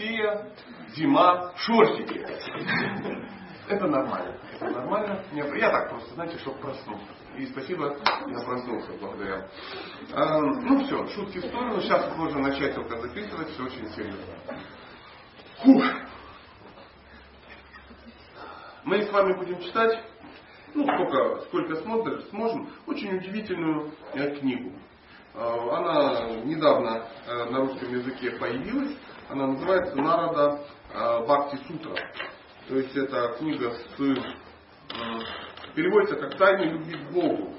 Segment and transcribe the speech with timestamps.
[0.00, 0.46] Россия,
[0.94, 2.24] зима, шортики.
[3.68, 4.34] Это нормально.
[4.54, 5.22] Это нормально.
[5.32, 7.06] Я так просто, знаете, чтобы проснуться.
[7.36, 7.96] И спасибо,
[8.26, 9.46] я проснулся благодаря.
[10.12, 11.80] А, ну все, шутки в сторону.
[11.82, 13.50] Сейчас можно начать только записывать.
[13.50, 14.34] Все очень серьезно.
[15.62, 15.84] Фух.
[18.84, 20.02] Мы с вами будем читать,
[20.74, 24.72] ну сколько, сколько смотрим, сможем, очень удивительную э, книгу.
[25.34, 28.96] Э, она недавно э, на русском языке появилась.
[29.30, 30.60] Она называется Нарада
[30.92, 31.94] э, Бхакти Сутра.
[32.68, 33.84] То есть это книга с,
[35.74, 37.54] переводится как «Тайны любви к Богу».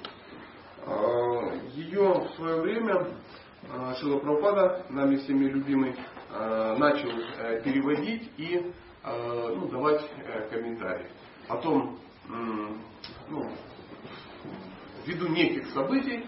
[1.73, 3.07] Ее в свое время
[3.99, 5.95] Шила Прабхупада, нами всеми любимый,
[6.29, 7.09] начал
[7.63, 8.73] переводить и
[9.05, 10.03] ну, давать
[10.49, 11.07] комментарии.
[11.47, 11.99] Потом,
[13.29, 13.51] ну,
[15.05, 16.25] ввиду неких событий,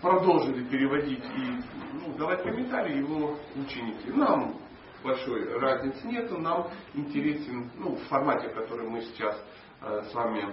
[0.00, 4.10] продолжили переводить и ну, давать комментарии его ученики.
[4.10, 4.56] Нам
[5.02, 9.36] большой разницы нету, нам интересен, ну, в формате, который мы сейчас
[9.82, 10.46] э, с вами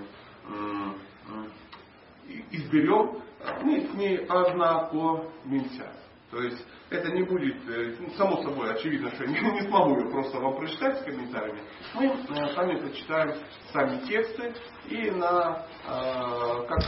[0.49, 0.93] э,
[2.51, 3.21] изберем,
[3.63, 5.91] мы с ней ознакомимся.
[6.29, 10.09] То есть это не будет, э, ну, само собой, очевидно, что я не, смогу ее
[10.09, 11.61] просто вам прочитать с комментариями.
[11.93, 13.33] Мы э, сами прочитаем
[13.71, 14.53] сами тексты
[14.89, 16.79] и на, э, как,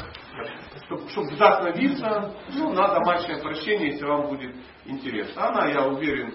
[0.86, 4.54] чтобы, чтобы вдохновиться, ну, на домашнее прощение, если вам будет
[4.86, 5.50] интересно.
[5.50, 6.34] Она, я уверен,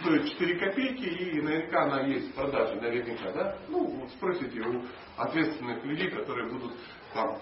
[0.00, 3.58] стоит 4 копейки и наверняка она есть в продаже, наверняка, да?
[3.68, 4.82] Ну, спросите у
[5.18, 6.72] ответственных людей, которые будут
[7.12, 7.38] там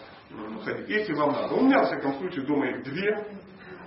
[0.64, 1.54] ходить, если вам надо.
[1.54, 3.40] У меня, в всяком случае, дома их две,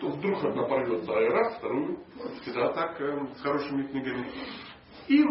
[0.04, 2.00] то вдруг одна порвется, а и раз, вторую.
[2.42, 4.30] Всегда так, э, с хорошими книгами.
[5.08, 5.24] И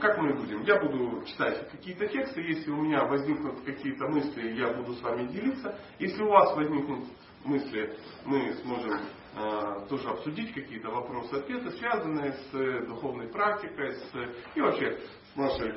[0.00, 0.62] как мы будем?
[0.62, 5.26] Я буду читать какие-то тексты, если у меня возникнут какие-то мысли, я буду с вами
[5.28, 5.76] делиться.
[5.98, 7.06] Если у вас возникнут
[7.44, 9.00] мысли, мы сможем
[9.36, 14.12] э, тоже обсудить какие-то вопросы, ответы, связанные с э, духовной практикой, с,
[14.54, 14.98] и вообще
[15.38, 15.72] с нашей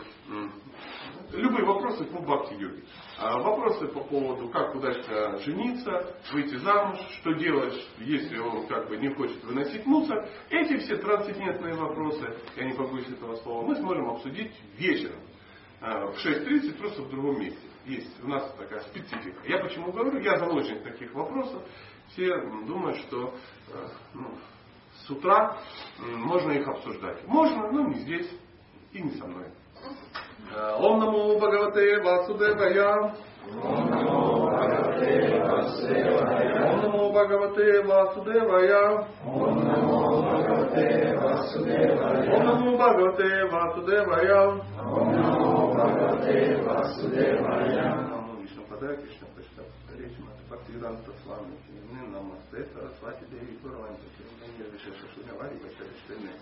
[1.33, 2.83] любые вопросы по бхакти-йоге.
[3.19, 8.97] А вопросы по поводу, как удачно жениться, выйти замуж, что делать, если он как бы
[8.97, 10.27] не хочет выносить мусор.
[10.49, 15.19] Эти все трансцендентные вопросы, я не побоюсь этого слова, мы сможем обсудить вечером.
[15.79, 17.61] А, в 6.30 просто в другом месте.
[17.85, 19.41] Есть у нас такая специфика.
[19.47, 21.63] Я почему говорю, я заложник таких вопросов.
[22.09, 22.35] Все
[22.65, 23.33] думают, что
[23.69, 24.27] э, ну,
[25.05, 25.57] с утра
[25.99, 27.25] можно их обсуждать.
[27.27, 28.29] Можно, но не здесь
[28.93, 29.45] и не со мной.
[30.79, 33.15] Ом Намо Бхагавате Васудевая.
[33.63, 36.71] Ом Намо Бхагавате Васудевая.
[36.71, 39.07] Ом Намо Бхагавате Васудевая.
[39.25, 42.25] Ом Намо Бхагавате Васудевая.
[42.31, 44.61] Ом Намо Бхагавате Васудевая.
[44.81, 48.11] Ом Намо Бхагавате Васудевая.
[48.69, 49.63] Падая Кришна Пашта
[49.99, 51.55] Речь Мата Бхактивиданта Свами
[52.11, 56.33] Намасте Сарасвати Деви Гураванта Кирилла Вишеша Шунявари Вачари Штене.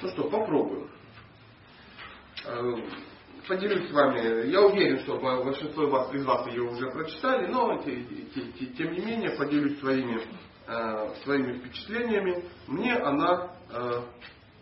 [0.00, 0.88] Ну что, попробуем.
[2.46, 2.76] Э,
[3.48, 4.46] поделюсь с вами.
[4.48, 9.80] Я уверен, что большинство вас, из вас ее уже прочитали, но тем не менее поделюсь
[9.80, 10.20] своими,
[10.66, 12.44] э, своими впечатлениями.
[12.68, 14.02] Мне она э,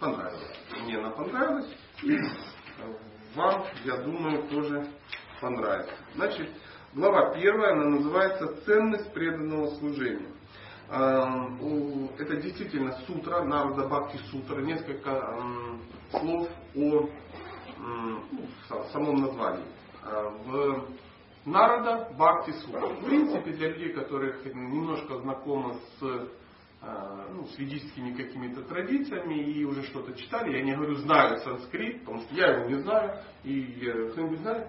[0.00, 0.58] понравилась.
[0.82, 1.76] Мне она понравилась.
[2.02, 2.16] И
[3.34, 4.86] вам, я думаю, тоже
[5.40, 5.94] понравится.
[6.14, 6.48] Значит,
[6.94, 10.35] глава первая, она называется «Ценность преданного служения».
[10.88, 15.34] Эм, это действительно сутра, Нарада Бхакти Сутра, несколько
[16.10, 16.48] слов
[18.70, 19.64] о самом названии.
[20.04, 20.88] Э, в
[21.44, 22.86] Нарада Бхакти Сутра.
[22.86, 26.26] В принципе, для людей, которых немножко знакомы с, э,
[27.32, 32.20] ну, с ведическими какими-то традициями и уже что-то читали, я не говорю знаю санскрит, потому
[32.20, 34.68] что я его не знаю, и э, кто-нибудь знает?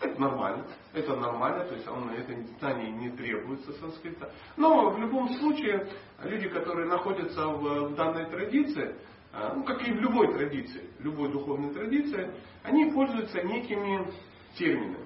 [0.00, 0.66] Это нормально.
[0.92, 4.32] Это нормально, то есть он, это знание не требуется санскрита.
[4.56, 5.88] Но в любом случае,
[6.22, 8.94] люди, которые находятся в, данной традиции,
[9.32, 12.30] а, ну, как и в любой традиции, любой духовной традиции,
[12.62, 14.10] они пользуются некими
[14.56, 15.05] терминами.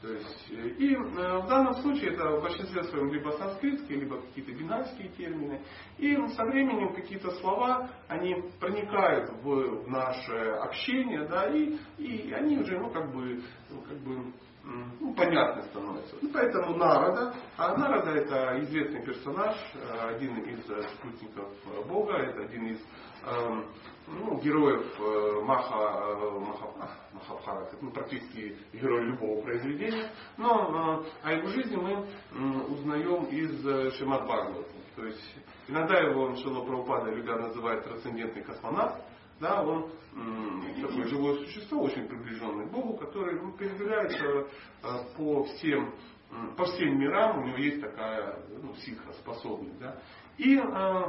[0.00, 4.20] То есть, э, и э, в данном случае это в большинстве своем либо санскритские, либо
[4.22, 5.60] какие-то бинарские термины.
[5.98, 12.78] И со временем какие-то слова, они проникают в, наше общение, да, и, и они уже,
[12.78, 14.32] ну, как бы, ну, как бы
[15.00, 16.16] ну, понятны становятся.
[16.22, 20.64] Ну, поэтому Нарада, а Нарада это известный персонаж, э, один из
[20.94, 21.52] спутников
[21.86, 22.80] Бога, это один из
[23.26, 23.66] эм,
[24.10, 26.66] ну, героев э, Маха, э, Маха,
[27.12, 32.06] Махабхараты, ну, практически герой любого произведения, но э, о его жизни мы
[32.66, 34.68] узнаем из Шимат Бхагавата.
[34.96, 35.36] То есть
[35.68, 39.02] иногда его Шила Прабхупада любя называет трансцендентный космонавт,
[39.38, 39.90] да, он
[40.82, 44.48] такое живое существо, очень приближенное к Богу, которое ну, передвигается
[45.16, 45.94] по всем
[46.56, 49.78] по всем мирам у него есть такая ну, психоспособность.
[49.80, 49.96] Да?
[50.38, 51.04] И э,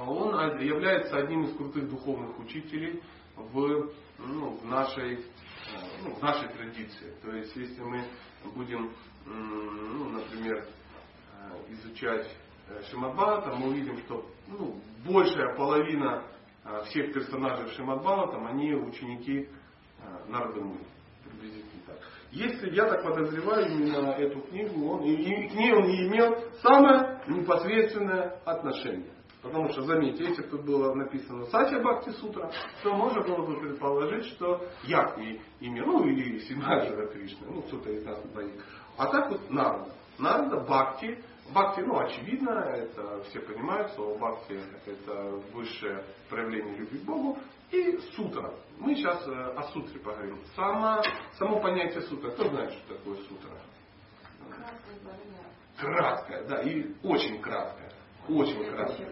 [0.00, 3.02] он является одним из крутых духовных учителей
[3.36, 5.24] в, ну, в, нашей,
[6.04, 7.14] ну, в нашей традиции.
[7.22, 8.04] То есть, если мы
[8.54, 8.92] будем,
[9.26, 10.66] ну, например,
[11.68, 12.26] изучать
[12.90, 16.24] Шимадбхата, мы увидим, что ну, большая половина
[16.86, 19.48] всех персонажей Шимадбхата, они ученики
[20.28, 20.86] Нарды Муни.
[21.24, 21.98] Приблизительно так.
[22.30, 26.34] Если я так подозреваю, именно эту книгу, он, и, и к ней он и имел
[26.62, 29.12] самое непосредственное отношение.
[29.42, 32.48] Потому что, заметьте, если тут было написано Сатя Бхакти Сутра,
[32.82, 38.04] то можно было бы предположить, что Якви имя, ну или Симаджара Кришна, ну кто-то из
[38.04, 38.64] нас двоих.
[38.96, 39.92] А так вот Нарда.
[40.18, 41.18] Нарда Бхакти.
[41.52, 47.36] Бхакти, ну очевидно, это все понимают, слово Бхакти это высшее проявление любви к Богу.
[47.72, 48.54] И сутра.
[48.78, 50.38] Мы сейчас э, о сутре поговорим.
[50.54, 51.02] Само,
[51.38, 52.30] само понятие сутра.
[52.30, 53.50] Кто знает, что такое сутра?
[55.78, 57.91] Краткое, да, и очень краткое.
[58.28, 59.08] Очень краткое.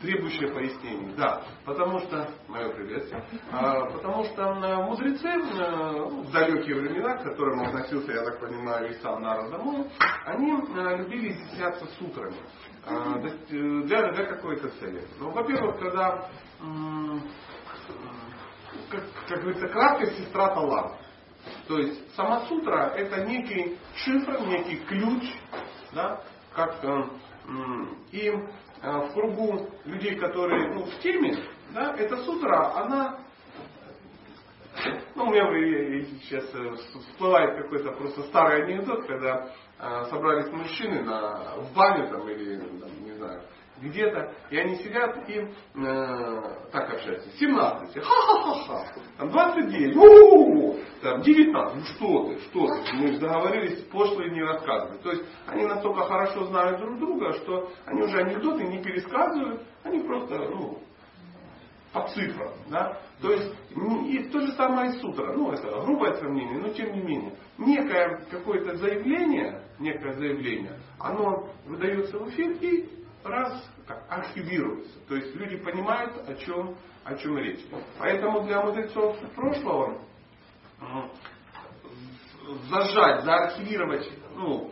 [0.00, 1.42] Требующее пояснений, да.
[1.64, 7.22] Потому что, мое приветствие, а, потому что э, мудрецы э, ну, в далекие времена, к
[7.22, 9.88] которым относился, я так понимаю, и сам Нарада Муни,
[10.26, 10.52] они
[10.98, 12.36] любили изъясняться сутрами
[12.86, 13.18] а,
[13.48, 15.06] для, для какой-то цели.
[15.18, 16.28] Ну, во-первых, когда
[18.90, 20.98] как, как говорится, краткая сестра таланта.
[21.68, 25.24] То есть сама сутра это некий шифр, некий ключ,
[25.92, 26.22] да,
[26.54, 27.04] как, э,
[28.12, 28.38] и э,
[28.82, 31.36] в кругу людей, которые ну, в теме,
[31.72, 33.24] да, эта сутра, она
[35.14, 36.74] ну, у меня сейчас э,
[37.10, 43.04] всплывает какой-то просто старый анекдот, когда э, собрались мужчины на, в бане там, или, там,
[43.04, 43.42] не знаю,
[43.80, 45.46] где-то, и они сидят и э,
[46.72, 47.28] так общаются.
[47.38, 54.30] 17, ха-ха-ха-ха, там 29, у-у-у, там 19, ну что ты, что ты, мы договорились пошлые
[54.30, 55.02] не рассказывать.
[55.02, 60.00] То есть они настолько хорошо знают друг друга, что они уже анекдоты не пересказывают, они
[60.00, 60.78] просто, ну,
[61.92, 66.58] по цифрам, да, то есть и то же самое и сутра, ну это грубое сравнение,
[66.58, 73.64] но тем не менее, некое какое-то заявление, некое заявление, оно выдается в эфир и раз
[73.86, 74.98] как, архивируется.
[75.08, 77.64] То есть люди понимают, о чем, о чем речь.
[77.98, 80.00] Поэтому для мудрецов прошлого
[82.68, 84.70] зажать, заархивировать, ну,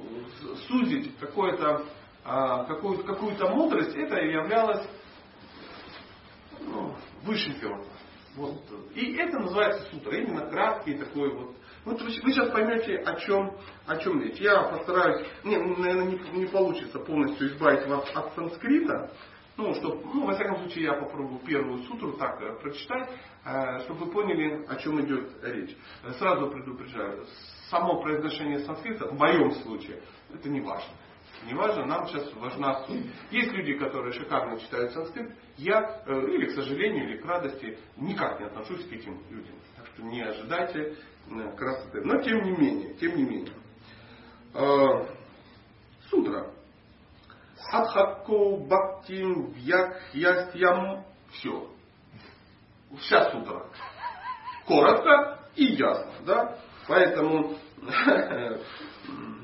[0.68, 1.84] сузить какое-то,
[2.24, 4.86] а, какую-то, какую-то мудрость, это являлось
[6.60, 7.86] ну, высшим пилотом.
[8.36, 8.62] Вот.
[8.94, 10.16] И это называется сутра.
[10.16, 13.56] Именно краткий такой вот вот вы, вы сейчас поймете, о чем,
[13.86, 14.38] о чем речь.
[14.38, 19.10] Я постараюсь, не, наверное, не, не получится полностью избавить вас от санскрита,
[19.56, 23.10] ну, чтобы, ну, во всяком случае, я попробую первую сутру так э, прочитать,
[23.44, 25.76] э, чтобы вы поняли, о чем идет речь.
[26.18, 27.26] Сразу предупреждаю,
[27.68, 30.02] само произношение санскрита, в моем случае,
[30.32, 30.92] это не важно.
[31.46, 33.04] Не важно, нам сейчас важна суть.
[33.30, 35.32] Есть люди, которые шикарно читают санскрит.
[35.56, 39.54] Я, э, или к сожалению, или к радости, никак не отношусь к этим людям.
[39.76, 40.96] Так что не ожидайте
[41.56, 42.02] красоты.
[42.02, 43.54] Но тем не менее, тем не менее.
[44.54, 45.06] Э,
[46.08, 46.50] сутра.
[47.72, 51.04] Адхакко бхактим вьякхьястьям.
[51.32, 51.70] Все.
[52.98, 53.66] Вся сутра.
[54.66, 56.12] Коротко и ясно.
[56.26, 56.58] Да?
[56.86, 57.56] Поэтому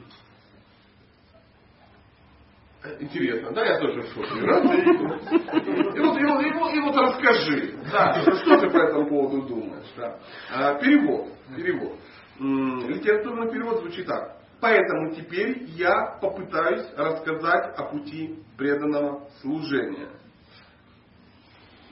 [3.01, 4.39] Интересно, да, я тоже в шоке.
[4.39, 9.43] И вот, и, вот, и, вот, и вот расскажи, да, что ты по этому поводу
[9.43, 9.87] думаешь.
[9.97, 10.19] Да.
[10.53, 11.97] А, перевод, перевод.
[12.39, 14.37] Литературный перевод звучит так.
[14.61, 20.09] Поэтому теперь я попытаюсь рассказать о пути преданного служения.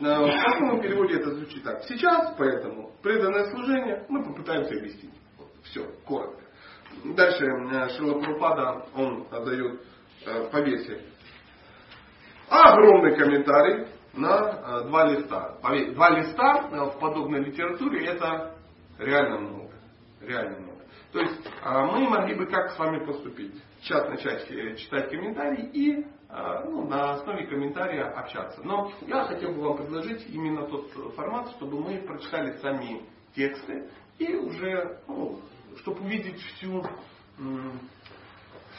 [0.00, 1.82] А, в каком переводе это звучит так.
[1.84, 5.14] Сейчас, поэтому, преданное служение мы попытаемся объяснить.
[5.64, 6.42] Все, коротко.
[7.04, 9.80] Дальше э, Шила Прупада, он дает
[10.50, 11.02] повесили.
[12.48, 15.58] Огромный комментарий на э, два листа.
[15.60, 18.54] Два листа э, в подобной литературе это
[18.98, 19.72] реально много.
[20.20, 20.76] Реально много.
[21.12, 23.54] То есть мы могли бы как с вами поступить?
[23.80, 24.46] Сейчас начать
[24.78, 26.06] читать комментарии и
[26.64, 28.60] ну, на основе комментария общаться.
[28.62, 33.02] Но я хотел бы вам предложить именно тот формат, чтобы мы прочитали сами
[33.34, 35.40] тексты и уже, ну,
[35.78, 36.82] чтобы увидеть всю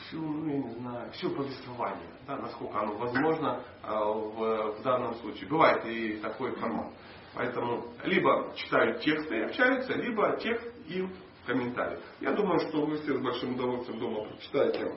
[0.07, 5.15] всю, ну, я не знаю, все повествование, да, насколько оно возможно а, в, в данном
[5.15, 5.49] случае.
[5.49, 6.91] Бывает и такой формат.
[7.33, 11.07] Поэтому либо читают тексты и общаются, либо текст и
[11.45, 11.99] комментарий.
[12.19, 14.91] Я думаю, что вы все с большим удовольствием дома прочитаете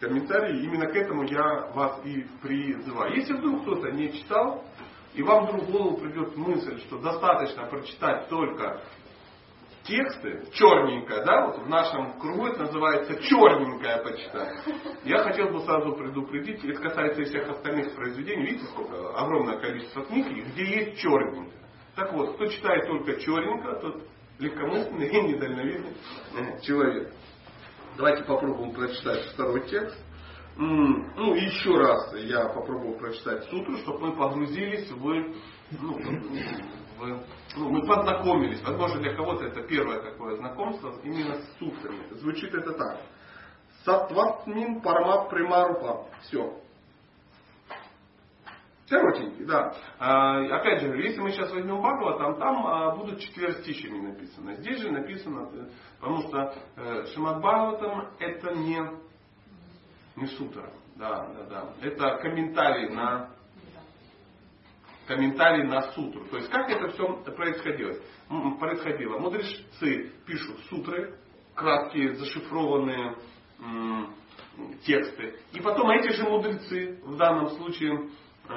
[0.00, 0.62] комментарии.
[0.64, 3.14] Именно к этому я вас и призываю.
[3.14, 4.64] Если вдруг кто-то не читал,
[5.14, 8.80] и вам вдруг в голову придет мысль, что достаточно прочитать только
[9.88, 14.58] тексты, черненькое, да, вот в нашем кругу это называется черненькое почитать.
[15.04, 20.04] Я хотел бы сразу предупредить, это касается и всех остальных произведений, видите, сколько огромное количество
[20.04, 21.58] книг, где есть черненькое.
[21.96, 24.06] Так вот, кто читает только черненько, тот
[24.38, 25.94] легкомысленный и недальновидный
[26.36, 27.12] э, человек.
[27.96, 29.98] Давайте попробуем прочитать второй текст.
[30.56, 35.04] Ну, еще раз я попробую прочитать сутру, чтобы мы погрузились в,
[35.80, 35.98] ну,
[36.98, 37.22] в
[37.56, 38.62] ну, мы познакомились.
[38.62, 42.04] Возможно, для кого-то это первое такое знакомство именно с сутрами.
[42.12, 43.00] Звучит это так.
[43.84, 46.06] Сатватмин пармат примарупа.
[46.22, 46.60] Все.
[48.88, 49.74] Коротенький, да.
[49.98, 54.54] А, опять же, если мы сейчас возьмем Бхагава, там, там а, будут четверостищами написано.
[54.54, 55.68] Здесь же написано, э,
[56.00, 58.80] потому что э, Шимат Бхагаватам это не,
[60.16, 60.70] не сутра.
[60.96, 61.64] Да, да, да.
[61.82, 63.30] Это комментарий на
[65.08, 66.26] комментарий на сутру.
[66.26, 67.94] То есть как это все происходило?
[68.60, 69.18] происходило?
[69.18, 71.14] Мудрецы пишут сутры,
[71.54, 73.16] краткие зашифрованные
[73.58, 74.14] м-
[74.84, 75.34] тексты.
[75.52, 78.10] И потом эти же мудрецы, в данном случае
[78.48, 78.54] э,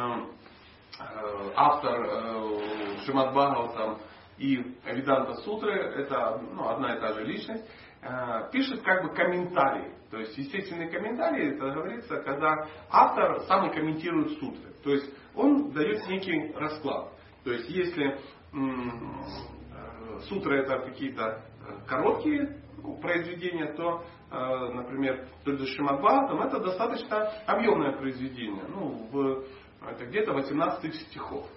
[1.00, 2.60] э, автор э,
[3.05, 4.00] Шимат Бхагаватам
[4.38, 7.63] и Виданта Сутры, это ну, одна и та же личность,
[8.01, 9.93] э, пишет как бы комментарии.
[10.10, 14.74] То есть естественные комментарии, это говорится, когда автор сам и комментирует сутры.
[14.84, 17.13] То есть он дает некий расклад.
[17.43, 18.19] То есть если
[18.53, 26.59] э, сутры это какие-то э, короткие ну, произведения, то, э, например, тот же Шимадбхатам это
[26.59, 28.63] достаточно объемное произведение.
[28.67, 29.45] Ну, в,
[29.88, 31.47] это где-то 18 тысяч стихов.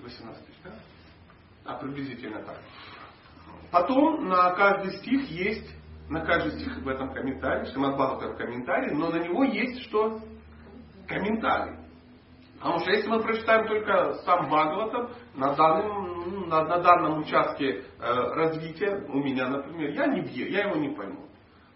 [0.00, 0.72] 18 тысяч, да?
[1.64, 2.58] А, приблизительно так.
[3.70, 5.70] Потом на каждый стих есть,
[6.08, 10.20] на каждый стих в этом комментарии, Шимадбхатам комментарий, но на него есть что?
[11.06, 11.79] Комментарий.
[12.60, 18.14] Потому что если мы прочитаем только сам Бхагаватам, на данном, на, на данном участке э,
[18.34, 21.26] развития, у меня, например, я не бью, я его не пойму.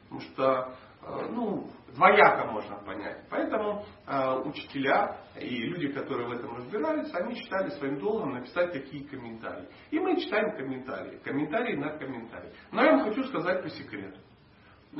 [0.02, 3.24] Потому что, э, ну, двояко можно понять.
[3.30, 9.08] Поэтому э, учителя и люди, которые в этом разбираются, они считали своим долгом написать такие
[9.08, 9.66] комментарии.
[9.90, 11.18] И мы читаем комментарии.
[11.24, 12.52] Комментарии на комментарии.
[12.72, 14.18] Но я вам хочу сказать по секрету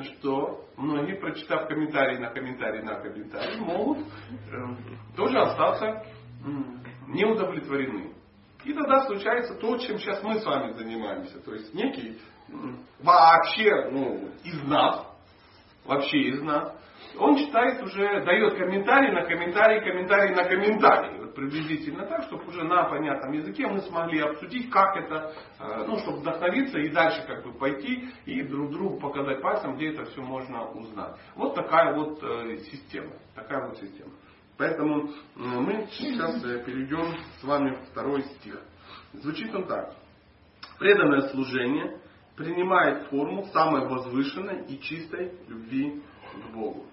[0.03, 4.05] что многие, прочитав комментарий на комментарий на комментарий, могут э,
[5.17, 6.03] тоже остаться э,
[7.09, 8.13] неудовлетворены.
[8.65, 11.39] И тогда случается то, чем сейчас мы с вами занимаемся.
[11.41, 12.53] То есть некий э,
[13.01, 15.07] вообще ну, из нас,
[15.85, 16.75] вообще из нас,
[17.19, 21.19] он читает уже, дает комментарий на комментарий, комментарий на комментарий.
[21.21, 25.99] Вот приблизительно так, чтобы уже на понятном языке мы смогли обсудить, как это, э, ну,
[25.99, 30.23] чтобы вдохновиться и дальше как бы пойти и друг другу показать пальцем, где это все
[30.23, 31.17] можно узнать.
[31.37, 33.13] Вот такая вот э, система.
[33.35, 34.13] Такая вот система.
[34.57, 38.61] Поэтому мы сейчас э, перейдем с вами второй стих.
[39.13, 39.95] Звучит он так.
[40.79, 42.01] Преданное служение
[42.37, 46.87] принимает форму самой возвышенной и чистой любви к Богу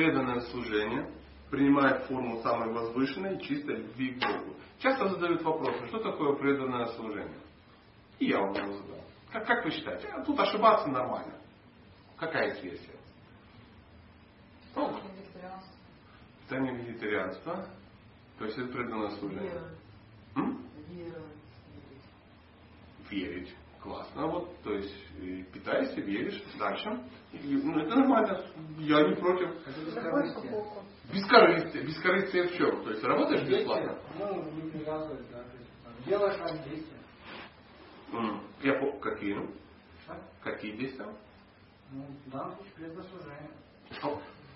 [0.00, 1.10] преданное служение
[1.50, 4.56] принимает форму самой возвышенной и чистой любви к Богу.
[4.78, 7.38] Часто задают вопрос, что такое преданное служение?
[8.18, 9.04] И я вам его задал.
[9.30, 10.08] Как, как вы считаете?
[10.08, 11.34] А тут ошибаться нормально.
[12.16, 12.98] Какая есть версия?
[14.74, 14.90] Ну,
[16.48, 17.68] это не вегетарианство.
[18.38, 19.62] То есть это преданное служение.
[20.88, 21.22] Вера.
[23.10, 23.54] Верить.
[23.82, 24.26] Классно.
[24.26, 24.94] Вот, то есть
[25.52, 27.02] питаешься, веришь, дальше.
[27.32, 28.44] И, ну, это нормально.
[28.78, 29.48] Я не против.
[31.12, 31.82] Бескорыстие.
[31.84, 32.84] Бескорыстие в чем?
[32.84, 33.98] То есть работаешь бесплатно?
[34.18, 35.44] Ну, не разовать, да.
[36.06, 36.98] Делаешь ради действия.
[38.62, 39.36] Я по какие?
[40.08, 40.18] А?
[40.42, 41.06] Какие действия?
[41.90, 43.50] Ну, в данном случае предослужение.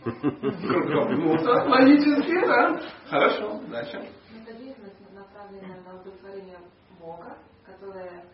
[0.05, 1.33] Ну,
[1.71, 2.81] логически, да.
[3.09, 3.97] Хорошо, дальше.
[4.39, 6.59] Это деятельность направленная на удовлетворение
[7.01, 8.25] Бога, которая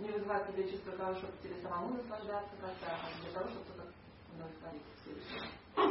[0.00, 3.86] не вызывает тебе чувство того, чтобы тебе самому наслаждаться как-то, а для того, чтобы кто-то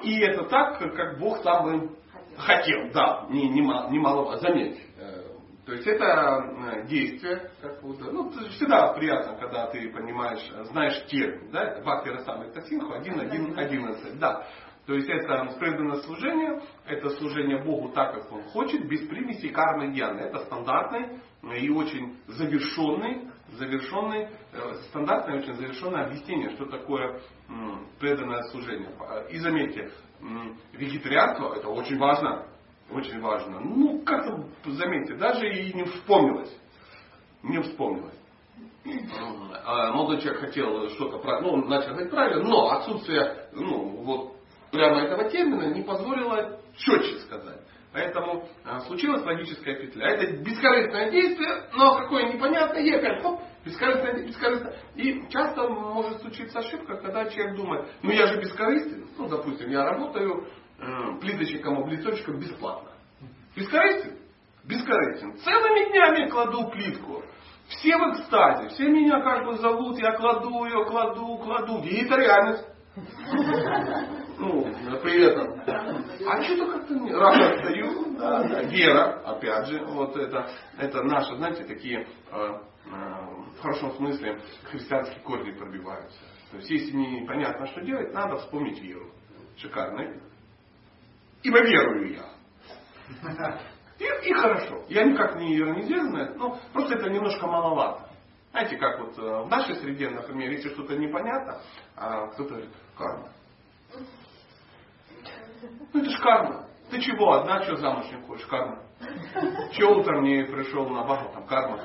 [0.04, 4.80] И это так, как Бог сам бы хотел, хотел да, не, не, немало, заметь.
[4.98, 5.24] Э,
[5.66, 11.52] то есть это э, действие, как вот, ну, всегда приятно, когда ты понимаешь, знаешь термин,
[11.52, 14.46] да, Бхакти Расамы Тасинху 1.1.11, да.
[14.86, 19.92] То есть это преданное служение, это служение Богу так, как Он хочет, без примеси кармы
[19.92, 20.20] гьяны.
[20.20, 21.20] Это стандартный
[21.60, 27.22] и очень завершенный завершенный, э, стандартное очень завершенное объяснение, что такое
[28.00, 28.90] преданное служение.
[29.30, 29.92] И заметьте,
[30.74, 32.48] вегетарианство это очень важно.
[32.92, 33.60] Очень важно.
[33.60, 36.56] Ну, как-то, заметьте, даже и не вспомнилось.
[37.42, 38.18] Не вспомнилось.
[39.66, 44.36] А молодой человек хотел что-то, ну, начал говорить правильно, но отсутствие, ну, вот,
[44.72, 47.62] прямо этого термина не позволило четче сказать.
[47.96, 50.10] Поэтому а, случилась логическая петля.
[50.10, 54.76] Это бескорыстное действие, но какое непонятное, и опять хоп, бескорыстное, бескорыстное.
[54.96, 59.86] И часто может случиться ошибка, когда человек думает, ну я же бескорыстен, ну допустим, я
[59.86, 60.46] работаю
[60.78, 62.90] э, плиточником, облицовщиком бесплатно.
[63.56, 64.18] Бескорыстен?
[64.66, 65.38] Бескорыстен.
[65.38, 67.24] Целыми днями кладу плитку.
[67.70, 71.82] Все в экстазе, все меня как бы зовут, я кладу ее, кладу, кладу.
[71.84, 72.68] И это реальность.
[74.38, 74.64] Ну,
[75.02, 75.62] при этом.
[75.68, 77.12] А что-то как-то не...
[77.14, 78.18] Рано отстаю.
[78.18, 78.62] Да, да.
[78.64, 85.22] Вера, опять же, вот это, это наши, знаете, такие э, э, в хорошем смысле христианские
[85.22, 86.20] корни пробиваются.
[86.52, 89.12] То есть, если непонятно, что делать, надо вспомнить веру.
[89.58, 90.22] Шикарно.
[91.44, 92.26] Ибо верую я.
[93.98, 94.84] И, и хорошо.
[94.90, 98.10] Я никак не иронизирую но просто это немножко маловато.
[98.52, 101.62] Знаете, как вот э, в нашей среде, например, если что-то непонятно,
[101.96, 103.30] а кто-то говорит, карма.
[105.94, 106.66] Ну это ж карма.
[106.90, 108.46] Ты чего, одна, что замуж не хочешь?
[108.46, 108.80] Карма.
[109.74, 111.80] Че утром не пришел на бабу, там карма.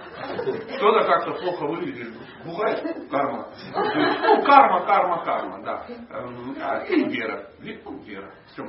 [0.76, 3.48] Кто-то как-то плохо выглядит, бухает, карма.
[3.74, 5.86] Ну, карма, карма, карма, да.
[6.10, 7.48] Эм, а, и вера.
[7.58, 8.30] Ну, вера.
[8.52, 8.64] Все.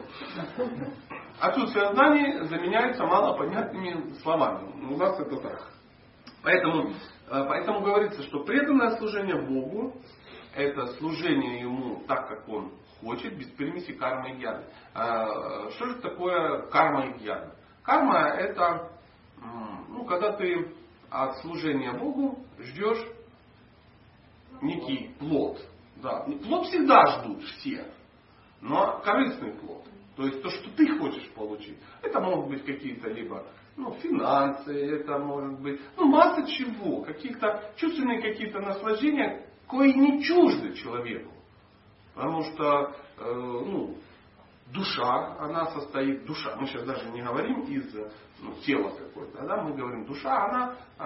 [1.39, 4.69] Отсутствие знаний заменяется малопонятными словами.
[4.89, 5.67] У нас это так.
[6.43, 6.93] Поэтому, э,
[7.29, 9.93] поэтому говорится, что преданное служение Богу
[10.55, 14.63] это служение Ему так, как Он хочет, без примеси кармы и гьяны.
[14.93, 17.55] А, что же такое карма и гьяна?
[17.83, 18.91] Карма это,
[19.89, 20.71] ну, когда ты
[21.09, 23.05] от служения Богу ждешь
[24.61, 25.59] некий плод.
[25.97, 26.25] Да.
[26.43, 27.85] Плод всегда ждут все,
[28.61, 29.83] но корыстный плод.
[30.15, 31.77] То есть то, что ты хочешь получить.
[32.01, 38.21] Это могут быть какие-то либо ну, финансы, это может быть ну, масса чего, каких-то чувственные
[38.21, 41.31] какие-то наслаждения, кои не чужды человеку.
[42.13, 43.95] Потому что э, ну,
[44.67, 47.93] душа, она состоит, душа, мы сейчас даже не говорим из
[48.41, 51.03] ну, тела какой-то, да, мы говорим душа, она, э,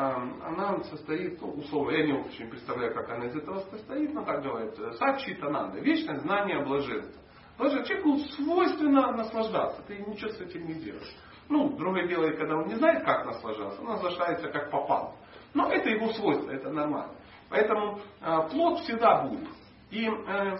[0.48, 4.42] она состоит, ну, условно, я не очень представляю, как она из этого состоит, но так
[4.42, 7.22] говорит, сачи тананда, вечное знание блаженства.
[7.58, 11.16] Блажен, человеку свойственно наслаждаться, ты ничего с этим не делаешь.
[11.48, 15.16] Ну, другое дело, когда он не знает, как наслаждаться, он наслаждается как попал.
[15.54, 17.14] Но это его свойство, это нормально.
[17.50, 19.48] Поэтому э, плод всегда будет.
[19.92, 20.58] И э,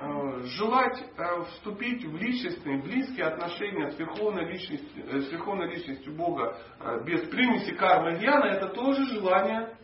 [0.00, 1.04] э, желать
[1.50, 6.56] вступить в личностные, близкие отношения с верховной личностью, с верховной личностью Бога
[7.04, 9.76] без примеси кармы Гьяна, это тоже желание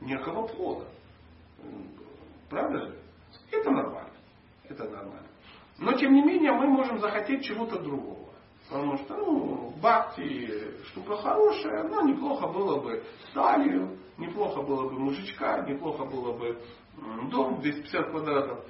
[0.00, 0.86] некого плода.
[2.50, 2.98] Правда же?
[3.50, 4.10] Это нормально.
[4.68, 5.26] Это нормально.
[5.78, 8.28] Но тем не менее мы можем захотеть чего-то другого.
[8.68, 15.62] Потому что, ну, бхакти штука хорошая, но неплохо было бы талию, неплохо было бы мужичка,
[15.62, 16.60] неплохо было бы
[17.30, 18.64] дом 250 квадратов,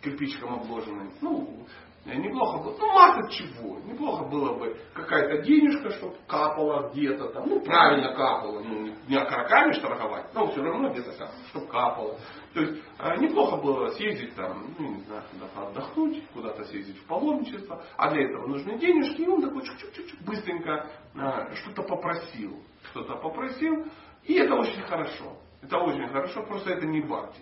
[0.00, 1.10] кирпичком обложенный.
[1.20, 1.66] Ну,
[2.04, 7.60] неплохо было, ну масса чего, неплохо было бы какая-то денежка, чтобы капала где-то там, ну
[7.60, 12.18] правильно капала, ну не окороками штрафовать, но все равно где-то там, чтобы капала.
[12.52, 17.06] То есть э, неплохо было съездить там, ну не знаю, куда-то отдохнуть, куда-то съездить в
[17.06, 23.16] паломничество, а для этого нужны денежки, и он такой чук-чук-чук быстренько э, что-то попросил, что-то
[23.16, 23.86] попросил,
[24.24, 25.38] и это очень хорошо.
[25.62, 27.40] Это очень хорошо, просто это не бхакти.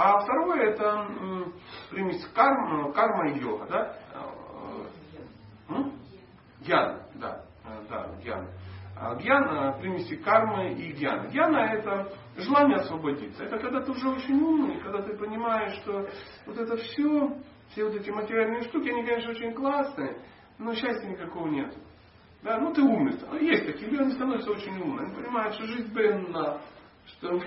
[0.00, 1.08] А второе это
[1.90, 3.66] примесь карма, карма и йога.
[3.66, 3.96] Да?
[6.60, 7.44] Гьяна, да,
[7.90, 8.48] да, гьяна.
[9.20, 11.26] Гьяна, примеси кармы и гьяна.
[11.30, 13.42] Гьяна это желание освободиться.
[13.42, 16.08] Это когда ты уже очень умный, когда ты понимаешь, что
[16.46, 17.36] вот это все,
[17.70, 20.16] все вот эти материальные штуки, они, конечно, очень классные,
[20.58, 21.74] но счастья никакого нет.
[22.44, 23.18] Да, ну ты умный.
[23.40, 25.06] Есть такие люди, они становятся очень умными.
[25.06, 26.60] Они понимают, что жизнь бренна,
[27.16, 27.38] что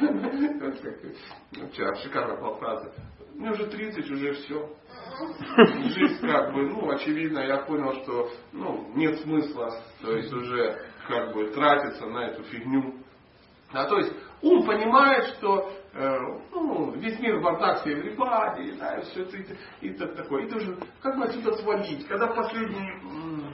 [1.69, 2.91] вчера шикарно была фраза.
[3.35, 4.69] Мне уже 30, уже все.
[5.95, 11.33] Жизнь как бы, ну, очевидно, я понял, что ну, нет смысла, то есть уже как
[11.33, 12.95] бы тратиться на эту фигню.
[13.73, 16.17] А то есть ум понимает, что э,
[16.51, 20.45] ну, весь мир в бардак все everybody, да, и все это и, и так такое.
[20.45, 23.53] И уже как бы отсюда свалить, когда последний м-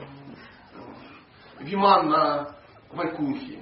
[1.60, 2.56] виман на
[2.90, 3.60] Вайкунхе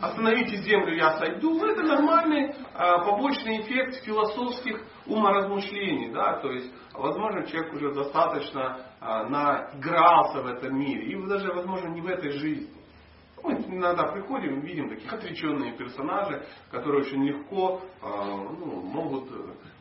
[0.00, 6.12] остановите землю, я сойду, ну, это нормальный а, побочный эффект философских уморазмышлений.
[6.12, 6.38] Да?
[6.40, 11.12] То есть, возможно, человек уже достаточно а, наигрался в этом мире.
[11.12, 12.70] И даже, возможно, не в этой жизни.
[13.42, 19.30] Мы иногда приходим видим таких отреченные персонажи, которые очень легко а, ну, могут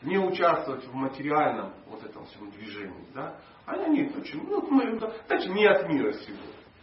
[0.01, 3.07] не участвовать в материальном вот этом всем движении.
[3.13, 3.39] Да?
[3.65, 6.37] А они очень, ну, значит, не от мира сего.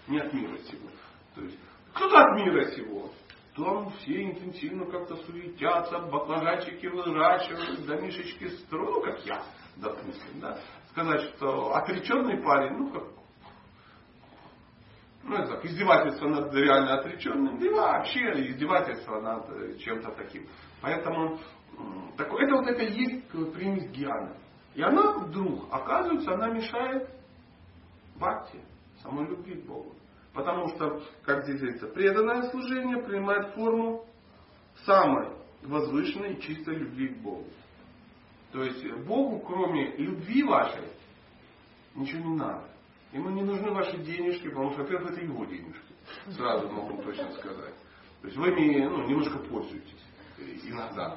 [0.09, 0.89] Не от мира сего.
[1.35, 1.59] То есть,
[1.95, 3.11] кто-то от мира сего.
[3.57, 9.43] Там все интенсивно как-то суетятся, баклажанчики выращивают, домишечки строят, ну как я,
[9.77, 10.59] допустим, да,
[10.91, 13.05] сказать, что отреченный парень, ну как,
[15.25, 20.47] ну это так, издевательство над реально отреченным, да и вообще издевательство над э, чем-то таким.
[20.81, 21.39] Поэтому
[22.17, 24.37] так, это вот это есть примесь гьяны.
[24.75, 27.11] И она вдруг, оказывается, она мешает
[28.17, 28.61] бхакти,
[29.03, 29.95] самой любви к Богу.
[30.33, 34.07] Потому что, как здесь говорится, преданное служение принимает форму
[34.85, 35.29] самой
[35.63, 37.47] возвышенной чистой любви к Богу.
[38.53, 40.85] То есть Богу, кроме любви вашей,
[41.95, 42.69] ничего не надо.
[43.13, 45.95] Ему не нужны ваши денежки, потому что, во-первых, это его денежки.
[46.31, 47.75] Сразу могу точно сказать.
[48.23, 50.05] То есть вы ими ну, немножко пользуетесь
[50.65, 51.17] иногда.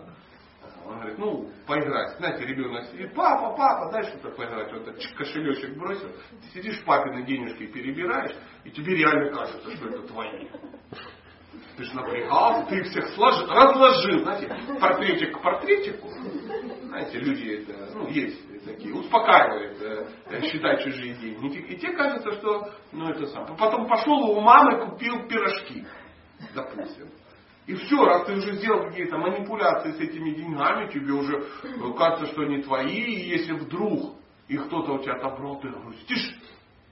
[0.85, 2.17] Он говорит, ну, поиграть.
[2.17, 4.71] Знаете, ребенок сидит, папа, папа, дай что-то поиграть.
[4.71, 6.09] Вот этот кошелечек бросил.
[6.41, 10.47] Ты сидишь, папины денежки перебираешь, и тебе реально кажется, что это твои.
[11.77, 14.47] Ты же напрягался, ты всех сложил, разложил, знаете,
[14.79, 16.09] портретик к портретику.
[16.83, 21.57] Знаете, люди это, ну, есть такие, успокаивают, э, считать чужие деньги.
[21.57, 23.55] И тебе кажется, что, ну, это сам.
[23.57, 25.85] Потом пошел у мамы, купил пирожки,
[26.53, 27.09] допустим.
[27.65, 32.27] И все, раз ты уже сделал какие-то манипуляции с этими деньгами, тебе уже э, кажется,
[32.33, 34.15] что они твои, и если вдруг
[34.47, 36.35] их кто-то у тебя отобрал, ты грустишь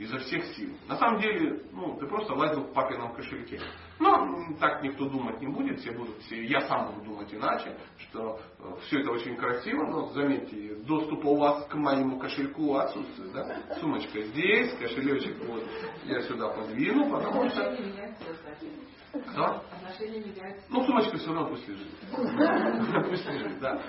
[0.02, 0.70] изо всех сил.
[0.88, 3.60] На самом деле, ну, ты просто лазил в папином кошельке.
[4.00, 8.40] Но так никто думать не будет, все будут, все, я сам буду думать иначе, что
[8.60, 13.32] э, все это очень красиво, но заметьте, доступа у вас к моему кошельку отсутствует.
[13.34, 13.76] Да?
[13.80, 15.64] Сумочка здесь, кошелечек вот
[16.06, 17.78] я сюда подвину, потому что...
[19.36, 19.62] Да?
[20.70, 21.88] Ну, сумочка все равно пусть лежит.
[23.10, 23.82] Пусть лежит, да.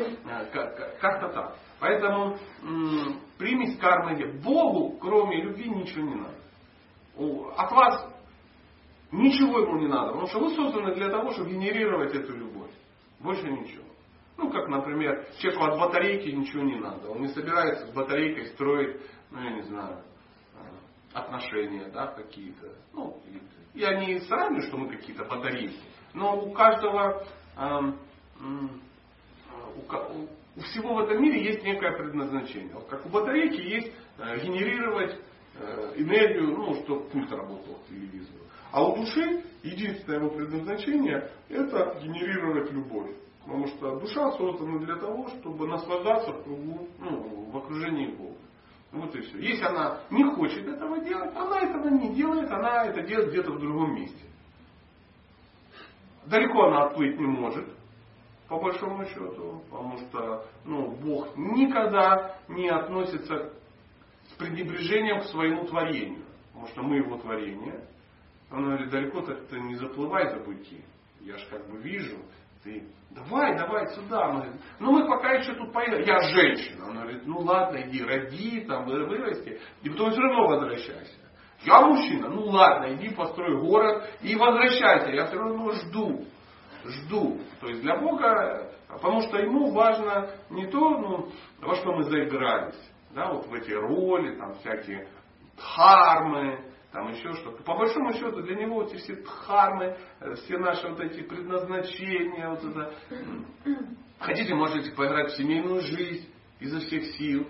[1.00, 1.56] Как-то так.
[1.80, 2.36] Поэтому
[3.38, 6.36] примесь кармы Богу, кроме любви, ничего не надо.
[7.56, 8.12] От вас
[9.10, 12.70] ничего ему не надо, потому что вы созданы для того, чтобы генерировать эту любовь.
[13.20, 13.84] Больше ничего.
[14.38, 17.08] Ну, как, например, человеку от батарейки ничего не надо.
[17.10, 20.02] Он не собирается с батарейкой строить, ну, я не знаю,
[21.12, 22.74] отношения, да, какие-то.
[22.92, 23.20] Ну,
[23.74, 25.78] я не сравниваю, что мы какие-то батарейки,
[26.14, 27.24] но у каждого,
[27.56, 27.80] э,
[30.56, 32.74] у, всего в этом мире есть некое предназначение.
[32.74, 35.18] Вот как у батарейки есть э, генерировать
[35.58, 38.44] э, энергию, ну, чтобы пульт работал к телевизору.
[38.70, 43.10] А у души единственное его предназначение это генерировать любовь.
[43.44, 48.36] Потому что душа создана для того, чтобы наслаждаться в, кругу, ну, в окружении Бога.
[48.92, 49.38] Вот и все.
[49.38, 53.58] Если она не хочет этого делать, она этого не делает, она это делает где-то в
[53.58, 54.20] другом месте.
[56.26, 57.66] Далеко она отплыть не может,
[58.48, 63.52] по большому счету, потому что ну, Бог никогда не относится
[64.28, 66.24] с пренебрежением к своему творению.
[66.52, 67.84] Потому что мы его творение.
[68.50, 70.84] Он говорит, далеко-то ты не заплывай за быки.
[71.20, 72.18] Я же как бы вижу,
[72.62, 74.28] ты давай, давай сюда.
[74.28, 76.02] Он говорит, ну мы пока еще тут поедем.
[76.02, 76.88] Я женщина.
[76.88, 79.58] Он говорит, ну ладно, иди, роди, там, вырасти.
[79.82, 81.21] И потом все равно возвращайся.
[81.64, 85.10] Я мужчина, ну ладно, иди построй город и возвращайся.
[85.10, 86.24] Я все равно жду.
[86.84, 87.38] Жду.
[87.60, 91.28] То есть для Бога, потому что ему важно не то, ну,
[91.60, 92.78] во что мы заигрались.
[93.14, 95.06] Да, вот в эти роли, там всякие
[95.56, 96.58] дхармы,
[96.92, 97.62] там еще что-то.
[97.62, 102.64] По большому счету для него эти все дхармы, э, все наши вот эти предназначения, вот
[102.64, 102.94] это.
[104.18, 106.28] Хотите, можете поиграть в семейную жизнь
[106.60, 107.46] изо всех сил.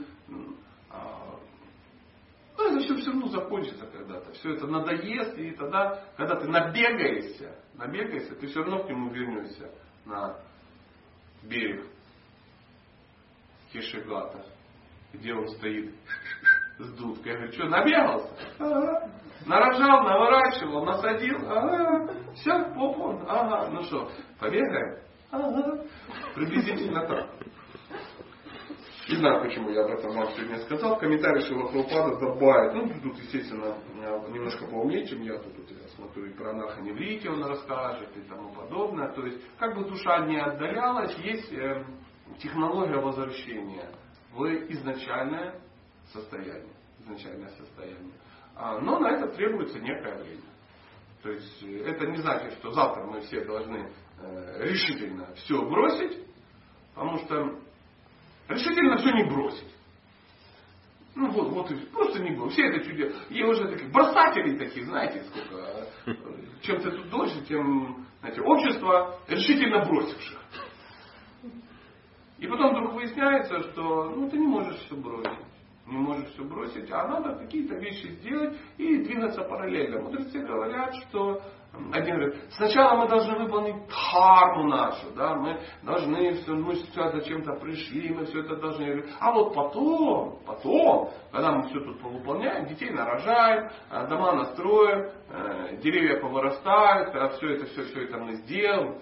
[2.72, 4.32] Это все все равно закончится когда-то.
[4.32, 9.70] Все это надоест, и тогда, когда ты набегаешься, набегаешься, ты все равно к нему вернешься
[10.06, 10.38] на
[11.42, 11.86] берег
[13.72, 14.44] Кешегата,
[15.12, 15.94] где он стоит
[16.78, 17.32] с дудкой.
[17.32, 18.36] Я говорю, что, набегался?
[18.58, 19.10] Ага.
[19.46, 21.36] Нарожал, наворачивал, насадил.
[21.48, 22.14] Ага.
[22.34, 23.24] Все, попон.
[23.28, 23.68] Ага.
[23.70, 24.98] Ну что, побегаем?
[25.30, 25.84] Ага.
[26.34, 27.30] Приблизительно так.
[29.12, 30.96] Не знаю, почему я об этом вам сегодня сказал.
[30.96, 32.72] В комментариях Шила Прабхупада добавит.
[32.72, 33.76] Ну, тут, естественно,
[34.30, 35.36] немножко поумнее, чем я.
[35.36, 39.12] Тут, я смотрю, и про анархоневрите он расскажет и тому подобное.
[39.12, 41.84] То есть, как бы душа не отдалялась, есть э,
[42.38, 43.90] технология возвращения
[44.32, 45.60] в изначальное
[46.10, 46.72] состояние.
[47.00, 48.14] Изначальное состояние.
[48.56, 50.40] А, но на это требуется некое время.
[51.22, 56.18] То есть э, это не значит, что завтра мы все должны э, решительно все бросить,
[56.94, 57.60] потому что
[58.48, 59.74] решительно все не бросить.
[61.14, 62.54] Ну вот, вот и просто не бросить.
[62.54, 63.20] Все это чудесно.
[63.28, 65.88] И уже таких бросателей таких, знаете, сколько.
[66.06, 66.14] Э,
[66.62, 70.38] чем ты тут дольше, тем, знаете, общество решительно бросивших.
[72.38, 75.38] И потом вдруг выясняется, что ну, ты не можешь все бросить
[75.86, 80.00] не можешь все бросить, а надо какие-то вещи сделать и двигаться параллельно.
[80.00, 81.42] Мудрецы говорят, что
[81.92, 87.54] один говорит, сначала мы должны выполнить дхарму нашу, да, мы должны все, мы сюда зачем-то
[87.54, 89.04] пришли, мы все это должны.
[89.18, 95.76] А вот потом, потом, когда мы все тут выполняем, детей нарожаем, э, дома настроим, э,
[95.82, 99.00] деревья повырастают, а все это, все, все это мы сделаем, э,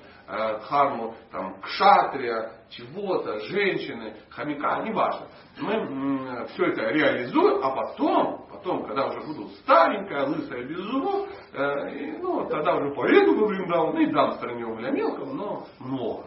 [0.61, 5.27] дхарму там кшатрия, чего-то, женщины, хомяка, неважно.
[5.59, 12.19] Мы все это реализуем, а потом, потом, когда уже буду старенькая, лысая, без зубов, э,
[12.19, 16.25] ну, тогда уже поеду в Вриндаван и дам стране угля мелкого, но много.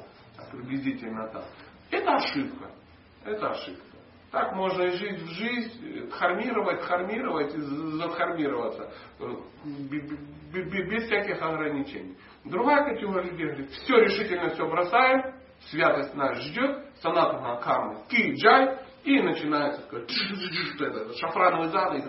[0.51, 1.45] Приблизительно так.
[1.89, 2.69] Это ошибка.
[3.25, 3.92] Это ошибка.
[4.33, 8.91] Так можно и жить в жизнь, хармировать, хармировать и задхармироваться.
[9.19, 9.25] Э,
[10.51, 12.17] без всяких ограничений.
[12.43, 15.35] Другая категория людей говорит, все решительно все бросаем,
[15.69, 20.07] святость нас ждет, санатана карма, ки джай, и начинается такое,
[21.19, 22.05] шафрановый занавес,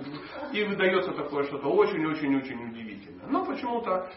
[0.50, 3.26] и выдается такое что-то очень-очень-очень удивительное.
[3.26, 4.08] Но почему-то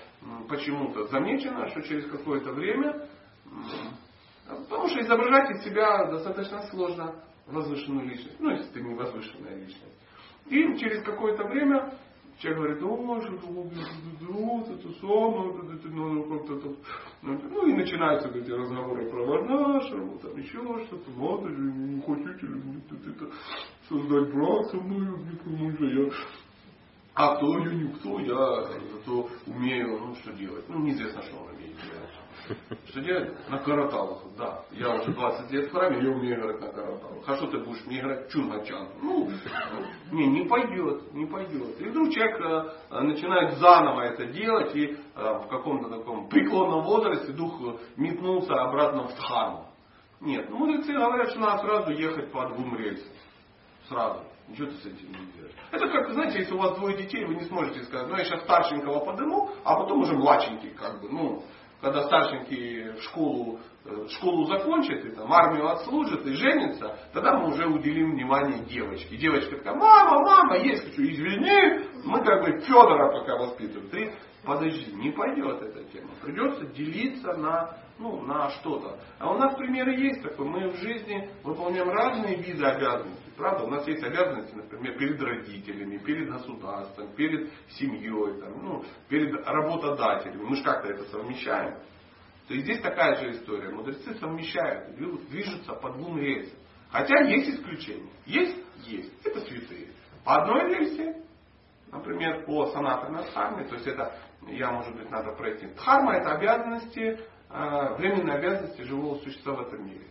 [0.47, 3.05] почему замечено, что через какое-то время,
[4.69, 9.95] потому что изображать из себя достаточно сложно возвышенную личность, ну если ты не возвышенная личность.
[10.47, 11.97] И через какое-то время
[12.39, 13.73] Человек говорит, о, что-то вот
[15.01, 16.75] самое, это надо как-то
[17.23, 22.61] Ну и начинаются эти разговоры про Варнашеву, там еще что-то, же, не хотите ли
[23.07, 23.31] это
[23.89, 26.11] создать брак со мной, потому что я
[27.15, 30.69] а кто я, никто, я зато умею, ну что делать.
[30.69, 32.06] Ну неизвестно, что он умеет делать.
[32.89, 33.49] Что делать?
[33.49, 34.23] На караталах.
[34.37, 37.23] Да, я уже 20 лет в храме, я умею играть на караталах.
[37.27, 38.89] А что ты будешь мне играть чунгачан?
[39.01, 39.29] Ну,
[40.11, 41.79] не, не пойдет, не пойдет.
[41.81, 42.39] И вдруг человек
[42.89, 47.59] э, начинает заново это делать, и э, в каком-то таком преклонном возрасте дух
[47.95, 49.67] метнулся обратно в дхарму.
[50.21, 53.11] Нет, ну мудрецы говорят, что надо сразу ехать по двум рельсам.
[53.87, 54.23] Сразу.
[54.47, 55.55] Ничего ты с этим не делаешь.
[55.71, 58.43] Это как, знаете, если у вас двое детей, вы не сможете сказать, ну я сейчас
[58.43, 61.43] старшенького подыму, а потом уже младшенький, как бы, ну,
[61.81, 67.67] когда старшенький школу, э, школу закончит, и там армию отслужит и женится, тогда мы уже
[67.67, 69.15] уделим внимание девочке.
[69.17, 73.89] Девочка такая, мама, мама, есть хочу, извини, мы как бы Федора пока воспитываем.
[73.89, 74.13] Ты
[74.47, 76.09] подожди, не пойдет эта тема.
[76.21, 78.97] Придется делиться на, ну, на что-то.
[79.19, 80.47] А у нас примеры есть такой.
[80.47, 83.26] Мы в жизни выполняем разные виды обязанностей.
[83.37, 89.45] Правда, у нас есть обязанности, например, перед родителями, перед государством, перед семьей, там, ну, перед
[89.45, 90.41] работодателями.
[90.41, 91.75] Мы же как-то это совмещаем.
[92.47, 93.69] То есть здесь такая же история.
[93.69, 94.95] Мудрецы совмещают,
[95.29, 96.57] движутся по двум рельсам.
[96.89, 98.09] Хотя есть исключения.
[98.25, 98.57] Есть?
[98.85, 99.13] Есть.
[99.23, 99.89] Это святые.
[100.23, 101.21] По одной рельсе,
[101.91, 105.67] например, по санатарной дхарме, то есть это, я, может быть, надо пройти.
[105.75, 107.19] Дхарма это обязанности,
[107.49, 110.07] э, временные обязанности живого существа в этом мире.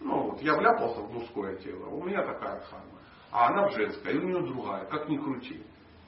[0.00, 2.98] Ну, вот я вляпался в мужское тело, у меня такая дхарма.
[3.30, 5.62] А она в женское, и у нее другая, как ни крути.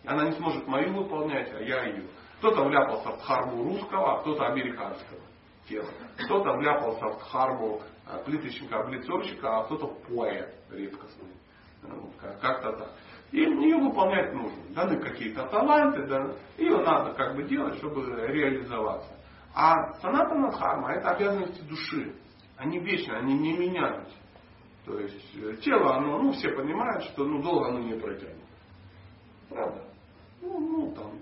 [0.05, 2.05] Она не сможет мою выполнять, а я ее.
[2.39, 5.21] Кто-то вляпался в дхарму русского, а кто-то американского
[5.69, 5.89] тела.
[6.25, 11.31] Кто-то вляпался в дхарму э, плиточника-облицовщика, а кто-то поэт редкостный.
[11.83, 12.91] Ну, как-то так.
[13.31, 14.63] И ее выполнять нужно.
[14.71, 19.11] Даны какие-то таланты, да, ее надо как бы делать, чтобы реализоваться.
[19.55, 22.15] А санатана дхарма это обязанности души
[22.63, 24.17] они вечны, они не меняются.
[24.87, 28.37] То есть э, тело, оно, ну все понимают, что ну долго оно не протянет.
[29.49, 29.85] Правда?
[30.41, 31.13] Ну, ну там,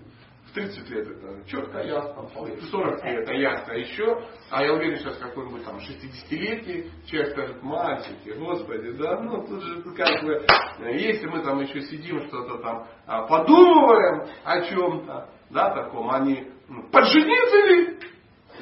[0.47, 4.97] в 30 лет это четко, ясно, в 40 лет это ясно еще, а я уверен,
[4.97, 10.45] сейчас какой-нибудь там 60-летний человек скажет, мальчики, господи, да, ну тут же как бы,
[10.79, 16.51] э, если мы там еще сидим, что-то там а, подумываем о чем-то, да, таком, они
[16.67, 18.10] ну, поджениться ли?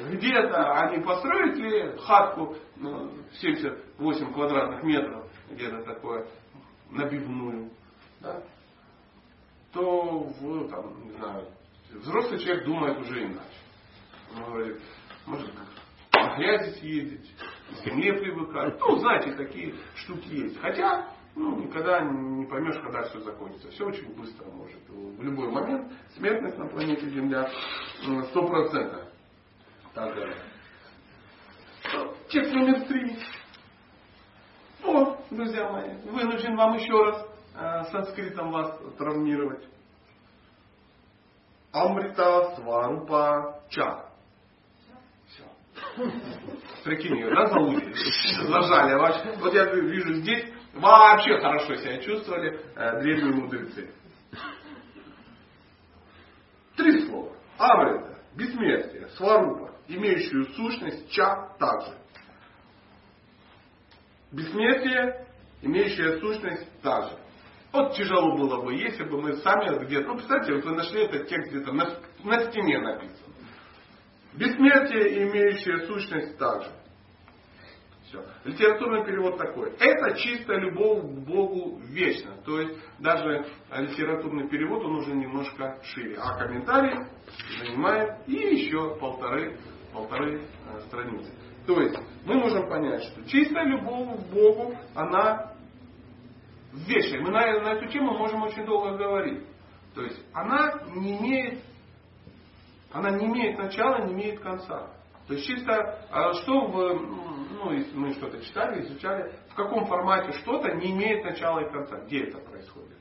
[0.08, 3.10] Где-то они построят ли хатку ну,
[3.40, 6.26] 78 квадратных метров, где-то такое,
[6.90, 7.70] набивную,
[8.20, 8.42] да,
[9.72, 11.48] то в, там, не знаю,
[11.90, 13.44] взрослый человек думает уже иначе.
[14.36, 14.80] Он говорит,
[15.26, 17.34] может на грязи съездить,
[17.70, 18.78] к земле привыкать.
[18.80, 20.60] Ну, знаете, такие штуки есть.
[20.60, 23.70] Хотя, ну, никогда не поймешь, когда все закончится.
[23.70, 24.80] Все очень быстро может.
[24.88, 27.48] В любой момент смертность на планете Земля
[28.04, 29.09] 100%.
[29.94, 30.36] Так далее.
[32.28, 33.18] Текст номер три.
[34.84, 37.26] О, друзья мои, вынужден вам еще раз
[37.56, 39.64] э, санскритом вас травмировать.
[41.72, 44.06] Амрита Сварупа Ча.
[45.28, 45.44] Все.
[46.84, 47.92] Прикинь, залудили?
[48.48, 49.36] Зажали.
[49.38, 53.92] Вот я вижу здесь, вообще хорошо себя чувствовали э, древние мудрецы.
[56.76, 57.32] Три слова.
[57.58, 61.98] Амрита, бессмертие, сварупа, имеющую сущность ча также.
[64.32, 65.26] Бессмертие,
[65.62, 67.18] имеющее сущность также.
[67.72, 71.28] Вот тяжело было бы, если бы мы сами где-то, ну представьте, вот вы нашли этот
[71.28, 71.84] текст где-то на,
[72.24, 73.16] на стене написан.
[74.34, 76.70] Бессмертие, имеющее сущность также.
[78.10, 78.24] Все.
[78.44, 79.72] Литературный перевод такой.
[79.78, 82.36] Это чистая любовь к Богу вечно.
[82.44, 86.16] То есть даже литературный перевод, он уже немножко шире.
[86.18, 87.06] А комментарий
[87.60, 89.56] занимает и еще полторы,
[89.92, 91.32] полторы э, страницы.
[91.66, 95.52] То есть мы можем понять, что чистая любовь к Богу, она
[96.72, 97.20] вечная.
[97.20, 99.44] Мы на, на эту тему можем очень долго говорить.
[99.94, 101.62] То есть она не имеет,
[102.92, 104.88] она не имеет начала, не имеет конца.
[105.26, 110.72] То есть чисто, а что в ну, мы что-то читали, изучали, в каком формате что-то
[110.74, 111.98] не имеет начала и конца.
[112.06, 112.96] Где это происходит?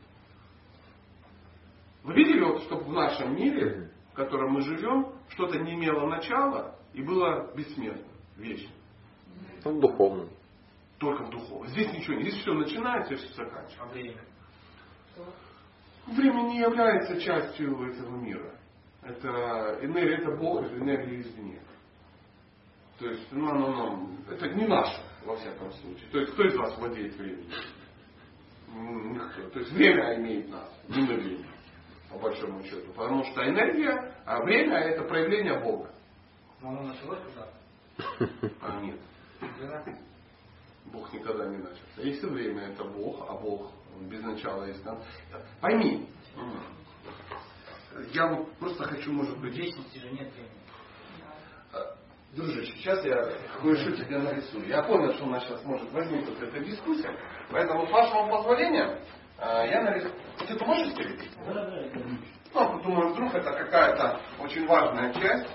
[2.03, 6.78] Вы видели, вот, чтобы в нашем мире, в котором мы живем, что-то не имело начала
[6.93, 8.71] и было бессмертно, вечно?
[9.65, 10.27] Ну, духовно.
[10.97, 11.67] Только в духовном.
[11.69, 12.23] Здесь ничего не.
[12.23, 13.81] Здесь все начинается и все заканчивается.
[13.81, 14.21] А время?
[16.07, 18.55] Время не является частью этого мира.
[19.03, 21.59] Это энергия, это Бог, это энергия извне.
[22.97, 26.09] То есть, ну, ну, ну, это не наше, во всяком случае.
[26.11, 27.49] То есть, кто из вас владеет временем?
[29.13, 29.49] Никто.
[29.51, 31.47] То есть, время имеет нас, не мы время,
[32.11, 32.91] по большому счету.
[32.91, 35.93] Потому что энергия, а время это проявление Бога.
[36.61, 37.47] Но оно началось когда?
[38.61, 38.99] А нет.
[40.85, 42.01] Бог никогда не начался.
[42.01, 45.01] Если время это Бог, а Бог без начала есть нам.
[45.61, 46.07] Пойми,
[48.13, 49.55] я вот просто хочу, может быть...
[49.55, 50.59] Вечности же нет времени.
[52.33, 53.27] Дружище, сейчас я
[53.59, 54.67] кое-что тебе нарисую.
[54.67, 57.11] Я понял, что у нас сейчас может возникнуть эта дискуссия.
[57.49, 59.01] Поэтому, с вашего позволения,
[59.39, 60.13] а, я нарисую.
[60.37, 61.27] Ты это можешь стереть?
[61.47, 61.99] Да, да, это
[62.53, 65.49] Ну, думаю, вдруг это какая-то очень важная часть.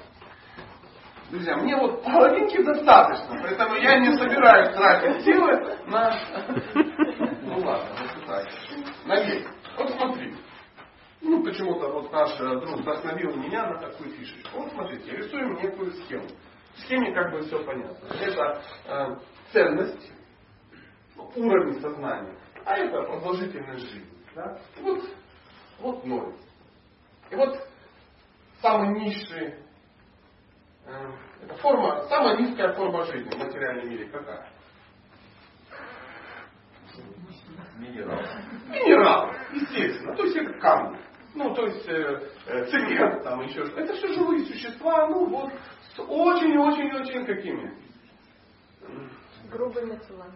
[1.30, 5.52] Друзья, мне вот половинки достаточно, поэтому я не собираюсь тратить силы
[5.86, 6.16] на...
[7.42, 8.46] Ну ладно, вот так.
[9.06, 9.48] На век.
[9.76, 10.34] Вот смотри.
[11.22, 14.58] Ну, почему-то вот наш э, друг вдохновил меня на такую фишечку.
[14.58, 16.28] Вот смотрите, рисуем некую схему.
[16.74, 18.06] В схеме как бы все понятно.
[18.20, 19.16] Это э,
[19.52, 20.12] ценность,
[21.34, 24.10] уровень сознания, а это продолжительность жизни.
[24.34, 24.58] Да?
[24.82, 25.02] Вот,
[25.80, 26.34] вот ноль.
[27.30, 27.56] И вот
[28.60, 29.63] самый низший,
[30.86, 34.48] это форма, самая низкая форма жизни в материальном мире какая?
[37.78, 38.20] Минерал.
[38.68, 40.14] Минерал, естественно.
[40.16, 40.98] То есть это камни.
[41.34, 43.80] Ну, то есть э, э, цемент, там еще что-то.
[43.80, 45.52] Это все живые существа, ну вот,
[45.94, 47.74] с очень-очень-очень какими?
[49.50, 50.34] Грубыми телами.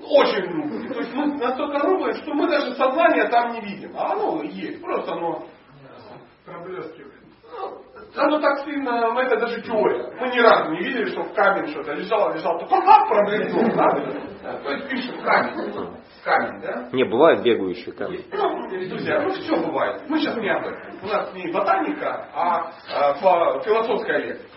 [0.00, 0.92] Очень грубыми.
[0.92, 3.96] То есть мы настолько грубые, что мы даже сознание там не видим.
[3.96, 5.48] А оно есть, просто оно
[6.48, 7.27] Проблескивает.
[8.14, 10.10] Ну, оно так сильно, ну, это даже теория.
[10.18, 14.58] Мы ни разу не видели, что в камень что-то лежало, лежало, только как проблеснул, да?
[14.62, 15.96] То есть пишем камень.
[16.24, 16.88] Камень, да?
[16.92, 18.24] Не, бывает бегающие камни.
[18.32, 20.02] Ну, друзья, ну все бывает.
[20.08, 20.98] Мы сейчас не об этом.
[21.02, 23.14] У нас не ботаника, а, а
[23.60, 24.50] философская лекция.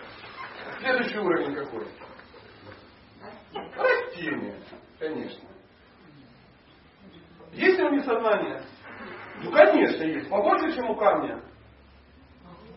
[0.80, 1.86] Следующий уровень какой?
[3.76, 4.56] Растение,
[4.98, 5.48] конечно.
[7.52, 8.62] Есть ли у них сознание?
[9.42, 10.28] Ну, конечно, есть.
[10.28, 11.40] Побольше, чем у камня.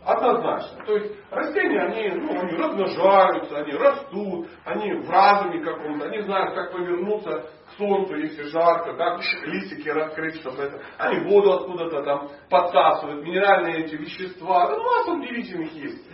[0.06, 0.86] Однозначно.
[0.86, 6.54] То есть растения, они, ну, они размножаются, они растут, они в разуме каком-то, они знают,
[6.54, 10.80] как повернуться к солнцу, если жарко, как листики раскрыть, чтобы это.
[11.00, 14.68] Они воду откуда-то там подсасывают, минеральные эти вещества.
[14.68, 16.06] Да масса удивительных есть.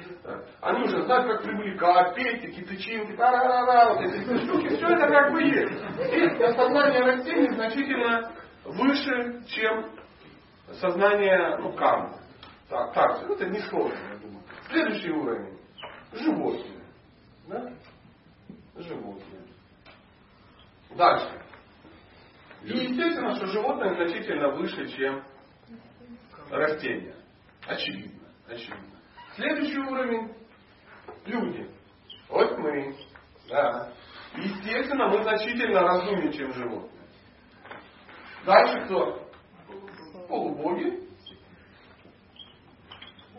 [0.61, 4.69] Они уже знают, как привлекать, пестики, тычинки, та-ра-ра-ра, вот эти штуки.
[4.69, 5.83] Все это как бы есть.
[6.13, 8.31] И сознание растений значительно
[8.63, 9.91] выше, чем
[10.79, 12.20] сознание ну, камня.
[12.71, 14.43] Так, так, это не сложно, я думаю.
[14.69, 15.59] Следующий уровень.
[16.13, 16.81] Животные.
[17.47, 17.73] Да?
[18.77, 19.41] Животные.
[20.91, 21.41] Дальше.
[22.63, 25.21] И естественно, что животные значительно выше, чем
[26.49, 27.13] растения.
[27.67, 28.29] Очевидно.
[28.47, 28.99] Очевидно.
[29.35, 30.33] Следующий уровень.
[31.25, 31.69] Люди.
[32.29, 32.95] Вот мы.
[33.49, 33.91] Да.
[34.37, 37.01] Естественно, мы значительно разумнее, чем животные.
[38.45, 39.29] Дальше кто?
[40.29, 41.10] Полубоги.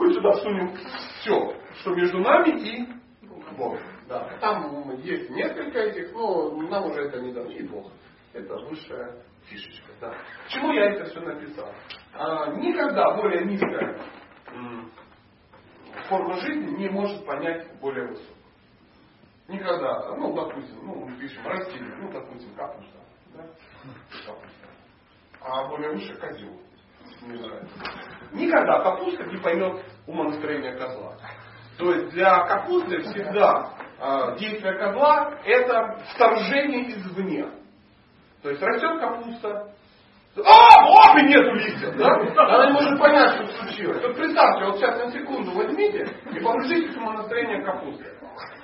[0.02, 0.74] Мы сюда сунем
[1.20, 2.88] все, что между нами и
[3.56, 3.78] Богом.
[4.08, 4.36] Да.
[4.40, 7.48] Там есть несколько этих, но нам уже это не дано.
[7.52, 7.86] И Бог.
[8.32, 9.92] Это высшая фишечка.
[10.00, 10.10] Да.
[10.10, 11.72] К чему я это все написал?
[12.14, 13.96] А, никогда более низкая
[16.08, 18.36] форма жизни не может понять более высокую.
[19.46, 20.16] Никогда.
[20.16, 22.98] Ну, допустим, ну, мы пишем растение, ну, допустим, капуста.
[23.36, 23.44] Да?
[24.26, 24.68] Капуста.
[25.40, 26.60] А более выше козел.
[27.26, 27.74] Не нравится.
[28.32, 31.16] Никогда капуста не поймет умонастроение козла.
[31.78, 33.70] То есть для капусты всегда
[34.00, 37.46] э, действие козла это вторжение извне.
[38.42, 39.72] То есть растет капуста,
[40.36, 42.14] А, вот и нету листьев, да?
[42.42, 44.02] Она не может понять, что случилось.
[44.02, 48.06] Вот представьте, вот сейчас на секунду возьмите и погрузите в настроение капусты.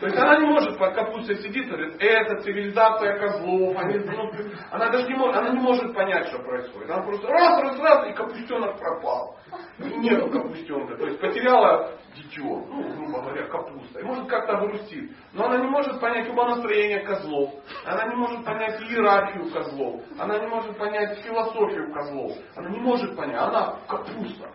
[0.01, 4.31] То есть она не может под капустой сидит говорит, это цивилизация козлов, они, ну,
[4.71, 6.91] она даже не может, она не может понять, что происходит.
[6.91, 9.37] Она просто раз, раз, раз, и капустенок пропал.
[9.79, 10.97] И нету капустенка.
[10.97, 14.01] То есть потеряла дитё, ну, грубо говоря, капуста.
[14.01, 15.11] И может как-то грустит.
[15.33, 17.55] Но она не может понять умонастроение козлов.
[17.85, 20.03] Она не может понять иерархию козлов.
[20.19, 22.33] Она не может понять философию козлов.
[22.57, 23.41] Она не может понять.
[23.41, 24.51] Она капуста.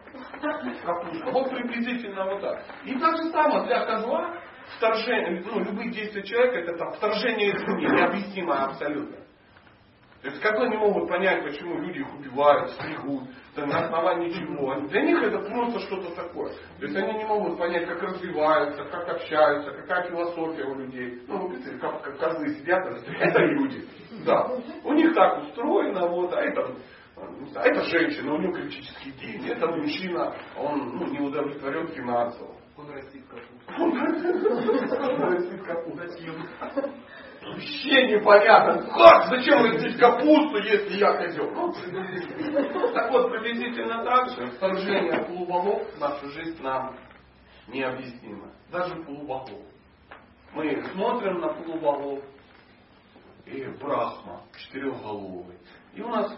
[0.85, 1.31] Капуста.
[1.31, 2.63] Вот приблизительно вот так.
[2.85, 4.33] И так же самое для козла
[4.77, 9.17] вторжение, ну, любые действия человека это там, вторжение извне, необъяснимое абсолютно.
[10.21, 13.23] То есть как они могут понять, почему люди их убивают, стригут,
[13.55, 14.73] там, на основании чего.
[14.87, 16.53] Для них это просто что-то такое.
[16.79, 21.23] То есть они не могут понять, как развиваются, как общаются, какая философия у людей.
[21.27, 22.85] Ну, вы видите, как, как козлы сидят,
[23.19, 23.85] это люди.
[24.25, 24.49] Да.
[24.85, 26.73] У них так устроено, вот, а это
[27.55, 32.55] а это женщина, у нее критический день, это мужчина, он ну, не удовлетворен финансово.
[32.83, 33.73] Он растит капусту.
[33.77, 36.03] Он растит капусту.
[37.43, 38.83] Вообще непонятно.
[38.89, 39.27] Как?
[39.27, 41.49] Зачем растить капусту, если я козел?
[42.93, 46.95] Так вот, приблизительно так же вторжение полубогов в нашу жизнь нам
[47.67, 48.51] необъяснимо.
[48.71, 49.61] Даже полубогов.
[50.53, 52.23] Мы смотрим на полубогов,
[53.45, 55.57] и Брахма, четырехголовый.
[55.95, 56.37] И у нас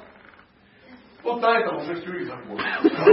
[1.26, 3.04] вот на этом уже все и закончится.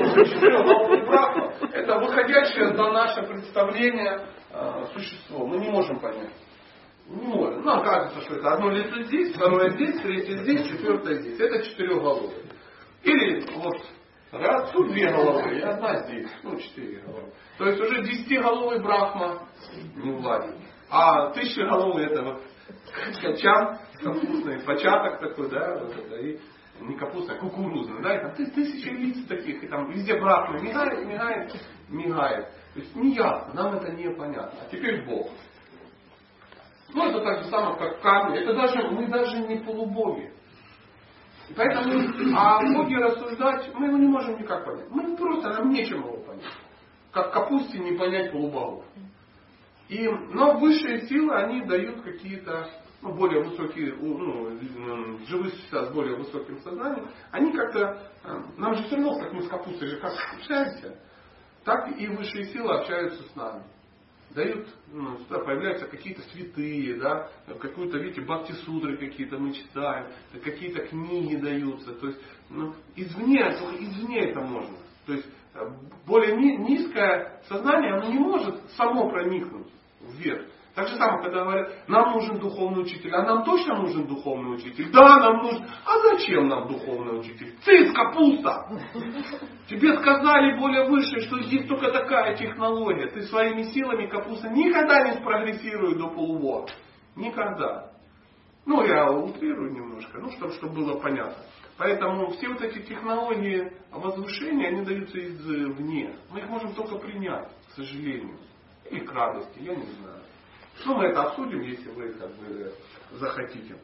[1.07, 5.47] Брахма– это выходящее за наше представление э, существо.
[5.47, 6.35] Мы не можем понять.
[7.09, 7.65] Не можем.
[7.65, 11.41] Нам кажется, что это одно лицо здесь, второе здесь, третье здесь, четвертое здесь.
[11.41, 12.45] Это четырехголовый.
[13.03, 13.77] Или вот
[14.31, 17.33] раз, тут две головы, и одна здесь, ну четыре головы.
[17.57, 19.49] То есть уже десятиголовый Брахма
[19.97, 20.55] не владит.
[20.91, 22.43] А тысячеголовый это вот
[23.23, 26.39] качан капустный, початок такой, да, вот это, и
[26.89, 31.07] не капустный, а кукурузный, да, и там тысячи лиц таких, и там везде Брахма мигает,
[31.07, 31.55] мигает,
[31.89, 32.49] мигает.
[32.75, 34.61] То есть неясно, нам это непонятно.
[34.63, 35.29] А теперь Бог.
[36.95, 38.39] Ну, это так же самое, как камни.
[38.39, 40.33] Это даже, мы даже не полубоги.
[41.57, 44.89] Поэтому о Боге рассуждать мы его не можем никак понять.
[44.91, 46.45] Мы просто, нам нечем его понять.
[47.13, 48.85] Как капусте не понять полубогов.
[49.89, 52.69] И, но высшие силы, они дают какие-то
[53.03, 58.85] ну, более высокие, ну, живые существа с более высоким сознанием, они как-то, э, нам же
[58.85, 60.99] все равно, как мы с капустой же как общаемся,
[61.65, 63.65] так и высшие силы общаются с нами
[64.35, 67.29] дают, ну, сюда появляются какие-то святые, да,
[67.61, 70.07] какую-то, видите, бхакти-судры какие-то мы читаем,
[70.43, 71.95] какие-то книги даются.
[71.95, 74.77] То есть, ну, извне, извне это можно.
[75.07, 75.61] То есть, э,
[76.07, 79.69] более низкое сознание, оно не может само проникнуть
[80.01, 80.47] вверх.
[80.75, 84.91] Так же самое, когда говорят, нам нужен духовный учитель, а нам точно нужен духовный учитель?
[84.91, 85.67] Да, нам нужен.
[85.85, 87.55] А зачем нам духовный учитель?
[87.63, 88.69] Цис, капуста!
[89.69, 93.09] Тебе сказали более выше, что здесь только такая технология.
[93.09, 96.75] Ты своими силами капуста никогда не спрогрессирует до полувод.
[97.17, 97.91] Никогда.
[98.65, 101.45] Ну, я утрирую немножко, ну, чтобы, чтобы было понятно.
[101.77, 106.17] Поэтому все вот эти технологии возвышения, они даются извне.
[106.31, 108.39] Мы их можем только принять, к сожалению.
[108.91, 110.22] Или к радости, я не знаю.
[110.85, 112.73] Ну, мы это обсудим, если вы как бы
[113.13, 113.77] захотите.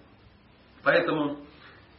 [0.83, 1.39] Поэтому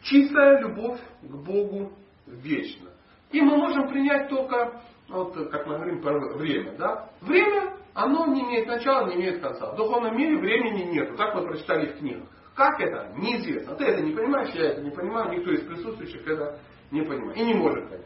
[0.03, 1.91] чистая любовь к Богу
[2.27, 2.89] вечна.
[3.31, 6.01] И мы можем принять только, вот, как мы говорим
[6.37, 6.75] время.
[6.77, 7.09] Да?
[7.21, 9.71] Время, оно не имеет начала, не имеет конца.
[9.71, 11.15] В духовном мире времени нет.
[11.15, 12.27] Так мы прочитали в книгах.
[12.55, 13.13] Как это?
[13.15, 13.75] Неизвестно.
[13.75, 16.59] Ты это не понимаешь, я это не понимаю, никто из присутствующих это
[16.91, 17.37] не понимает.
[17.37, 18.05] И не может понять.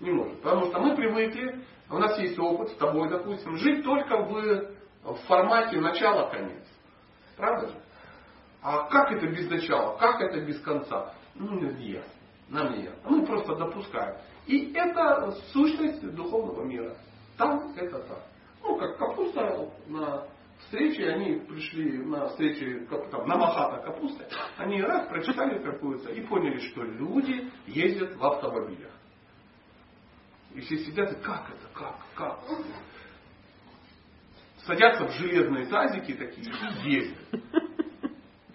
[0.00, 0.40] Не может.
[0.40, 4.75] Потому что мы привыкли, у нас есть опыт с тобой, допустим, жить только в
[5.12, 6.64] в формате начала-конец.
[7.36, 7.74] Правда же?
[8.62, 9.96] А как это без начала?
[9.96, 11.14] Как это без конца?
[11.34, 12.12] Ну, не ясно.
[12.48, 13.10] Нам не ясно.
[13.10, 14.16] Мы просто допускаем.
[14.46, 16.96] И это сущность духовного мира.
[17.36, 18.22] Там это так.
[18.62, 20.26] Ну, как капуста на
[20.60, 24.26] встрече, они пришли на встрече там, на Махата капусты,
[24.56, 28.92] они раз прочитали какую-то и поняли, что люди ездят в автомобилях.
[30.54, 32.38] И все сидят и как это, как, как?
[34.66, 36.52] Садятся в железные тазики такие
[36.84, 37.18] и ездят.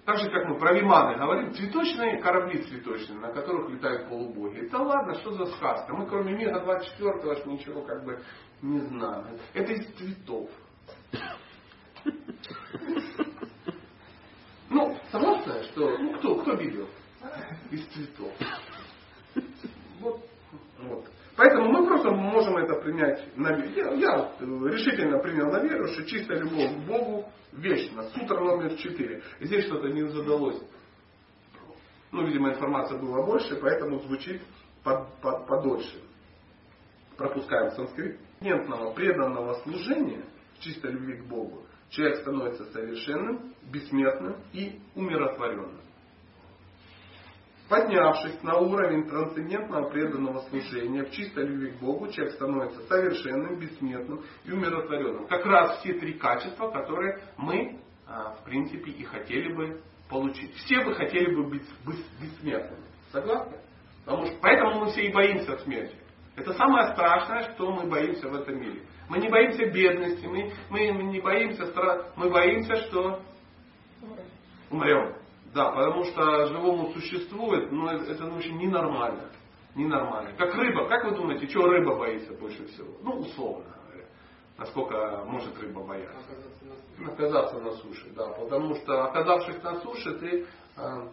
[0.06, 4.68] Так же, как мы про виманы говорим, цветочные корабли цветочные, на которых летают полубоги.
[4.70, 5.94] Да ладно, что за сказка?
[5.94, 8.22] Мы кроме мира 24 аж ничего как бы
[8.62, 9.38] не знаем.
[9.54, 10.50] Это из цветов.
[14.70, 16.90] Ну, собой, что, ну кто, кто видел?
[17.70, 18.34] Из цветов.
[20.00, 20.26] Вот,
[20.80, 21.06] вот.
[21.36, 23.96] Поэтому мы просто можем это принять на веру.
[23.96, 28.04] Я, я решительно принял на веру, что чистая любовь к Богу вечна.
[28.10, 29.24] Сутра номер 4.
[29.42, 30.62] Здесь что-то не задалось.
[32.12, 34.42] Ну, видимо, информация была больше, поэтому звучит
[34.84, 36.02] под, под, подольше.
[37.18, 38.20] Пропускаем санскрит.
[38.42, 40.24] Нентного преданного служения
[40.60, 45.82] чистой любви к Богу человек становится совершенным, бессмертным и умиротворенным.
[47.72, 54.26] Поднявшись на уровень трансцендентного преданного служения в чистой любви к Богу, человек становится совершенным, бессмертным
[54.44, 55.26] и умиротворенным.
[55.28, 60.54] Как раз все три качества, которые мы, а, в принципе, и хотели бы получить.
[60.56, 61.64] Все бы хотели бы быть
[62.20, 62.84] бессмертными.
[63.10, 63.56] Согласны?
[64.04, 65.96] Потому что, поэтому мы все и боимся смерти.
[66.36, 68.82] Это самое страшное, что мы боимся в этом мире.
[69.08, 73.22] Мы не боимся бедности, мы, мы не боимся страха, мы боимся, что
[74.70, 75.22] умрем.
[75.54, 79.30] Да, потому что живому существует, но это ну, очень ненормально.
[79.76, 80.34] Ненормально.
[80.38, 80.88] Как рыба.
[80.88, 82.98] Как вы думаете, чего рыба боится больше всего?
[83.02, 84.08] Ну, условно говоря.
[84.58, 86.18] Насколько может рыба бояться?
[87.06, 88.12] Оказаться на суше.
[88.16, 88.28] да.
[88.28, 90.46] Потому что оказавшись на суше, ты
[90.78, 91.08] э,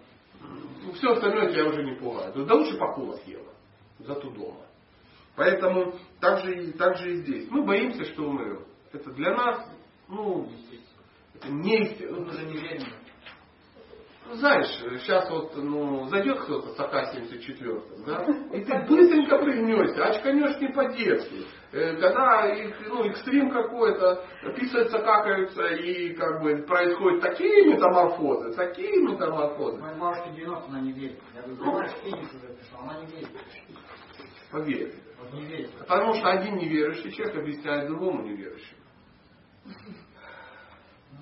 [0.94, 2.34] все остальное тебя уже не пугает.
[2.46, 3.52] Да лучше покула съела.
[4.00, 4.60] Зато дома.
[5.34, 7.48] Поэтому так же, и, так же и здесь.
[7.50, 8.64] Мы боимся, что умрем.
[8.92, 9.68] Это для нас,
[10.08, 10.48] ну,
[11.34, 12.78] это не уже не.
[12.78, 12.86] Ну,
[14.34, 14.68] знаешь,
[15.00, 18.24] сейчас вот ну, зайдет кто-то с АК-74, да,
[18.56, 21.46] и ты быстренько прыгнешься, очканешь не по-детски.
[21.72, 22.54] Э, когда
[22.88, 24.24] ну, экстрим какой-то,
[24.56, 29.80] писаются, какаются, и как бы происходят такие метаморфозы, такие метаморфозы.
[29.80, 31.18] Моя бабушка 90, она не верит.
[31.34, 31.90] Я говорю, уже
[32.78, 33.28] она не верит.
[34.50, 34.94] Поверь.
[35.20, 35.70] Вот не верит.
[35.78, 38.78] Потому что один неверующий человек объясняет другому неверующему.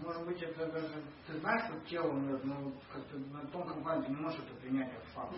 [0.07, 0.89] Ну, Может быть, это даже...
[1.27, 2.55] Ты знаешь, что тело умрет, но
[2.93, 5.35] как-то на тонком плане ты не можешь это принять как факт.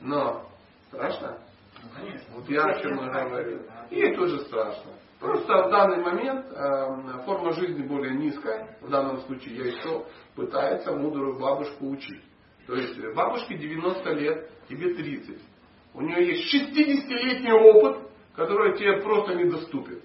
[0.00, 0.48] Но
[0.88, 1.38] страшно?
[1.82, 2.34] Ну, конечно.
[2.34, 3.62] Вот я о чем и говорю.
[3.90, 4.92] И тоже страшно.
[5.20, 8.78] Просто в данный момент э, форма жизни более низкая.
[8.80, 12.22] В данном случае я еще пытается мудрую бабушку учить.
[12.66, 15.42] То есть бабушке 90 лет, тебе 30.
[15.92, 20.00] У нее есть 60-летний опыт, который тебе просто недоступен.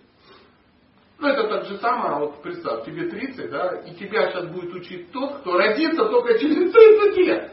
[1.20, 5.12] Ну, это так же самое, вот представь, тебе 30, да, и тебя сейчас будет учить
[5.12, 7.52] тот, кто родится только через 30 лет.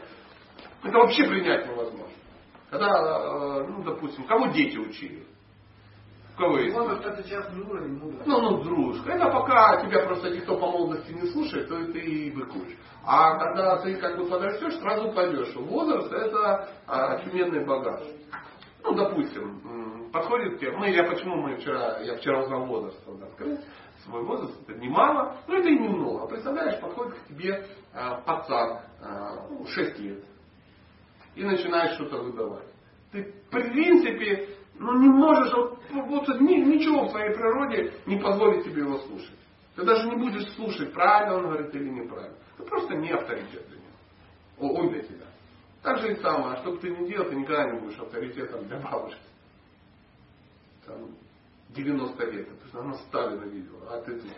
[0.83, 2.07] Это вообще принять невозможно.
[2.69, 5.25] Когда, э, ну, допустим, кого дети учили?
[6.37, 6.75] Кого есть?
[6.75, 8.23] Возраст это сейчас мудрости.
[8.25, 9.11] Ну, ну, дружка.
[9.11, 12.77] Это пока тебя просто никто по молодости не слушает, то ты и быкуешь.
[13.03, 15.53] А когда ты как бы подрастешь, сразу пойдешь.
[15.55, 18.01] Возраст это а, очуменный багаж.
[18.83, 23.59] Ну, допустим, подходит тебе, мы, я почему мы вчера, я вчера узнал возраст, надо сказать,
[24.03, 26.27] свой возраст, это немало, но это и немного.
[26.27, 30.23] Представляешь, подходит к тебе а, пацан, а, ну, 6 лет,
[31.35, 32.67] и начинаешь что-то выдавать.
[33.11, 34.49] Ты, в принципе,
[34.79, 39.37] ну, не можешь, вот, вот ни- ничего в своей природе не позволит тебе его слушать.
[39.75, 42.35] Ты даже не будешь слушать, правильно он говорит или неправильно.
[42.57, 43.87] Ты просто не авторитет для него.
[44.59, 45.25] О, он для тебя.
[45.83, 48.79] Так же и самое, что бы ты ни делал, ты никогда не будешь авторитетом для
[48.79, 49.21] бабушки.
[50.87, 51.09] Там
[51.75, 54.31] 90 лет, потому что она Сталина видела, а ты тут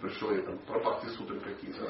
[0.00, 1.86] пришел и там про сутры какие-то.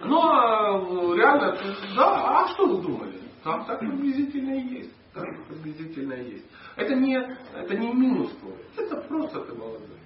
[0.00, 3.20] Но э, реально, ты- да, а что вы думали?
[3.44, 4.94] Там так приблизительно и есть.
[5.12, 6.46] Так приблизительно и есть.
[6.76, 7.16] Это не,
[7.54, 8.56] это не минус твой.
[8.76, 9.98] Это просто ты молодой.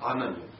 [0.00, 0.50] А она нет.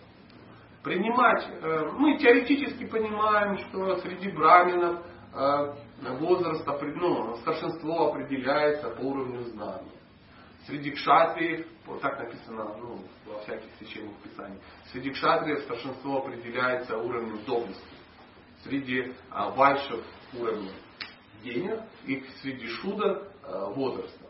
[0.83, 5.01] Принимать, э, мы теоретически понимаем, что среди браминов
[5.35, 9.91] э, возраст, ну, старшинство определяется по уровню знаний.
[10.67, 11.67] Среди кшатриев,
[12.01, 14.61] так написано ну, во всяких священных писаниях,
[14.93, 17.83] среди кшатриев старшинство определяется уровнем доблести.
[18.63, 20.05] Среди а, вайшев
[20.39, 20.75] уровнем
[21.43, 24.27] денег и среди шуда а, возраста.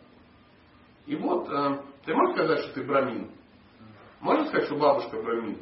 [1.07, 3.31] И вот, э, ты можешь сказать, что ты брамин?
[4.21, 5.59] Можно сказать, что бабушка брамин?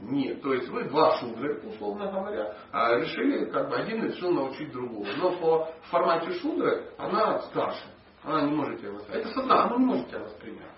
[0.00, 0.42] Нет.
[0.42, 5.06] То есть вы два шудры, условно говоря, а решили, как бы один решил научить другого.
[5.16, 7.86] Но по формате шудры она старше.
[8.22, 9.26] Она не может тебя воспринять.
[9.26, 10.70] Это сознание, она не может тебя воспринять.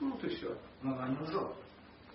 [0.00, 0.56] Ну вот и все.
[0.82, 1.52] Но она не лжет.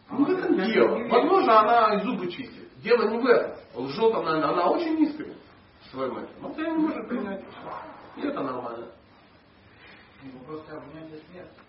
[0.09, 1.07] Ну в этом дело.
[1.09, 2.67] Возможно, она и зубы чистит.
[2.81, 3.57] Дело не в этом.
[3.75, 5.35] Лжет она, она очень искренне
[5.81, 6.41] в своем этом.
[6.41, 7.43] Но тебя не может принять.
[8.17, 8.87] и это нормально.
[10.23, 11.51] Ну, Просто принятие смерти.
[11.55, 11.66] Как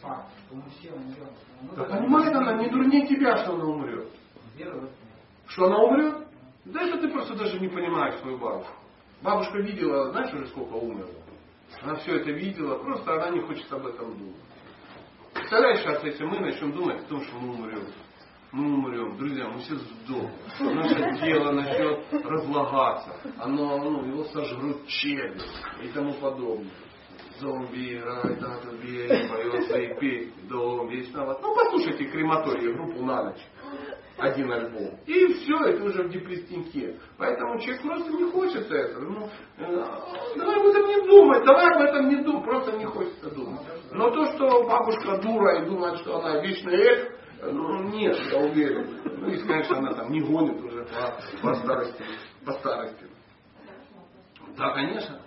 [0.00, 1.28] факт, что мы все умрем.
[1.62, 4.08] Ну, Да так понимает она не дурнее тебя, что она умрет.
[5.46, 6.26] Что она умрет?
[6.64, 8.72] Да это ты просто даже не понимаешь свою бабушку.
[9.22, 11.10] Бабушка видела, знаешь уже сколько умерла?
[11.82, 14.36] Она все это видела, просто она не хочет об этом думать.
[15.32, 17.86] Представляешь, сейчас если мы начнем думать о том, что мы умрем.
[18.52, 20.76] Мы умрем, друзья, мы все сдохнем.
[20.76, 23.16] Наше тело начнет разлагаться.
[23.38, 25.40] Оно, ну, его сожрут черви
[25.82, 26.70] и тому подобное.
[27.42, 31.38] Зомби играет, да, убей, поет свои песни, дом вечного.
[31.42, 33.42] Ну, послушайте крематория группу на ночь.
[34.18, 35.00] Один альбом.
[35.06, 37.00] И все, это уже в депресснике.
[37.18, 39.04] Поэтому человек просто не хочет этого.
[39.04, 39.28] Ну,
[39.58, 39.84] э,
[40.36, 43.62] давай об этом не думать, давай об этом не думать, просто не хочется думать.
[43.90, 47.08] Но то, что бабушка дура и думает, что она вечный эльф,
[47.42, 49.00] ну нет, я уверен.
[49.04, 52.04] Ну, если, конечно, она там не гонит уже по, по старости.
[52.44, 53.06] По старости.
[54.56, 55.20] Да, конечно.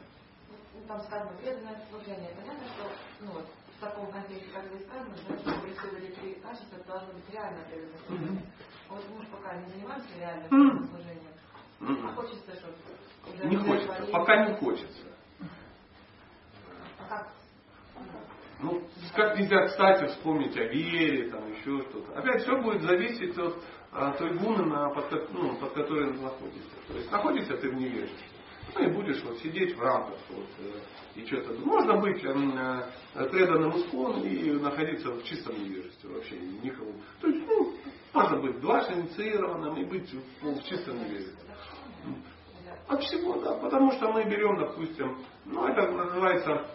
[0.88, 2.32] Там сказано преданное служение.
[2.36, 3.46] Понятно, что ну, вот,
[3.78, 8.00] в таком контексте, как вы сказано, значит, преследовали три качества, это должно быть реально преданное
[8.06, 8.42] служение.
[8.90, 10.88] А вот мы пока не занимаемся реальным Мгм.
[10.90, 12.06] служением.
[12.08, 15.04] А хочется, чтобы Не хочется, пока не хочется.
[17.00, 17.28] А как?
[18.60, 22.18] Ну, как нельзя, кстати, вспомнить о вере, там еще что-то.
[22.18, 23.62] Опять все будет зависеть от
[23.92, 26.76] а, той гуны, на, под, ну, под которой находишься.
[26.88, 28.35] То есть находишься ты в невежестве.
[28.76, 31.54] Ну и будешь вот сидеть в рамках вот, э, и что-то.
[31.66, 36.92] Можно быть эм, э, преданным искон и находиться в чистом невежестве вообще никому.
[37.22, 37.74] То есть, ну,
[38.14, 41.50] можно быть дважды инициированным и быть в, в чистом невежестве.
[42.88, 43.54] От всего, да.
[43.56, 46.68] Потому что мы берем, допустим, ну это называется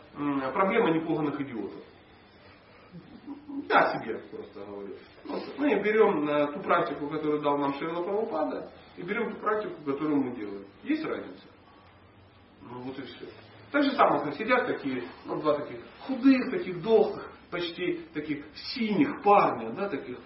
[0.52, 1.82] проблема непуганных идиотов.
[3.68, 4.96] Я себе просто говорю.
[5.24, 9.74] Вот мы берем э, ту практику, которую дал нам Шрила Прабхупада, и берем ту практику,
[9.84, 10.64] которую мы делаем.
[10.82, 11.42] Есть разница?
[12.90, 13.26] Ну вот и все.
[13.70, 19.22] Так же самое, как сидят такие, ну, два таких худых, таких дохлых, почти таких синих
[19.22, 20.18] парня, да, таких.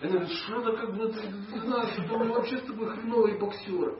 [0.00, 3.98] Они говорят, что-то как бы ты знаешь, что мы вообще с тобой хреновые боксеры.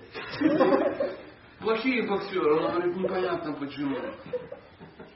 [1.59, 2.55] Плохие боксеры.
[2.55, 3.97] Он говорит, непонятно почему.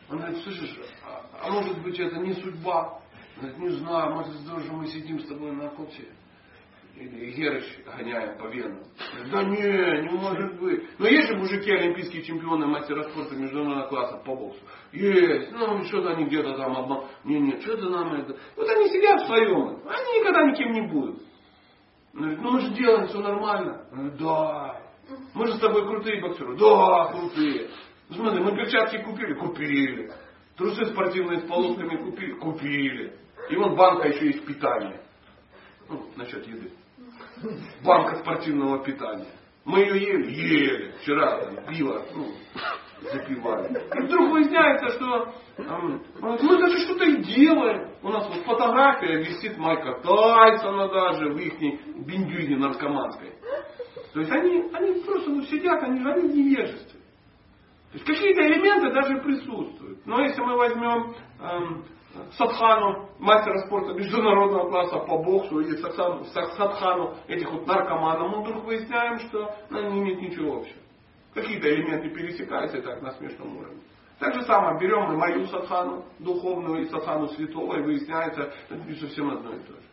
[0.08, 3.00] Он говорит, слышишь, а, а может быть это не судьба?
[3.36, 6.08] Он говорит, не знаю, может что мы сидим с тобой на копте.
[7.00, 8.82] Или Герыч гоняем по венам.
[9.32, 10.82] Да не, не может быть.
[10.98, 14.60] Но есть же мужики, олимпийские чемпионы, мастера спорта международного класса по боксу.
[14.92, 15.50] Есть.
[15.50, 17.06] Ну, что-то они где-то там обман.
[17.24, 18.36] Не, не, что-то нам это.
[18.54, 19.80] Вот они сидят в своем.
[19.88, 21.22] Они никогда никем не будут.
[22.12, 23.86] Говорит, ну мы же делаем все нормально.
[23.90, 24.82] Говорит, да.
[25.32, 26.54] Мы же с тобой крутые боксеры.
[26.58, 27.70] Да, крутые.
[28.10, 29.32] Ну, Смотри, мы перчатки купили?
[29.34, 30.12] Купили.
[30.54, 32.32] Трусы спортивные с полосками купили?
[32.32, 33.16] Купили.
[33.48, 35.00] И вон банка еще есть питания.
[35.88, 36.70] Ну, насчет еды.
[37.84, 39.26] Банка спортивного питания.
[39.64, 40.30] Мы ее ели?
[40.30, 40.94] Ели.
[41.00, 42.32] Вчера там, пиво, ну,
[43.02, 43.68] запивали.
[43.68, 47.90] И вдруг выясняется, что эм, мы даже что-то и делаем.
[48.02, 51.60] У нас вот фотография висит Майка Тайсона даже в их
[52.06, 53.32] биндюге наркоманской.
[54.12, 57.00] То есть они, они просто вот сидят, они, они в невежестве.
[57.92, 60.06] То есть какие-то элементы даже присутствуют.
[60.06, 61.84] Но если мы возьмем эм,
[62.36, 69.18] Садхану, мастера спорта международного класса по боксу, или Садхану, этих вот наркоманов, мы вдруг выясняем,
[69.20, 70.78] что они не имеют ничего общего.
[71.34, 73.80] Какие-то элементы пересекаются и так на смешном уровне.
[74.18, 78.94] Так же самое берем и мою садхану духовную, и садхану святого, и выясняется, что это
[78.96, 79.88] совсем одно и то же.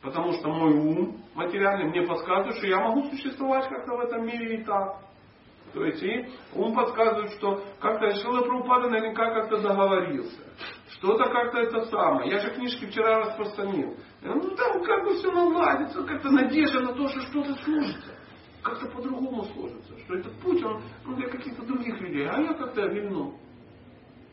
[0.00, 4.60] Потому что мой ум материальный мне подсказывает, что я могу существовать как-то в этом мире
[4.60, 4.96] и так.
[5.72, 10.42] То есть и ум подсказывает, что как-то Шила Прабхупада наверняка как-то договорился.
[10.90, 12.30] Что-то как-то это самое.
[12.30, 13.96] Я же книжки вчера распространил.
[14.22, 18.14] Ну там как бы все наладится, как-то надежда на то, что что-то сложится.
[18.62, 19.98] Как-то по-другому сложится.
[20.00, 22.28] Что этот путь, он ну, для каких-то других людей.
[22.28, 23.38] А я как-то вильну.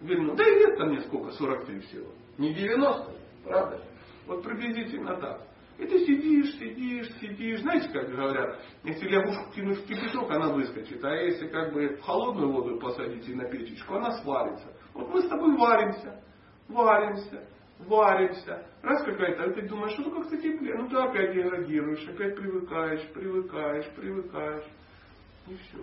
[0.01, 0.35] Вильну.
[0.35, 2.07] Да и лет там мне сколько, 43 всего.
[2.37, 3.11] Не 90,
[3.43, 3.81] правда?
[4.25, 5.41] Вот приблизительно так.
[5.77, 7.59] И ты сидишь, сидишь, сидишь.
[7.61, 11.03] Знаете, как говорят, если лягушку кинуть в кипяток, она выскочит.
[11.03, 14.67] А если как бы в холодную воду посадить и на печечку, она сварится.
[14.93, 16.23] Вот мы с тобой варимся,
[16.69, 17.45] варимся,
[17.79, 18.65] варимся.
[18.81, 20.75] Раз какая-то, а ты думаешь, что как-то теплее.
[20.77, 24.65] Ну ты опять деградируешь, опять привыкаешь, привыкаешь, привыкаешь.
[25.47, 25.77] И все.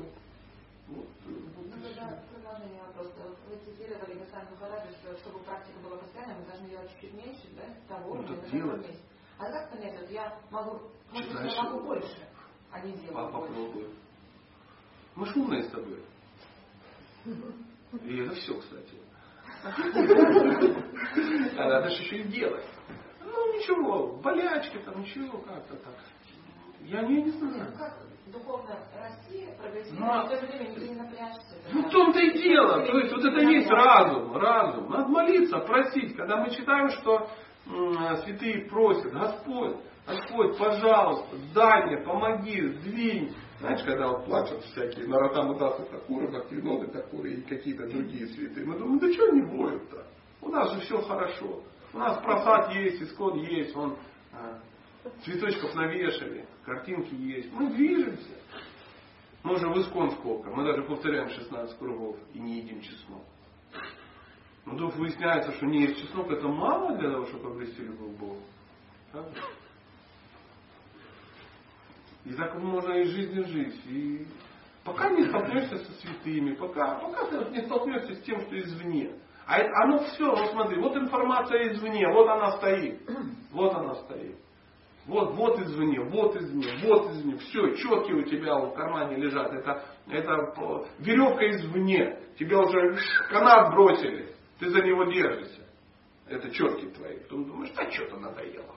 [0.88, 3.12] Вот, вот Ну, и продолжение вопроса.
[3.24, 7.47] Вот Вы цитировали Гасан Махараджа, что чтобы практика была постоянной, мы должны делать чуть меньше,
[7.57, 8.86] да, того, Ну, котором делать.
[8.88, 9.01] есть.
[9.43, 10.78] А как понять, вот я могу,
[11.11, 12.28] может быть, я могу больше,
[12.70, 13.49] а не делаю А больше.
[13.49, 13.88] попробуй.
[15.16, 16.01] Мы ж умные с тобой.
[18.05, 18.95] И это все, кстати.
[21.59, 22.64] А надо же еще и делать.
[23.24, 25.95] Ну ничего, болячки там, ничего, как-то так.
[26.82, 27.66] Я не, не знаю.
[27.72, 31.57] Ну, как духовно расти, прогрессировать, Ну, в то же время не напрячься.
[31.72, 32.86] Ну в том-то и дело.
[32.86, 34.88] То есть вот это есть разум, разум.
[34.90, 36.16] Надо молиться, просить.
[36.16, 37.28] Когда мы читаем, что
[38.25, 43.35] святые просят, Господь, Господь, пожалуйста, дай мне, помоги, сдвинь.
[43.61, 48.77] Знаешь, когда вот плачут всякие Наратамы Дасы Такуры, Бхактивиноды Такуры и какие-то другие святые, мы
[48.77, 50.05] думаем, да что они воют-то?
[50.41, 51.63] У нас же все хорошо.
[51.93, 53.97] У нас просад есть, искон есть, он
[54.33, 54.59] а,
[55.25, 57.53] цветочков навешали, картинки есть.
[57.53, 58.43] Мы движемся.
[59.45, 60.51] Мы уже в Искон сколько?
[60.51, 63.23] Мы даже повторяем 16 кругов и не едим чеснок.
[64.65, 68.43] Но вдруг выясняется, что не чеснок, это мало для того, чтобы обрести любовь к Богу.
[69.11, 69.41] Правда?
[72.25, 73.81] И так можно из жизни жить.
[73.87, 74.27] И
[74.85, 79.13] пока не столкнешься со святыми, пока, пока ты не столкнешься с тем, что извне.
[79.45, 83.03] А это, оно все, вот смотри, вот информация извне, вот она стоит.
[83.51, 84.37] Вот она стоит.
[85.07, 87.37] Вот, вот извне, вот извне, вот извне.
[87.39, 89.53] Все, четкие у тебя в кармане лежат.
[89.53, 90.55] Это, это
[91.01, 92.21] веревка извне.
[92.39, 92.97] Тебя уже
[93.29, 94.32] канат бросили.
[94.63, 95.61] Ты за него держишься.
[96.29, 97.19] Это четкие твои.
[97.19, 98.77] Ты думаешь, да что-то надоело.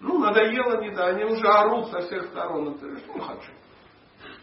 [0.00, 2.72] Ну, надоело, не да, они уже орут со всех сторон.
[2.72, 3.52] И ты говоришь, не хочу.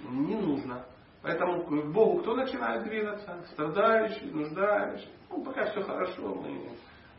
[0.03, 0.85] Не нужно.
[1.23, 3.43] Поэтому к Богу кто начинает двигаться?
[3.53, 5.09] Страдающий, нуждающий.
[5.31, 6.69] Ну, пока все хорошо, мы,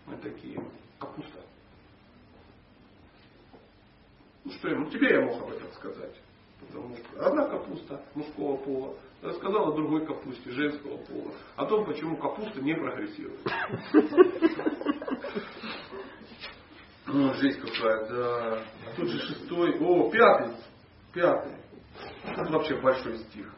[0.07, 0.63] мы такие
[1.01, 1.41] капуста.
[4.45, 6.15] Ну что ему, тебе я мог об этом сказать.
[6.61, 12.61] Потому что одна капуста мужского пола рассказала другой капусте женского пола о том, почему капуста
[12.61, 13.41] не прогрессирует.
[17.07, 18.65] Ну, жизнь какая, да.
[18.87, 20.57] А тут же шестой, о, пятый,
[21.13, 21.53] пятый.
[22.25, 23.53] Это вообще большой стих.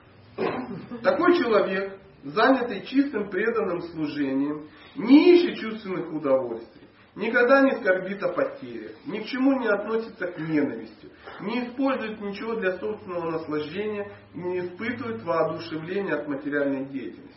[1.03, 6.86] Такой человек, занятый чистым преданным служением, не ищет чувственных удовольствий,
[7.17, 11.11] никогда не скорбит о потерях, ни к чему не относится к ненависти,
[11.41, 17.35] не использует ничего для собственного наслаждения и не испытывает воодушевления от материальной деятельности.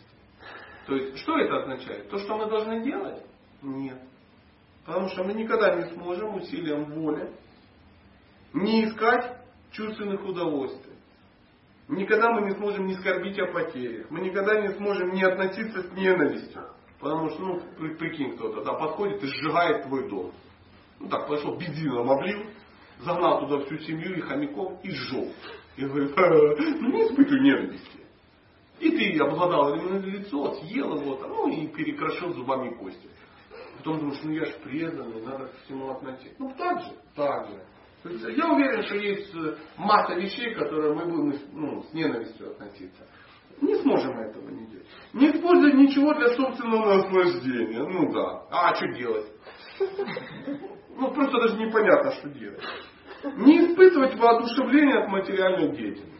[0.86, 2.08] То есть, что это означает?
[2.10, 3.22] То, что мы должны делать?
[3.62, 3.98] Нет.
[4.84, 7.30] Потому что мы никогда не сможем усилием воли
[8.52, 9.36] не искать
[9.70, 10.94] чувственных удовольствий.
[11.88, 14.10] Никогда мы не сможем не скорбить о потерях.
[14.10, 16.62] Мы никогда не сможем не относиться с ненавистью.
[17.00, 17.60] Потому что, ну,
[17.96, 20.32] прикинь, кто-то да, подходит и сжигает твой дом.
[20.98, 22.44] Ну так, пошел, бензином облил,
[22.98, 25.32] загнал туда всю семью и хомяков и сжег.
[25.76, 28.00] И говорит, ну не испытывай ненависти.
[28.80, 33.08] И ты обладал лицо, съел его, ну и перекрошил зубами кости.
[33.78, 36.36] Потом думаешь, ну я же преданный, надо к всему относиться.
[36.38, 38.32] Ну так же, так же.
[38.32, 43.06] Я уверен, что есть э, масса вещей, которые мы будем ну, с ненавистью относиться.
[43.60, 44.86] Не сможем этого не делать.
[45.12, 47.82] Не использовать ничего для собственного наслаждения.
[47.82, 48.46] Ну да.
[48.50, 49.26] А что делать?
[50.96, 52.62] Ну просто даже непонятно, что делать.
[53.24, 56.10] Не испытывать воодушевление от материальной деятельности.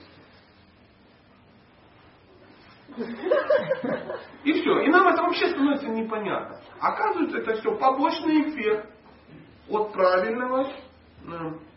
[4.44, 4.80] И все.
[4.80, 6.60] И нам это вообще становится непонятно.
[6.80, 8.90] Оказывается, это все побочный эффект
[9.68, 10.72] от правильного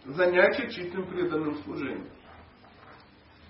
[0.06, 2.10] занятия чистым преданным служением.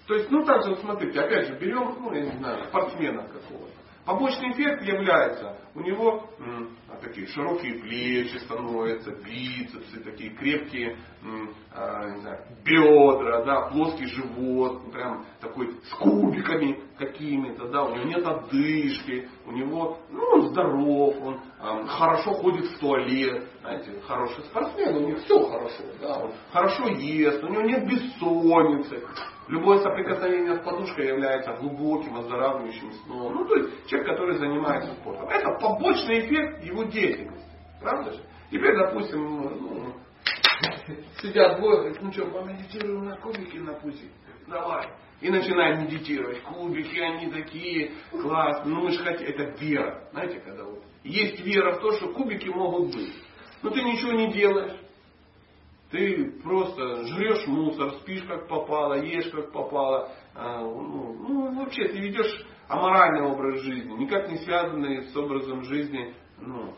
[0.07, 3.73] То есть, ну так же, смотрите, опять же, берем, ну, я не знаю, спортсмена какого-то.
[4.05, 12.09] Побочный эффект является, у него м, такие широкие плечи становятся, бицепсы, такие крепкие м, а,
[12.09, 18.27] не знаю, бедра, да, плоский живот, прям такой с кубиками какими-то, да, у него нет
[18.27, 24.97] одышки, у него, ну, он здоров, он а, хорошо ходит в туалет, знаете, хороший спортсмен,
[24.97, 29.01] у него все хорошо, да, он хорошо ест, у него нет бессонницы,
[29.47, 33.33] Любое соприкосновение с подушкой является глубоким, оздоравливающим сном.
[33.33, 35.27] Ну, то есть человек, который занимается спортом.
[35.27, 37.51] Это побочный эффект его деятельности.
[37.81, 38.23] Правда же?
[38.49, 39.93] Теперь, допустим, ну,
[41.21, 44.09] сидят двое, ну что, помедитируем на кубике на пути?
[44.47, 44.87] Давай.
[45.21, 46.41] И начинаем медитировать.
[46.43, 48.75] Кубики, они такие классные.
[48.75, 49.27] Ну мы же хотим.
[49.27, 50.07] Это вера.
[50.11, 53.13] Знаете, когда вот есть вера в то, что кубики могут быть.
[53.61, 54.73] Но ты ничего не делаешь.
[55.93, 60.09] Ты просто жрешь мусор, спишь как попало, ешь как попало.
[60.33, 66.15] А, ну, ну, вообще ты ведешь аморальный образ жизни, никак не связанный с образом жизни
[66.41, 66.73] ну,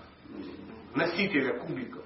[0.93, 2.03] носителя кубиков.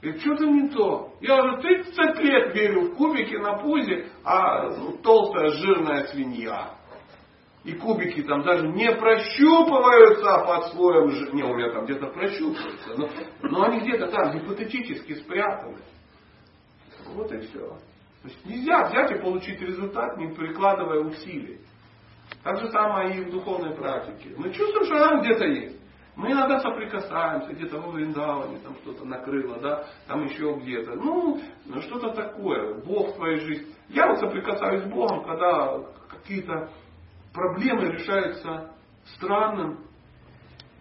[0.00, 1.12] И что-то не то.
[1.20, 6.70] Я уже 30 лет верю в кубики на пузе, а ну, толстая жирная свинья.
[7.64, 11.32] И кубики там даже не прощупываются под слоем жира.
[11.32, 12.94] Не, у меня там где-то прощупываются.
[12.96, 13.10] Но,
[13.42, 15.76] но они где-то там гипотетически спрятаны.
[17.14, 17.68] Вот и все.
[18.22, 21.60] То есть нельзя взять и получить результат, не прикладывая усилий.
[22.42, 24.34] Так же самое и в духовной практике.
[24.36, 25.78] Мы чувствуем, что она где-то есть.
[26.16, 30.96] Мы иногда соприкасаемся, где-то во Вриндаване, там что-то накрыло, да, там еще где-то.
[30.96, 31.40] Ну,
[31.82, 33.72] что-то такое, Бог в твоей жизни.
[33.88, 35.78] Я вот соприкасаюсь с Богом, когда
[36.08, 36.70] какие-то
[37.32, 38.74] проблемы решаются
[39.14, 39.78] странным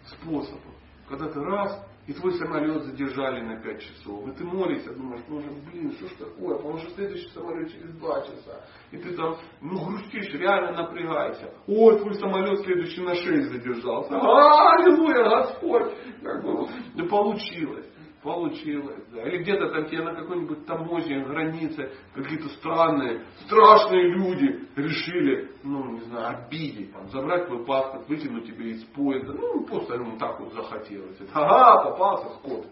[0.05, 0.73] способом.
[1.07, 4.27] Когда ты раз и твой самолет задержали на 5 часов.
[4.29, 8.21] И ты молишься, думаешь, ну блин, что ж такое, потому что следующий самолет через 2
[8.21, 8.65] часа.
[8.91, 11.53] И ты там, ну грустишь, реально напрягайся.
[11.67, 14.15] Ой, твой самолет следующий на 6 задержался.
[14.15, 15.93] Аллилуйя, Господь!
[16.23, 17.85] Как бы, да получилось.
[18.27, 19.23] Получилось, да.
[19.23, 26.01] Или где-то там тебе на какой-нибудь таможне, границе, какие-то странные, страшные люди решили, ну, не
[26.01, 29.31] знаю, обидеть, там, забрать твой паспорт, вытянуть тебе из поезда.
[29.31, 31.17] Ну, просто ему так вот захотелось.
[31.33, 32.67] Ага, попался скот.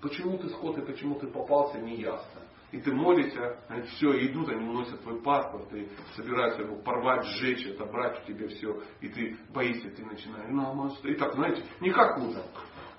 [0.00, 2.42] Почему ты скот и почему ты попался, не ясно.
[2.70, 7.66] И ты молишься, они все, идут, они уносят твой паспорт, и собираются его порвать, сжечь,
[7.66, 11.10] отобрать у тебя все, и ты боишься, ты начинаешь, намасте.
[11.10, 12.44] И так, знаете, не как утром.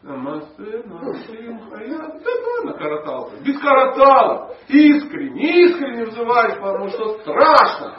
[0.03, 2.23] Намасте, намасте, хаят.
[2.23, 3.37] Да ну, накоротался.
[3.37, 4.53] Без коротала.
[4.67, 7.97] Искренне, искренне взываешь, потому что страшно.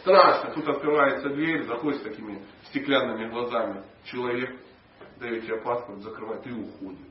[0.00, 0.50] Страшно.
[0.52, 3.82] Тут открывается дверь, заходит с такими стеклянными глазами.
[4.04, 4.50] Человек
[5.18, 7.08] дает тебе паспорт, закрывает и уходит.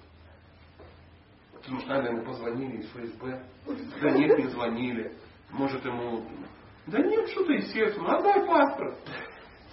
[1.54, 3.44] Потому что, наверное, позвонили из ФСБ.
[4.00, 5.12] Да нет, не звонили.
[5.50, 6.24] Может ему...
[6.86, 8.96] Да нет, что ты, естественно, отдай паспорт.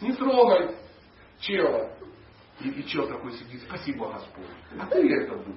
[0.00, 0.74] Не трогай
[1.40, 1.90] чела.
[2.60, 4.46] И, и чел такой сидит, спасибо Господь.
[4.78, 5.56] А ты это был.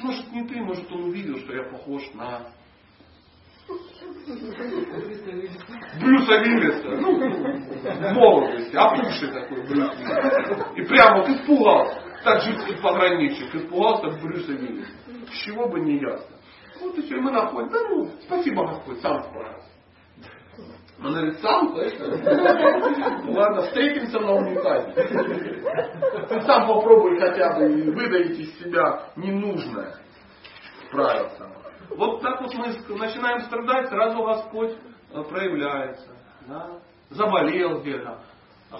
[0.00, 2.46] Может не ты, может он увидел, что я похож на
[6.00, 6.88] Брюса Виллиса.
[6.96, 9.92] Ну, в молодости, опухший такой Брюс.
[10.76, 12.02] И прямо вот испугался.
[12.22, 14.92] Таджикский пограничник испугался Брюса Виллиса.
[15.44, 16.36] Чего бы не ясно.
[16.80, 19.73] Вот и все, и мы находим, да ну, спасибо Господь, сам справился.
[21.02, 22.06] Он говорит, сам, точно?
[23.32, 24.92] Ладно, встретимся на унитазе.
[26.28, 29.96] Ты сам попробуй хотя бы выдавить из себя ненужное.
[30.86, 31.48] Справился.
[31.90, 32.66] Вот так вот мы
[32.96, 34.76] начинаем страдать, сразу Господь
[35.12, 36.10] э, проявляется.
[36.46, 36.80] Да?
[37.10, 38.20] Заболел где-то,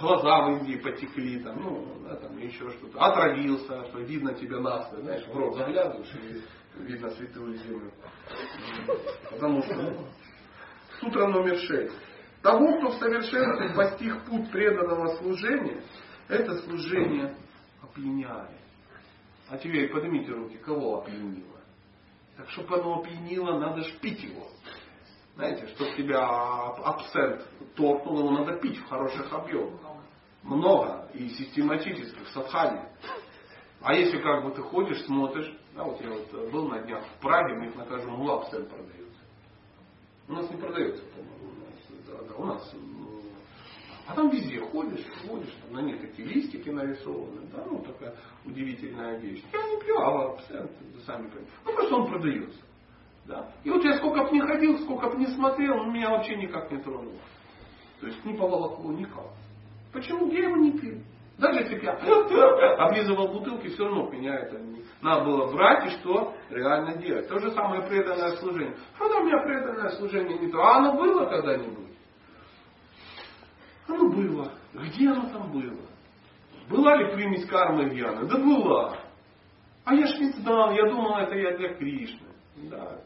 [0.00, 2.98] глаза в Индии потекли, там, ну, да, там еще что-то.
[2.98, 7.92] Отравился, что видно тебя настой, знаешь, в рот заглядываешь и видно святую землю.
[9.30, 10.06] Потому что ну,
[11.00, 11.94] сутра номер шесть.
[12.42, 15.82] Того, кто в совершенстве постиг путь преданного служения,
[16.28, 17.34] это служение
[17.82, 18.50] опьяняет.
[19.48, 21.60] А теперь поднимите руки, кого опьянило?
[22.36, 24.48] Так, чтобы оно опьянило, надо ж пить его.
[25.36, 29.80] Знаете, чтобы тебя абсент торкнул, его надо пить в хороших объемах.
[30.42, 32.88] Много и систематически в садхане.
[33.80, 37.20] А если как бы ты ходишь, смотришь, да, вот я вот был на днях в
[37.20, 39.03] Праге, у них на каждом абсент продается.
[40.28, 41.34] У нас не продается, по-моему
[42.06, 42.74] да, да, у нас.
[42.74, 43.20] Ну,
[44.06, 48.14] а там везде ходишь, ходишь, там на них такие листики нарисованы, да, ну такая
[48.44, 49.42] удивительная вещь.
[49.52, 50.70] Я не пью, а абсент,
[51.06, 51.52] сами понимаете.
[51.64, 52.60] Ну просто он продается.
[53.26, 53.50] Да.
[53.64, 56.70] И вот я сколько бы не ходил, сколько бы не смотрел, он меня вообще никак
[56.70, 57.18] не тронул.
[58.00, 59.30] То есть не поволокло никак.
[59.92, 61.00] Почему я его не пил?
[61.38, 61.92] Даже если бы я
[62.78, 64.84] облизывал бутылки, все равно меня это не...
[65.02, 67.28] Надо было брать и что реально делать.
[67.28, 68.76] То же самое преданное служение.
[68.94, 70.60] Что там у меня преданное служение не то?
[70.60, 71.94] А оно было когда-нибудь?
[73.88, 74.52] Оно было.
[74.72, 75.84] Где оно там было?
[76.68, 78.26] Была ли примесь кармы Гьяны?
[78.26, 78.96] Да была.
[79.84, 82.28] А я ж не знал, я думал, это я для Кришны.
[82.70, 83.00] Да.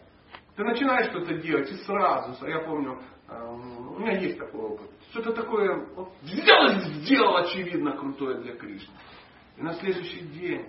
[0.55, 4.91] Ты начинаешь что-то делать и сразу, я помню, эм, у меня есть такой опыт.
[5.11, 8.95] Что-то такое вот, взял и сделал, очевидно, крутое для Кришны.
[9.57, 10.69] И на следующий день,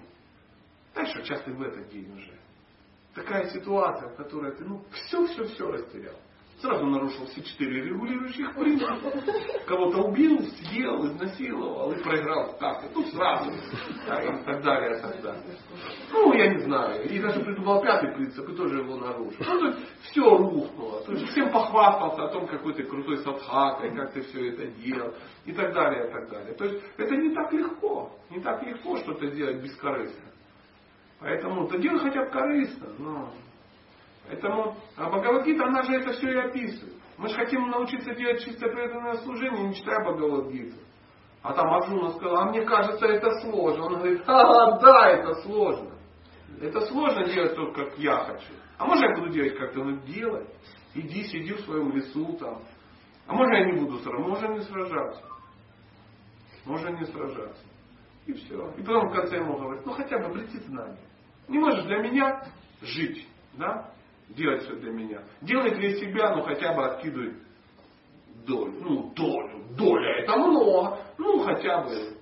[0.94, 2.34] знаешь, что часто в этот день уже,
[3.14, 6.16] такая ситуация, в которой ты ну, все-все-все растерял.
[6.62, 9.14] Сразу нарушил все четыре регулирующих принципа.
[9.66, 12.57] Кого-то убил, съел, изнасиловал и проиграл.
[12.84, 13.49] И тут сразу.
[14.05, 15.57] Да, и так далее, и так далее.
[16.12, 17.10] Ну, я не знаю.
[17.10, 19.38] И даже придумал пятый принцип и тоже его нарушил.
[19.39, 21.01] Ну, то есть все рухнуло.
[21.05, 25.14] То есть всем похвастался о том, какой ты крутой садхака, как ты все это делал.
[25.45, 26.53] И так далее, и так далее.
[26.55, 28.12] То есть это не так легко.
[28.30, 30.30] Не так легко что-то делать бескорыстно.
[31.22, 32.88] Поэтому, то делай хотя бы корыстно.
[32.97, 33.34] Но
[34.30, 36.94] Поэтому а Бхагавадгита, она же это все и описывает.
[37.18, 40.78] Мы же хотим научиться делать чисто преданное служение, не читая Бхагавадгиту.
[41.42, 43.86] А там Арджуна сказал, а мне кажется, это сложно.
[43.86, 45.92] Он говорит, а, да, это сложно.
[46.62, 48.54] Это сложно делать только как я хочу.
[48.78, 49.84] А может я буду делать как-то?
[49.84, 50.46] Ну делай.
[50.94, 52.62] Иди, сиди в своем лесу там.
[53.26, 54.28] А может я не буду сражаться?
[54.28, 55.24] Можно не сражаться.
[56.66, 57.64] Можно не сражаться.
[58.28, 58.70] И все.
[58.78, 61.00] И потом в конце ему говорит, ну хотя бы обрети знание.
[61.48, 62.44] Не можешь для меня
[62.82, 63.28] жить.
[63.54, 63.92] Да?
[64.30, 65.24] Делать все для меня.
[65.42, 67.34] Делай для себя, но хотя бы откидывай
[68.48, 68.74] долю.
[68.82, 69.64] Ну, долю.
[69.78, 71.00] Доля это много.
[71.18, 72.20] Ну, хотя бы.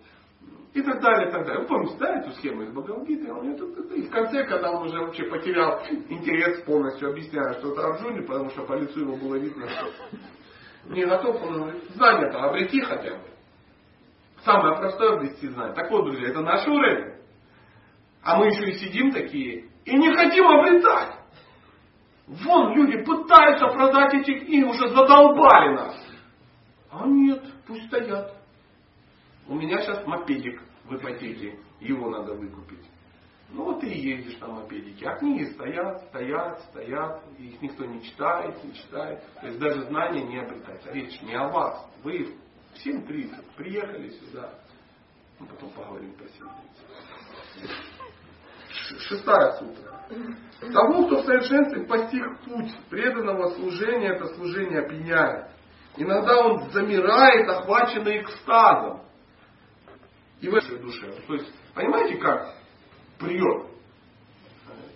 [0.74, 1.62] И так далее, и так далее.
[1.62, 3.28] Вы помните, да, эту схему из Бхагавадгиты?
[3.96, 8.64] И в конце, когда он уже вообще потерял интерес полностью, объясняя что-то Арджуне, потому что
[8.64, 9.88] по лицу его было видно, что
[10.90, 13.24] не готов, он говорит, знание-то обрети хотя бы.
[14.44, 15.74] Самое простое обрести знание.
[15.74, 17.16] Так вот, друзья, это наш уровень.
[18.22, 21.16] А мы еще и сидим такие и не хотим обретать.
[22.28, 25.96] Вон люди пытаются продать эти книги, уже задолбали нас.
[26.92, 28.36] А нет, пусть стоят.
[29.48, 32.86] У меня сейчас мопедик в ипотеке, его надо выкупить.
[33.50, 35.08] Ну вот и ездишь на мопедике.
[35.08, 37.24] А книги стоят, стоят, стоят.
[37.40, 39.24] Их никто не читает, не читает.
[39.40, 40.92] То есть даже знания не обретается.
[40.92, 41.90] Речь не о вас.
[42.04, 42.36] Вы
[42.74, 44.54] в 7.30 приехали сюда.
[45.40, 47.97] Мы потом поговорим про 7.30.
[49.00, 50.06] Шестая сутра.
[50.60, 55.52] Тому, кто в совершенстве постиг путь преданного служения, это служение опьяняет.
[55.98, 59.02] Иногда он замирает, охваченный экстазом.
[60.40, 61.12] И в этой душе.
[61.28, 62.54] То есть, понимаете, как
[63.20, 63.68] прет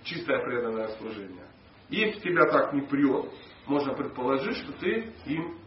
[0.03, 1.45] чистое преданное служение.
[1.89, 3.25] Если тебя так не прет,
[3.65, 5.59] можно предположить, что ты им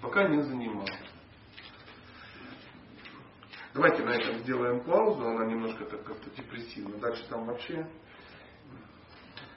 [0.00, 0.94] пока не занимался.
[3.74, 6.98] Давайте на этом сделаем паузу, она немножко так как-то депрессивна.
[6.98, 7.86] Дальше там вообще.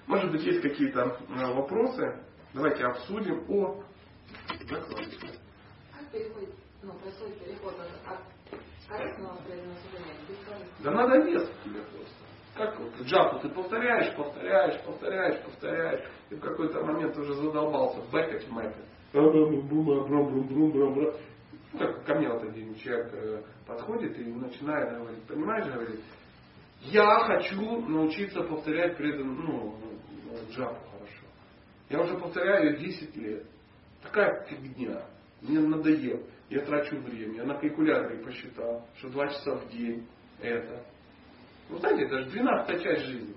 [0.08, 2.24] Может быть, есть какие-то э, вопросы.
[2.54, 3.84] Давайте обсудим о...
[4.70, 6.50] Как переходит,
[6.82, 8.20] ну, происходит переход от
[8.88, 9.38] корыстного?
[10.80, 12.26] Да надо вес тебе просто.
[12.56, 16.10] Как вот джапу ты повторяешь, повторяешь, повторяешь, повторяешь.
[16.30, 18.86] И в какой-то момент уже задолбался бэкать мэкать.
[21.76, 26.00] Ну, как ко мне вот один человек э, подходит и начинает говорить, понимаешь, говорит,
[26.82, 29.78] я хочу научиться повторять предан, ну,
[30.50, 31.26] джапу хорошо.
[31.90, 33.46] Я уже повторяю 10 лет.
[34.04, 35.04] Такая фигня.
[35.42, 36.24] Мне надоело.
[36.50, 37.36] Я трачу время.
[37.36, 40.08] Я на калькуляторе посчитал, что 2 часа в день
[40.40, 40.82] это.
[41.70, 43.36] Вы знаете, это же 12 часть жизни.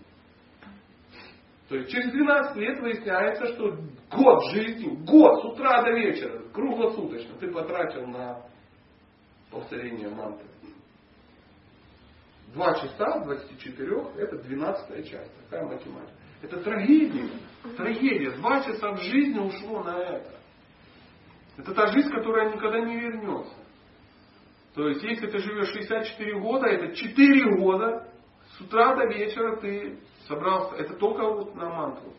[1.68, 3.76] То есть через 12 лет выясняется, что
[4.10, 8.42] год жизни, год с утра до вечера, круглосуточно ты потратил на
[9.50, 10.48] повторение мантры.
[12.52, 15.32] Два часа 24 это 12 часть.
[15.44, 16.12] Такая математика.
[16.42, 17.30] Это трагедия.
[17.76, 18.30] Трагедия.
[18.32, 20.34] Два часа в жизни ушло на это.
[21.58, 23.54] Это та жизнь, которая никогда не вернется.
[24.74, 28.12] То есть, если ты живешь 64 года, это 4 года,
[28.56, 30.76] с утра до вечера ты собрался.
[30.76, 32.14] Это только вот на мантру.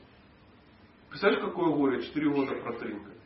[1.09, 3.18] Представляешь, какое горе 4 года протринкать?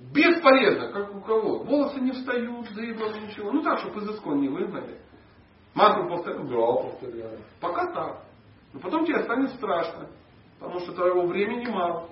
[0.00, 1.58] Бесполезно, как у кого.
[1.64, 3.52] Волосы не встают, дыбом, ничего.
[3.52, 4.98] Ну так, чтобы из искон не выгнали.
[5.74, 7.38] Мантру повторяю, да, повторяю.
[7.60, 8.22] Пока так.
[8.72, 10.08] Но потом тебе станет страшно,
[10.58, 12.08] потому что твоего времени мало.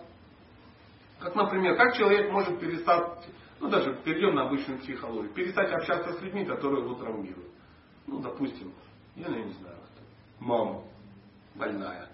[1.18, 3.26] Как, например, как человек может перестать,
[3.60, 7.50] ну даже перейдем на обычную психологию, перестать общаться с людьми, которые его травмируют.
[8.06, 8.72] Ну, допустим,
[9.14, 10.44] я не знаю, кто.
[10.44, 10.82] Мама
[11.54, 12.08] больная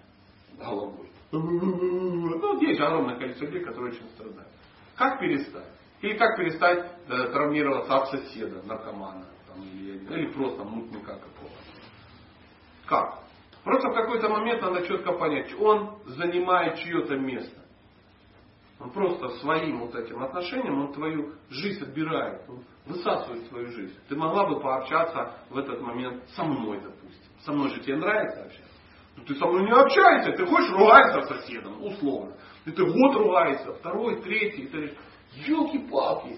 [0.57, 1.09] головой.
[1.33, 4.52] Ну, есть огромное количество людей, которые очень страдают.
[4.95, 5.73] Как перестать?
[6.01, 11.57] Или как перестать да, травмироваться от соседа, наркомана, там, или, или просто мутника какого-то.
[12.85, 13.23] Как?
[13.63, 17.61] Просто в какой-то момент надо четко понять, он занимает чье-то место.
[18.79, 23.97] Он просто своим вот этим отношением, он твою жизнь отбирает, он высасывает свою жизнь.
[24.09, 27.31] Ты могла бы пообщаться в этот момент со мной, допустим.
[27.45, 28.73] Со мной же тебе нравится общаться.
[29.15, 32.35] Но ты со мной не общаешься, ты хочешь ругаться с соседом, условно.
[32.65, 34.95] Ты год ругаешься, второй, третий, ты
[35.45, 36.37] елки-палки.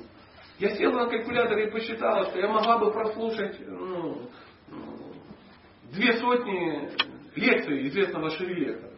[0.58, 4.30] Я села на калькуляторе и посчитала, что я могла бы прослушать ну,
[5.92, 6.90] две сотни
[7.36, 8.92] лекций известного шевелетера.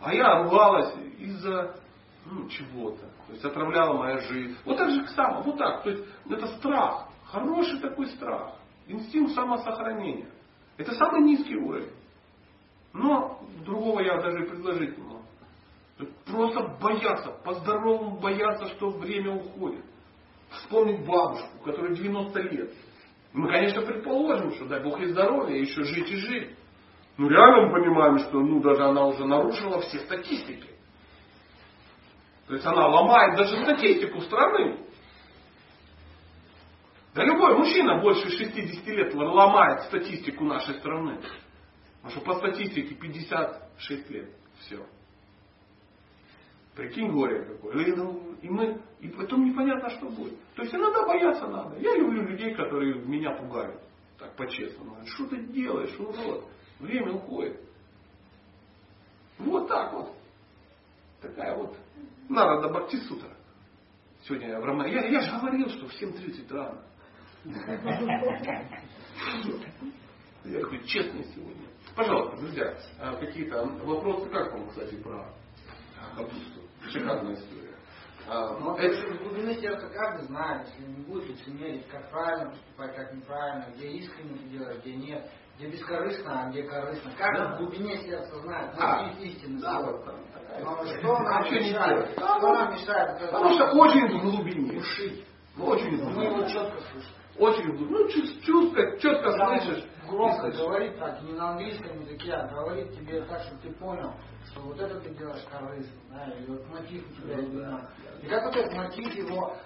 [0.00, 1.74] А я ругалась из-за
[2.26, 3.00] ну, чего-то.
[3.26, 4.56] То есть отравляла моя жизнь.
[4.64, 5.82] Вот так же само, вот так.
[5.82, 7.08] То есть это страх.
[7.24, 8.56] Хороший такой страх.
[8.86, 10.28] Инстинкт самосохранения.
[10.76, 11.92] Это самый низкий уровень.
[12.92, 15.19] Но другого я даже и предложить не могу.
[16.26, 19.84] Просто бояться, по-здоровому бояться, что время уходит.
[20.50, 22.72] Вспомнить бабушку, которой 90 лет.
[23.32, 26.56] Мы, конечно, предположим, что дай Бог ей здоровья, еще жить и жить.
[27.16, 30.68] Но реально мы понимаем, что ну, даже она уже нарушила все статистики.
[32.46, 34.84] То есть она ломает даже статистику страны.
[37.14, 41.20] Да любой мужчина больше 60 лет ломает статистику нашей страны.
[42.02, 44.30] Потому что по статистике 56 лет.
[44.60, 44.84] Все.
[46.74, 47.84] Прикинь, горе какое.
[47.84, 50.38] И, ну, и, мы, и потом непонятно, что будет.
[50.54, 51.78] То есть иногда бояться надо.
[51.78, 53.80] Я люблю людей, которые меня пугают.
[54.18, 54.96] Так, по-честному.
[55.06, 56.44] Что ты делаешь, урод?
[56.78, 57.60] Время уходит.
[59.38, 60.14] Вот так вот.
[61.20, 61.76] Такая вот
[62.28, 63.30] Нарада Бхактисутра.
[64.22, 64.86] Сегодня я в Рама...
[64.86, 66.82] Я, я же говорил, что в 7.30 рано.
[70.44, 71.66] Я такой честный сегодня.
[71.94, 75.26] Пожалуйста, друзья, а какие-то вопросы, как вам, кстати, про
[76.16, 76.59] капусту?
[76.88, 77.70] Шикарная история.
[78.28, 82.50] А, Но это же в глубине сердца каждый знает, если не будет лицемерить, как правильно
[82.50, 87.10] поступать, как неправильно, где искренне ты делаешь, где нет, где бескорыстно, а где корыстно.
[87.18, 87.54] Каждый да.
[87.54, 89.60] в глубине сердца знает, вот а, есть истина.
[89.60, 90.16] Да, вот там,
[90.62, 92.10] Но что нам мешает?
[92.12, 93.20] Что нам мешает?
[93.20, 94.78] Потому что очень в глубине.
[94.78, 95.26] Ушить.
[95.58, 96.14] Очень в глубине.
[96.14, 97.12] Мы его четко слышим.
[97.38, 97.90] очень глубоко.
[97.90, 99.84] Ну, чувствовать, четко слышишь.
[100.08, 104.12] Громко говорит так, не на английском языке, а говорит тебе так, чтобы ты понял,
[104.46, 107.90] что вот это ты делаешь корыстно, да, или вот мотив у тебя именно.
[108.22, 109.56] И как вот этот мотив его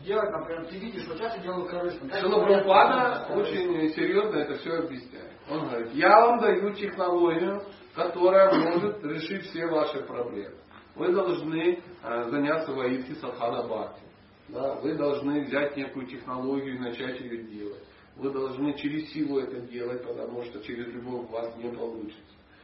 [0.00, 2.10] сделать, например, ты видишь, сейчас я делаю корыстно.
[2.18, 5.32] Шила Прабхупада очень серьезно это все объясняет.
[5.48, 7.62] Он говорит, я вам даю технологию,
[7.94, 10.56] которая может решить все ваши проблемы.
[10.94, 14.02] Вы должны э, заняться воитки садхана бхакти.
[14.48, 14.74] Да?
[14.76, 17.84] Вы должны взять некую технологию и начать ее делать.
[18.16, 22.20] Вы должны через силу это делать, потому что через любовь у вас не получится.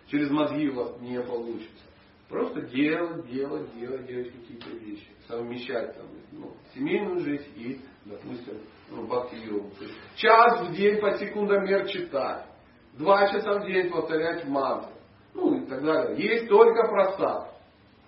[0.09, 1.85] Через мозги у вас не получится.
[2.29, 5.07] Просто делать, делать, делать, делать какие-то вещи.
[5.29, 8.59] Совмещать там, ну, семейную жизнь и, допустим,
[8.91, 9.71] ну, бхакти-йогу.
[10.17, 12.47] Час в день по секундомер читать.
[12.95, 14.93] Два часа в день повторять мантру.
[15.35, 16.17] Ну и так далее.
[16.19, 17.53] Есть только просад.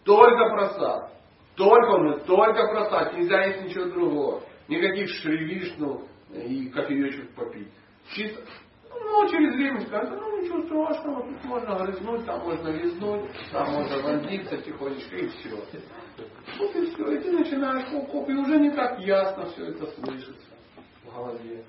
[0.05, 1.13] Только просад.
[1.55, 3.17] Только, ну, только просад.
[3.17, 4.43] Нельзя есть ничего другого.
[4.69, 7.69] Никаких шривишну и кофеечек попить.
[8.15, 8.43] Чисто.
[8.91, 13.99] Ну, через время скажут, ну ничего страшного, тут можно грызнуть, там можно лизнуть, там можно
[14.03, 15.51] вонзиться тихонечко и все.
[16.59, 17.13] Вот и все.
[17.13, 20.55] И ты начинаешь хоп-хоп, и уже не так ясно все это слышится
[21.05, 21.65] в голове.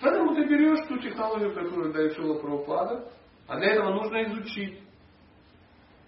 [0.00, 3.10] Поэтому ты берешь ту технологию, которую дает Шила Прабхупада,
[3.46, 4.80] а для этого нужно изучить.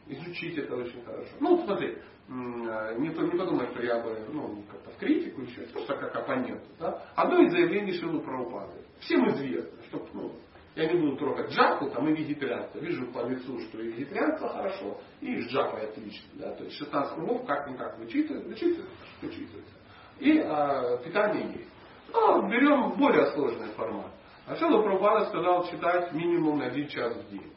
[0.07, 1.31] Изучить это очень хорошо.
[1.41, 1.99] Ну, смотри,
[2.29, 4.03] не, не подумай, что я
[4.33, 6.63] ну, как-то в критику еще, просто как оппонент.
[6.79, 7.03] Да?
[7.17, 8.85] Одно из заявлений Шилу Прабхупады.
[9.01, 10.33] Всем известно, что ну,
[10.75, 12.79] я не буду трогать джапу там, и вегетарианство.
[12.81, 16.29] Вижу по лицу, что и вегетарианство хорошо, и с джапой отлично.
[16.35, 16.55] Да?
[16.55, 19.75] То есть 16 кругов как-никак вычитывается, вычитывается, вычитывается.
[20.19, 21.71] И а, питание есть.
[22.13, 24.13] Но берем более сложный формат.
[24.47, 27.53] А Шила Прабхупада сказал читать минимум на один час в день.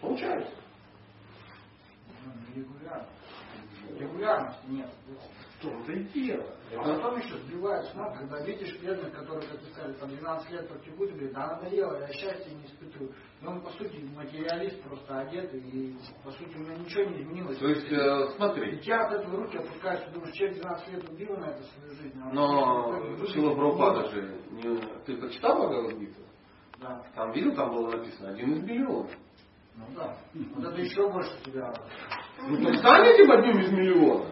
[0.00, 0.57] Получается.
[3.98, 4.90] Регулярности нет.
[5.58, 6.46] В том-то и дело.
[6.76, 10.50] А потом еще сбивают с ног, когда видишь бедных, которые, как ты сказали, там 12
[10.50, 13.12] лет практикуют, говорит, да надоело, я счастья не испытываю.
[13.40, 17.58] И он, по сути, материалист, просто одет, и, по сути, у него ничего не изменилось.
[17.58, 18.76] То есть, э, смотри.
[18.76, 22.20] И тебя от этого руки опускаешься, думаешь, человек 12 лет убил на это свою жизнь.
[22.22, 24.76] А Но Шила Прабхупада же, не,
[25.06, 26.22] ты почитал Бхагавадгиту?
[26.80, 27.02] Да.
[27.14, 29.10] Там видел, там было написано один из миллионов.
[29.74, 30.16] Ну да.
[30.54, 31.72] Вот это еще больше тебя.
[32.46, 34.24] Ну так стань этим одним из миллиона.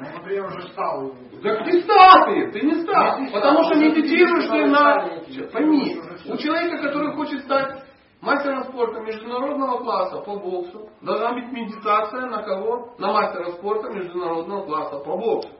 [0.00, 1.12] Ну, например, уже стал.
[1.42, 3.18] Так ты стал ты, ты не стал.
[3.32, 5.50] Потому что медитируешь ты на...
[5.52, 7.82] Пойми, у человека, который хочет стать
[8.20, 12.94] мастером спорта международного класса по боксу, должна быть медитация на кого?
[12.98, 15.50] На мастера спорта международного класса по боксу.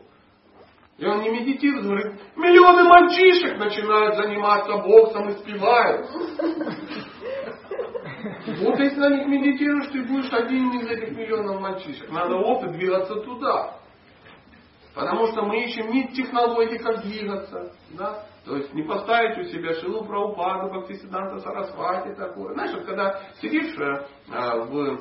[0.98, 6.06] И он не медитирует, говорит, миллионы мальчишек начинают заниматься боксом и спевают.
[8.60, 12.10] Вот если на них медитируешь, ты будешь один из этих миллионов мальчишек.
[12.10, 13.78] Надо опыт двигаться туда.
[14.94, 17.72] Потому что мы ищем не технологии, как двигаться.
[17.92, 18.24] Да?
[18.44, 22.52] То есть не поставить у себя шилу Праупаду, Бхактисиданта Сарасвати такое.
[22.54, 25.00] Знаешь, вот когда сидишь э, в,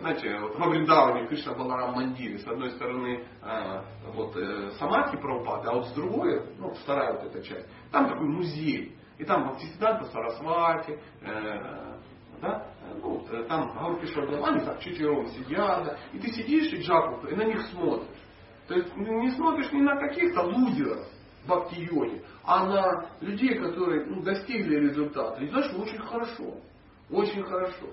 [0.00, 3.82] знаете, вот во Вриндаване Кришна Баларам Мандире, с одной стороны э,
[4.14, 8.26] вот, э, Самадхи Праупады, а вот с другой, ну, вторая вот эта часть, там такой
[8.26, 8.96] музей.
[9.18, 11.87] И там Бхактисиданта Сарасвати, э,
[12.40, 12.66] да?
[13.02, 15.98] Ну, там Гауркишор они так четвером сидят, да?
[16.12, 18.08] и ты сидишь и джапу, и на них смотришь.
[18.66, 21.06] То есть не смотришь не на каких-то лузеров
[21.46, 25.42] бхакти-йоги, а на людей, которые ну, достигли результата.
[25.42, 26.60] И знаешь, очень хорошо.
[27.10, 27.86] Очень хорошо.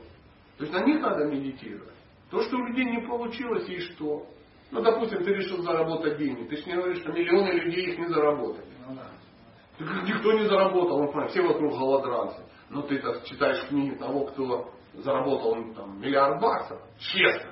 [0.57, 1.93] То есть на них надо медитировать.
[2.29, 4.27] То, что у людей не получилось, и что?
[4.71, 6.43] Ну, допустим, ты решил заработать деньги.
[6.47, 8.65] Ты же не говоришь, что миллионы людей их не заработали.
[8.87, 10.01] Ну, да.
[10.03, 12.41] Никто не заработал, он, все вокруг голодранцы.
[12.69, 17.51] Но ты так читаешь книги того, кто заработал ну, там, миллиард баксов, честно,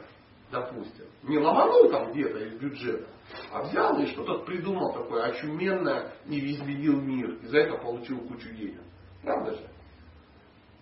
[0.52, 1.06] допустим.
[1.24, 3.08] Не ломанул там где-то из бюджета,
[3.52, 7.36] а взял и что-то придумал такое очуменное и изменил мир.
[7.42, 8.82] И за это получил кучу денег.
[9.22, 9.70] Правда же?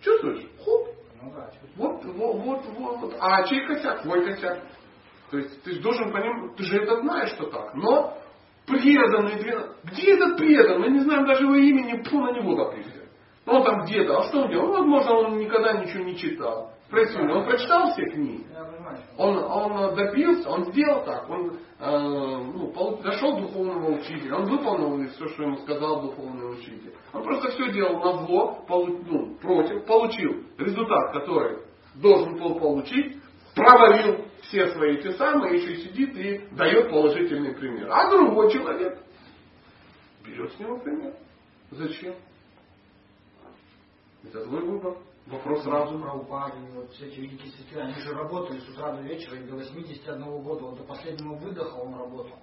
[0.00, 0.46] Чувствуешь?
[0.64, 0.88] Хоп.
[1.22, 3.16] Ну, да, вот, вот, вот, вот, вот.
[3.20, 4.02] А чей косяк?
[4.02, 4.60] Твой косяк.
[5.30, 7.74] То есть ты должен понимать, ты же это знаешь, что так.
[7.74, 8.18] Но
[8.66, 9.36] преданный,
[9.84, 10.78] где этот преданный?
[10.78, 13.01] Мы не знаем даже его имени, пу на него допустим.
[13.44, 14.66] Ну, он там где-то, а что он делал?
[14.66, 16.72] Ну, возможно, он никогда ничего не читал.
[16.86, 18.46] Спроси он прочитал все книги?
[19.16, 25.08] Он, он добился, он сделал так, он э, ну, дошел до духовного учителя, он выполнил
[25.08, 26.94] все, что ему сказал духовный учитель.
[27.14, 31.60] Он просто все делал на зло, полу, ну, против, получил результат, который
[31.94, 33.16] должен был получить,
[33.54, 37.88] провалил все свои те самые, еще сидит и дает положительный пример.
[37.90, 38.98] А другой человек
[40.26, 41.14] берет с него пример.
[41.70, 42.14] Зачем?
[44.24, 44.96] Это твой выбор.
[45.26, 45.98] Вопрос сразу.
[45.98, 49.54] Прабхупады, вот все эти великие святые, они же работали с утра до вечера, и до
[49.54, 52.38] 81 года, вот до последнего выдоха он работал.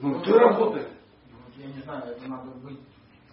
[0.00, 0.92] Ну, ты работаешь.
[1.30, 2.80] Ну, я не знаю, это надо быть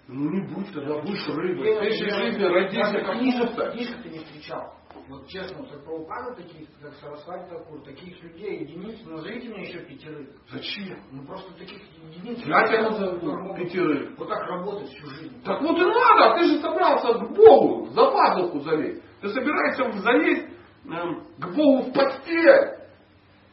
[0.08, 1.66] Ну не будь тогда, будешь рыбой.
[1.68, 4.74] Я- В следующей я- жизни я родишься даже книжек- ты не встречал.
[5.10, 10.30] Вот честно, как Прабхупада таких, как Сарасвати Такур, таких людей, единиц, назовите мне еще пятерых.
[10.52, 10.98] Зачем?
[11.12, 12.46] Ну просто таких единиц.
[12.46, 14.18] Я тебя назову пятерых.
[14.18, 15.42] Вот так работать всю жизнь.
[15.44, 19.04] Так вот и надо, ты же собрался к Богу, за пазуху залезть.
[19.22, 20.48] Ты собираешься залезть
[20.86, 22.78] эм, к Богу в постель.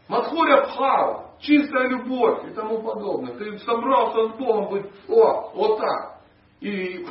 [0.09, 3.35] Мадхуря Бхава, чистая любовь и тому подобное.
[3.35, 6.20] Ты собрался с Богом быть, о, вот так.
[6.61, 7.07] И,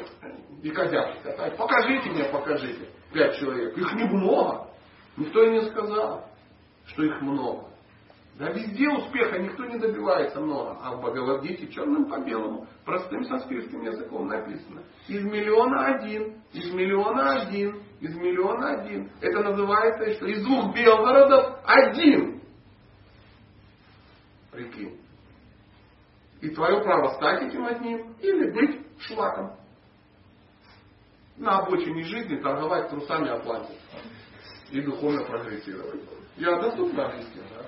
[0.61, 1.57] и козявки катать.
[1.57, 2.89] Покажите мне, покажите.
[3.11, 3.75] Пять человек.
[3.77, 4.67] Их немного.
[5.17, 6.25] Никто и не сказал,
[6.85, 7.69] что их много.
[8.39, 10.77] Да везде успеха никто не добивается много.
[10.81, 14.81] А в Бхагавадгите черным по белому, простым санскритским языком написано.
[15.09, 19.11] Из миллиона один, из миллиона один, из миллиона один.
[19.19, 22.41] Это называется, что из двух Белгородов один.
[24.51, 24.97] Прикинь.
[26.39, 29.55] И твое право стать этим одним или быть шлаком.
[31.37, 33.79] На обочине жизни торговать трусами оплатить.
[34.71, 36.01] И духовно прогрессировать.
[36.37, 37.65] Я доступно объяснил, да?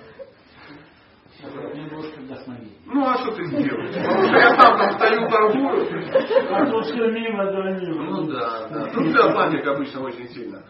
[2.86, 3.96] Ну а что ты сделаешь?
[3.96, 6.54] Потому что я сам там стою, торгую.
[6.54, 8.04] А то все мимо, да мимо.
[8.04, 8.92] Ну да, да.
[8.94, 10.64] Ну философик обычно очень сильно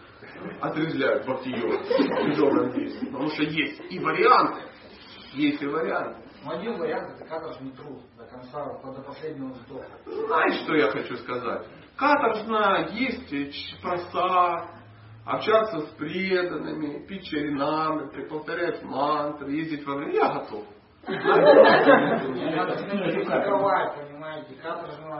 [0.60, 3.06] отрезвляют бхактиё в добром месте.
[3.06, 4.62] Потому что есть и варианты.
[5.34, 6.21] Есть и варианты.
[6.44, 9.90] Один вариант это каторжный труд до конца, до последнего вздоха.
[10.04, 11.66] Знаешь, что я хочу сказать?
[11.96, 14.68] Каторжна есть проса,
[15.24, 20.14] общаться с преданными, пить чаринамы, повторять мантры, ездить во время.
[20.14, 20.64] Я готов.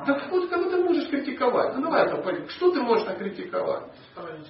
[0.07, 1.75] Так вот, кого ты можешь критиковать?
[1.75, 3.85] Ну давай, там, что ты можешь накритиковать?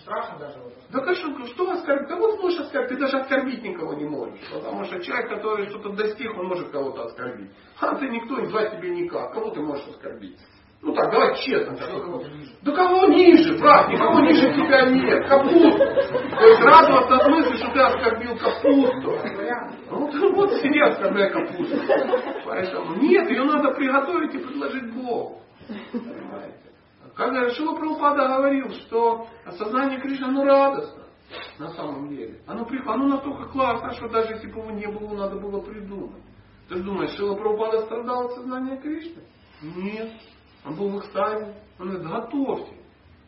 [0.03, 0.59] Страшно даже.
[0.91, 2.09] Да конечно, что оскорбить?
[2.09, 2.91] Кого ты можешь оскорбить?
[2.91, 4.41] Ты даже оскорбить никого не можешь.
[4.53, 7.51] Потому что человек, который что-то достиг, он может кого-то оскорбить.
[7.81, 9.33] А ты никто, и звать тебе никак.
[9.33, 10.39] Кого ты можешь оскорбить?
[10.83, 11.77] Ну так, давай честно.
[11.77, 11.91] так.
[11.93, 12.53] Ниже.
[12.63, 13.89] Да кого ниже, брат?
[13.89, 15.29] Никого ниже тебя нет.
[15.29, 15.79] Капусту.
[15.79, 19.19] То есть радоваться в смысле, что ты оскорбил капусту.
[19.91, 21.77] Ну, вот, сиди, оскорбляй капусту.
[22.45, 25.41] Поэтому нет, ее надо приготовить и предложить Богу.
[25.93, 26.59] Понимаете?
[27.15, 31.03] Когда Шила Прабхупада говорил, что осознание Кришны, оно радостно.
[31.59, 32.41] На самом деле.
[32.47, 36.23] Оно, оно настолько классно, что даже если бы его не было, надо было придумать.
[36.69, 39.23] Ты думаешь, Шила Прабхупада страдал от сознания Кришны?
[39.77, 40.11] Нет.
[40.65, 41.55] Он был в экстазе.
[41.79, 42.77] Он говорит, готовьте.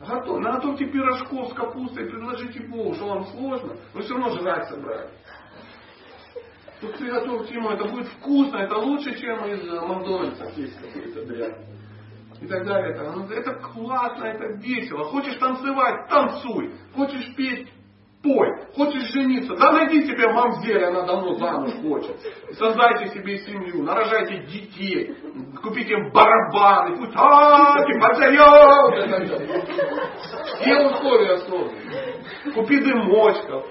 [0.01, 0.41] Готов.
[0.41, 3.77] Наготовьте пирожков с капустой, предложите Богу, что вам сложно.
[3.93, 5.09] Вы все равно жрать собрали.
[6.81, 11.55] Тут приготовьте ему, это будет вкусно, это лучше, чем из э, Макдональдса есть какой-то дрянь.
[12.41, 12.95] И так далее.
[12.95, 15.05] Это, это классно, это весело.
[15.05, 16.75] Хочешь танцевать, танцуй.
[16.95, 17.73] Хочешь петь,
[18.25, 18.49] пой.
[18.75, 22.17] Хочешь жениться, да найди себе мамзель, она давно замуж хочет.
[22.59, 25.15] Создайте себе семью, нарожайте детей,
[25.63, 27.13] купите им барабаны, пусть
[28.01, 29.39] поцарев, это всё.
[30.61, 32.55] Все условия созданы.
[32.55, 33.67] Купи дымочков,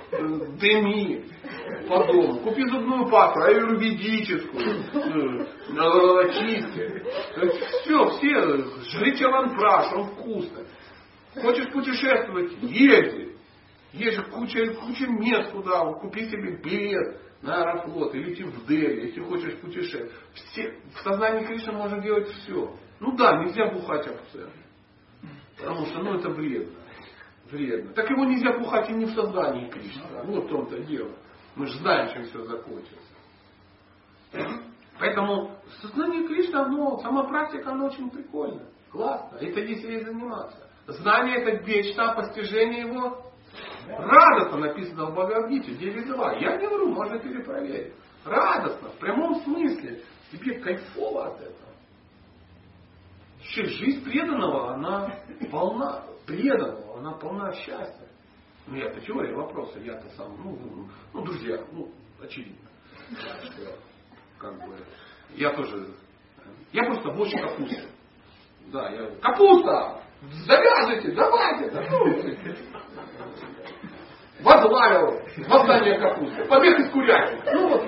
[0.59, 1.25] дыми
[1.87, 2.39] по дому.
[2.39, 7.03] Купи зубную пасту, аюрведическую, э, чистки.
[7.81, 8.31] Все, все,
[8.91, 10.65] жри чаванпраш, он вкусный.
[11.41, 13.22] Хочешь путешествовать, езди.
[13.93, 15.85] Есть же куча, куча мест куда.
[15.93, 20.11] Купи себе билет на Аэрофлот и лети в Дели, если хочешь путешествовать.
[20.33, 22.75] Все, в сознании Кришны можно делать все.
[22.99, 24.51] Ну да, нельзя бухать абсцент.
[25.57, 26.79] Потому что ну, это вредно.
[27.51, 27.93] Вредно.
[27.93, 30.23] Так его нельзя бухать и не в сознании Кришны.
[30.23, 31.11] Вот в том-то дело.
[31.55, 32.97] Мы же знаем, чем все закончится.
[34.97, 38.69] Поэтому сознание Кришны, оно, сама практика, она очень прикольная.
[38.89, 39.37] Классно.
[39.37, 40.67] Это если ей заниматься.
[40.87, 43.32] Знание это мечта, постижение его
[43.87, 46.39] радостно написано в Бхагавадгите, 9.2.
[46.41, 47.93] Я не вру, можно перепроверить.
[48.25, 50.01] Радостно, в прямом смысле.
[50.31, 51.73] Тебе кайфово от этого.
[53.37, 55.19] Вообще, жизнь преданного, она
[55.51, 58.07] полна, преданного, она полна счастья.
[58.65, 61.91] Ну, я-то теория вопроса, я-то сам, ну, ну, ну, друзья, ну,
[62.21, 62.69] очевидно.
[63.43, 63.77] Что,
[64.37, 64.77] как бы,
[65.35, 65.93] я тоже,
[66.71, 67.89] я просто больше капусты.
[68.71, 70.01] Да, я, капуста!
[70.45, 72.05] Завязывайте, давайте, да, ну,
[74.43, 77.51] возглавил восстание капусты, побег из курятника.
[77.53, 77.87] Ну вот,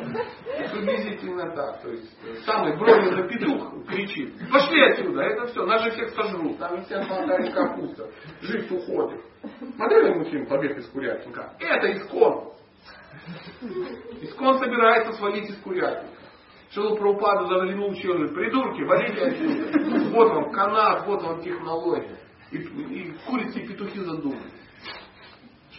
[0.71, 1.81] приблизительно так.
[1.81, 6.57] То есть э, самый броненный петух кричит, пошли отсюда, это все, нас же всех сожрут,
[6.57, 8.09] там всем хватает капуста,
[8.41, 9.21] жизнь уходит.
[9.75, 11.53] Смотрели мультфильм «Побег из курятника»?
[11.59, 12.53] Это искон.
[14.21, 16.15] Искон собирается свалить из курятника.
[16.71, 20.09] Шилу Прабхупада заглянул в говорит, придурки, валите отсюда.
[20.09, 22.17] Вот вам канат, вот вам технология.
[22.51, 24.41] И, и курицы и петухи задумали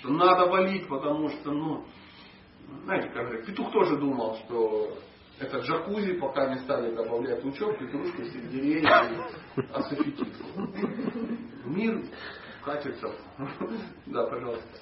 [0.07, 1.85] что надо валить, потому что, ну,
[2.85, 4.97] знаете, как же, петух тоже думал, что
[5.39, 8.87] Это джакузи, пока не стали добавлять лучок, петрушку, сельдерей и
[9.71, 10.63] асофетидку.
[11.67, 12.03] Мир
[12.65, 13.15] катится.
[14.07, 14.81] Да, пожалуйста.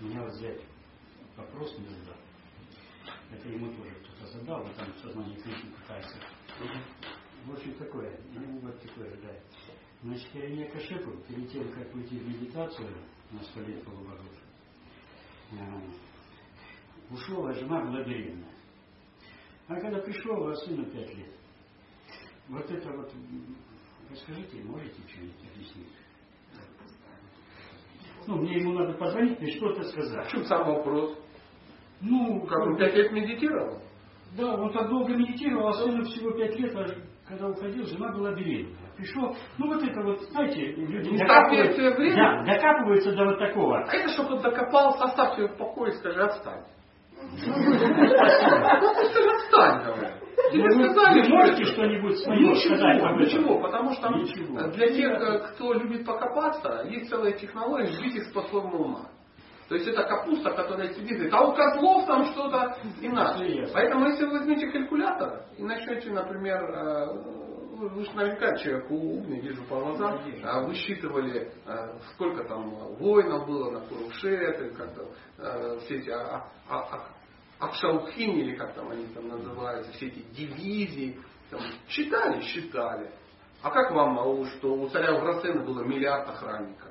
[0.00, 0.60] Меня вот взять
[1.36, 2.16] вопрос не задал.
[3.30, 6.16] Это ему тоже кто-то задал, вот там сознание книжки пытается.
[7.46, 9.42] В общем, такое, я не могу такое задать.
[10.02, 12.88] Значит, Иеремия Кашепу, перед тем, как уйти в медитацию
[13.30, 14.26] на сто лет полубогов,
[17.10, 18.46] ушел, а жена была беременна.
[19.68, 21.34] А когда пришел, а сыну пять лет.
[22.48, 23.10] Вот это вот,
[24.10, 25.92] расскажите, можете что-нибудь объяснить?
[28.26, 30.30] Ну, мне ему надо позвонить и что-то В сказать.
[30.30, 31.18] чем сам вопрос?
[32.00, 33.80] Ну, Как он пять лет медитировал?
[34.36, 36.86] Да, он так долго медитировал, а сыну всего пять лет, а
[37.26, 38.83] когда уходил, жена была беременна.
[38.96, 43.78] Пришел, ну вот это вот, знаете, люди докапываются, да, докапываются до вот такого.
[43.88, 46.62] А это, чтобы он докопался, оставьте его в покое и скажи, отстань.
[47.20, 50.08] Ну, скажи, отстань, говорю.
[50.52, 53.20] Тебе Ну, вы- сказали, вы можете что-нибудь свое сказать Ничего, об этом?
[53.20, 54.62] ничего, потому что Ничего.
[54.68, 59.06] для тех, э, кто любит покопаться, есть целая технология сбить их с платформы ума.
[59.68, 63.66] То есть это капуста, которая сидит и говорит, а у козлов там что-то иначе.
[63.72, 67.06] Поэтому если вы возьмете калькулятор и начнете, например, э,
[67.76, 73.46] вы вы же наверняка человек умный, вижу по глазам, а высчитывали, э, сколько там воинов
[73.46, 75.06] было на Курушет, как там,
[75.38, 80.20] э, все эти а- а- а- Акшаухини, или как там они там называются, все эти
[80.32, 81.18] дивизии,
[81.50, 83.10] там, считали, считали.
[83.62, 86.90] А как вам, а что у царя Уграцена было миллиард охранников?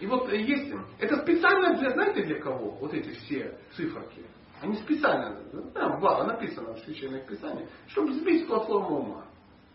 [0.00, 2.70] И вот есть, это специально для, знаете для кого?
[2.70, 4.24] Вот эти все циферки.
[4.62, 5.36] Они специально,
[5.74, 9.24] там ба- написано в священных писаниях, чтобы сбить с платформы ума.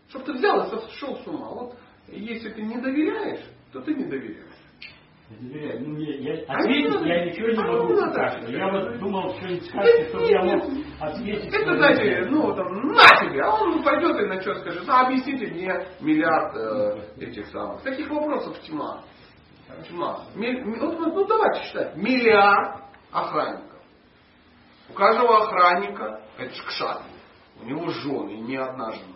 [0.08, 1.48] Чтобы ты взял и сошел с ума.
[1.50, 1.76] Вот
[2.08, 4.46] если ты не доверяешь, то ты не доверяешь.
[5.28, 5.80] Я доверяю.
[5.82, 7.06] Ну, мне- я, А ответить не надо.
[7.08, 8.12] я ничего не А могу не надо.
[8.12, 8.48] сказать.
[8.48, 10.86] Я вот думал, что-нибудь скажете, Нет, чтобы я нет, мог нет.
[11.00, 11.52] ответить.
[11.54, 12.32] Это, ответом.
[12.32, 17.24] ну, там, на тебе, а он пойдет и начнет скажет, а объясните мне миллиард э,
[17.24, 17.82] этих самых.
[17.82, 19.02] Таких вопросов тьма.
[19.88, 20.26] Тьма.
[20.36, 21.96] Ми- вот, ну, давайте считать.
[21.96, 23.82] Миллиард охранников.
[24.88, 27.10] У каждого охранника, это ж кшатри,
[27.60, 29.15] у него жены, не одна жена,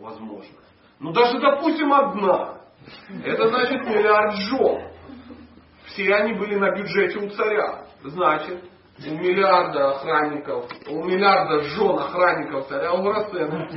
[0.00, 0.56] возможно.
[0.98, 2.60] Ну даже, допустим, одна.
[3.24, 4.90] Это значит миллиард жен.
[5.86, 7.86] Все они были на бюджете у царя.
[8.02, 8.64] Значит,
[9.06, 13.68] у миллиарда охранников, у миллиарда жен охранников царя Уграцена.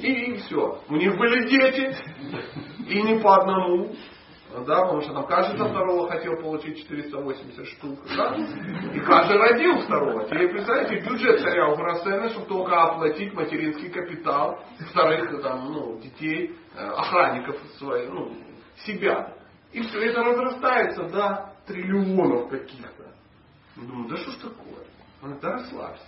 [0.00, 0.80] И, и все.
[0.88, 1.96] У них были дети.
[2.88, 3.92] И не по одному.
[4.60, 7.98] Да, потому что там каждый за второго хотел получить 480 штук.
[8.16, 8.36] Да?
[8.94, 10.26] И каждый родил второго.
[10.26, 16.86] Теперь представляете, бюджет царя Уграцена, чтобы только оплатить материнский капитал вторых там, ну, детей, э,
[16.86, 18.32] охранников своих, ну,
[18.84, 19.34] себя.
[19.72, 23.14] И все это разрастается до триллионов каких-то.
[23.76, 24.84] Думаю, да что ж такое?
[25.22, 26.06] Он да расслабься.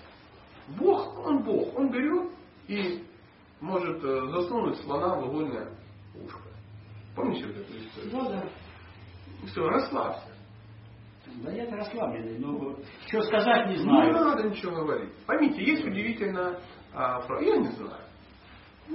[0.68, 2.30] Бог, он Бог, он берет
[2.68, 3.04] и
[3.60, 5.70] может э, засунуть слона в игольное
[6.14, 6.53] ушко.
[7.14, 8.10] Помните вот эту историю?
[8.12, 8.48] Да, да.
[9.46, 10.28] Все, расслабься.
[11.42, 12.76] Да я-то расслабленный, но
[13.08, 14.12] что сказать не Не знаю.
[14.12, 15.10] надо ничего говорить.
[15.26, 16.58] Поймите, есть удивительно,
[16.92, 18.04] а, я не знаю.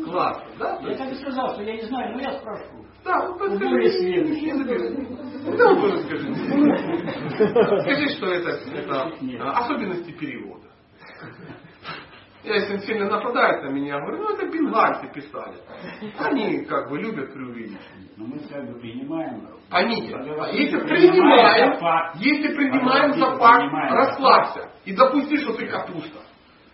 [0.06, 0.80] Классно, да?
[0.82, 2.86] Я так и сказал, что я не знаю, но я спрошу.
[3.04, 4.00] Да, более подскажите.
[4.00, 4.52] следующий.
[4.52, 5.30] Не.
[5.58, 6.36] Да, тоже скажите.
[7.82, 10.69] Скажи, что это, это а, особенности перевода.
[12.44, 15.58] Я, если сильно нападает на меня, говорю, ну это бенгальцы писали.
[16.18, 17.78] Они как бы любят преувеличить.
[18.16, 19.46] Но мы как бы принимаем.
[19.70, 20.16] Поймите,
[20.54, 21.78] если принимаем,
[22.16, 26.20] если принимаем за факт, расслабься и допусти, что ты капуста.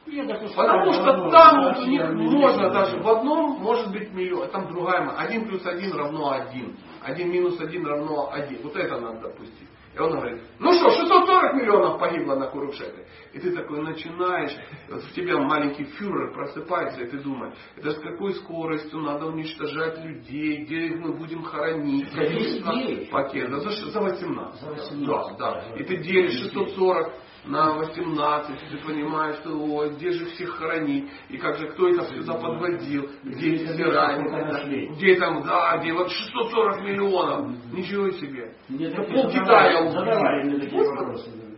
[0.06, 5.10] Потому что там у них можно даже в одном может быть миллион, а там другая.
[5.18, 6.78] Один плюс один равно один.
[7.02, 8.62] Один минус один равно один.
[8.62, 9.65] Вот это надо допустить.
[9.96, 13.08] И он говорит, ну что, 640 миллионов погибло на Курушеве.
[13.32, 14.52] И ты такой начинаешь,
[14.90, 20.04] вот в тебя маленький фюрер просыпается, и ты думаешь, это с какой скоростью надо уничтожать
[20.04, 22.74] людей, где их мы будем хоронить, количество
[23.10, 23.64] пакетов.
[23.64, 24.62] За, за 18.
[24.62, 25.64] За 18, Да, да.
[25.70, 25.76] да.
[25.78, 27.14] И ты делишь 640
[27.48, 31.90] на 18, и ты понимаешь, что ой, где же всех хоронить, и как же, кто
[31.90, 38.10] это все заподводил, где эти все раненые, где там, да, где вот 640 миллионов, ничего
[38.12, 38.56] себе.
[38.68, 40.70] Мне Ну, пол Китая убили.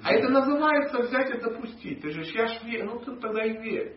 [0.04, 2.02] А это называется взять и допустить.
[2.02, 3.96] Ты же, ж верю, ну ты тогда и верь,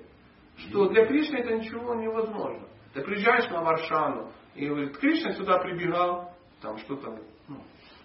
[0.56, 2.66] что для Кришны это ничего невозможно.
[2.94, 7.20] Ты приезжаешь на Варшану, и говорит, Кришна сюда прибегал, там что-то, ну,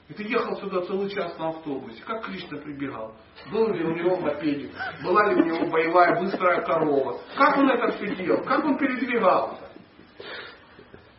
[0.07, 2.03] и ты ехал сюда целый час на автобусе.
[2.03, 3.15] Как Кришна прибегал?
[3.51, 4.71] Был ли у него мопедик?
[5.03, 7.19] Была ли у него боевая быстрая корова?
[7.35, 8.43] Как он это все делал?
[8.43, 9.71] Как он передвигался?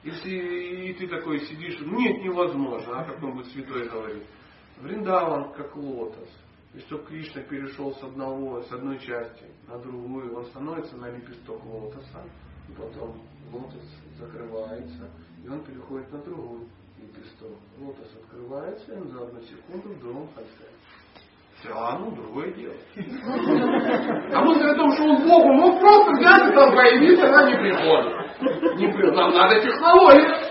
[0.04, 4.24] И ты, и ты такой сидишь, нет, невозможно, а какой-нибудь святой говорит.
[4.78, 6.28] Вриндаван как лотос.
[6.72, 11.64] И чтобы Кришна перешел с одного, с одной части на другую, он становится на лепесток
[11.64, 12.22] лотоса,
[12.68, 13.82] и потом лотос
[14.16, 15.10] закрывается,
[15.42, 16.68] и он переходит на другую
[17.26, 17.58] лепесток.
[17.78, 20.64] Лотос открывается, и за одну секунду в другом конце.
[21.74, 22.74] А ну, другое дело.
[24.32, 27.56] А мысль о том, что он Богу мог просто взять и там появиться, она не
[27.56, 28.78] приходит.
[28.78, 29.14] Не приходит.
[29.14, 30.46] Нам надо технологии.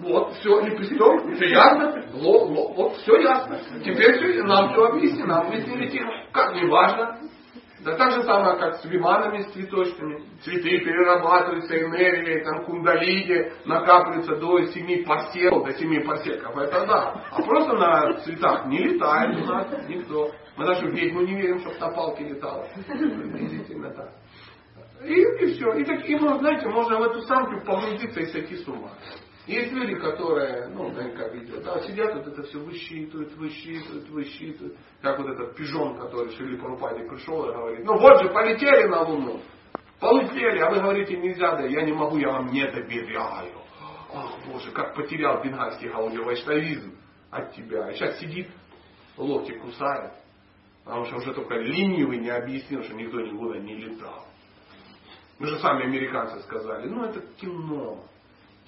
[0.00, 3.58] Вот, все, лепесток, все ясно, ло, ло, вот, все ясно.
[3.84, 7.17] Теперь все, нам все объяснено, нам объяснили тихо, как не важно.
[7.84, 10.22] Да так же самое, как с виманами, с цветочными.
[10.42, 16.56] Цветы перерабатываются энергией, там кундалини накапливаются до семи парсеков, до семи парсеков.
[16.56, 17.24] Это да.
[17.30, 20.30] А просто на цветах не летает у нас никто.
[20.56, 22.66] Мы даже в ведьму не верим, чтобы на палке летала.
[22.86, 24.12] Приблизительно так.
[25.04, 25.72] И, и все.
[25.74, 28.90] И таким, знаете, можно в эту самку погрузиться и сойти с ума.
[29.48, 34.76] Есть люди, которые, ну, как видео, да, сидят, вот это все высчитывают, высчитывают, высчитывают.
[35.00, 39.00] Как вот этот пижон, который Шили Парупади пришел и говорит, ну вот же, полетели на
[39.00, 39.40] Луну.
[40.00, 43.54] Полетели, а вы говорите, нельзя, да я не могу, я вам не доверяю.
[44.12, 46.94] Ах, Боже, как потерял бенгальский гаудио вайшнавизм
[47.30, 47.90] от тебя.
[47.90, 48.50] И сейчас сидит,
[49.16, 50.12] локти кусает,
[50.84, 54.26] потому что уже только ленивый не объяснил, что никто никуда не летал.
[55.38, 58.04] Мы же сами американцы сказали, ну это кино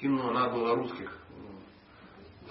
[0.01, 1.17] кино, надо было русских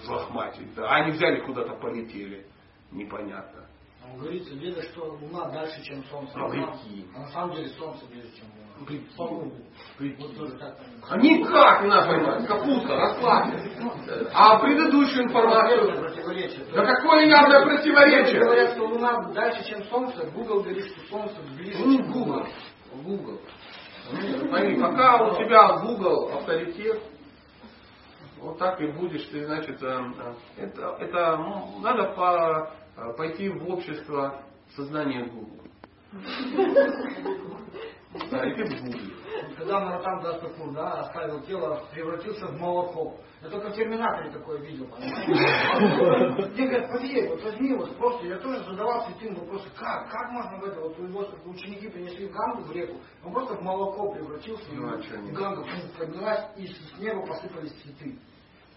[0.02, 0.74] взлохматить.
[0.74, 0.88] Да.
[0.88, 2.46] А они взяли куда-то полетели.
[2.90, 3.66] Непонятно.
[4.04, 6.32] Он говорит, видно, что Луна дальше, чем Солнце.
[6.34, 7.06] А, прикинь.
[7.14, 8.86] а на самом деле Солнце ближе, чем Луна.
[8.86, 9.64] Прикинь.
[9.98, 10.26] Прикинь.
[10.26, 10.78] Вот тоже так
[11.08, 12.46] А никак не надо понимать.
[12.46, 14.30] Капуста, расслабься.
[14.32, 16.66] А предыдущую информацию...
[16.72, 18.40] Да какое явное противоречие?
[18.40, 22.32] говорят, что Луна дальше, чем Солнце, Google говорит, что Солнце ближе, Ну, чем Google.
[22.34, 22.48] Луна.
[23.04, 23.40] Google.
[24.48, 27.00] Смотри, пока у тебя Google авторитет,
[28.40, 30.34] вот так и будешь ты, значит, э, э,
[30.64, 34.42] это, это ну, надо по, э, пойти в общество
[34.76, 35.60] сознания Google.
[38.30, 39.00] Да, и ты Google.
[39.56, 43.16] Когда Маратам Дастакур, да, оставил тело, превратился в молоко.
[43.42, 44.86] Я только в Терминаторе такое видел?
[44.98, 50.58] Мне говорят, поверь, вот возьми, вот просто, я тоже задавался этим вопросом, как, как можно
[50.58, 54.92] в это, вот его ученики принесли Гангу в реку, он просто в молоко превратился, Ну,
[54.92, 58.18] а и Ганга фу, поднялась, и с неба посыпались цветы.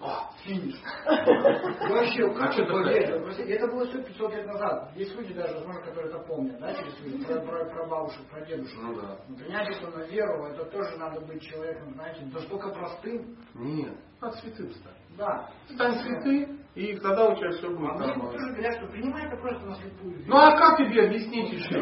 [0.03, 0.75] О, финиш.
[1.05, 3.23] Вообще, А как что это?
[3.23, 4.91] Простите, Это было все 500 лет назад.
[4.97, 8.41] Есть люди даже, возможно, которые это помнят, да, через своих про, про, про бабушек, про
[8.45, 8.77] дедушек.
[8.81, 9.17] Ну да.
[9.37, 13.37] Принять это на веру, это тоже надо быть человеком, знаете, настолько простым.
[13.53, 14.97] Нет, надо святым стать.
[15.17, 15.49] Да.
[15.73, 18.31] Стань святым, и тогда у тебя все будет А нормально.
[18.31, 20.23] тоже говорят, что принимай это просто на слепую.
[20.25, 21.79] Ну а как тебе объяснить еще?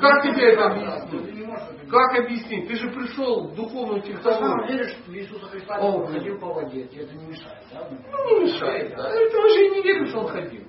[0.00, 1.90] Как тебе это Ты объяснить?
[1.90, 2.68] Как объяснить?
[2.68, 4.68] Ты же пришел в духовную Ты сам технологию.
[4.78, 7.88] веришь в Иисуса Христа, О, который ходил по воде, тебе это не мешает, да?
[7.90, 9.08] Ну, не мешает, да.
[9.12, 10.62] Это уже не верю, что он ходил.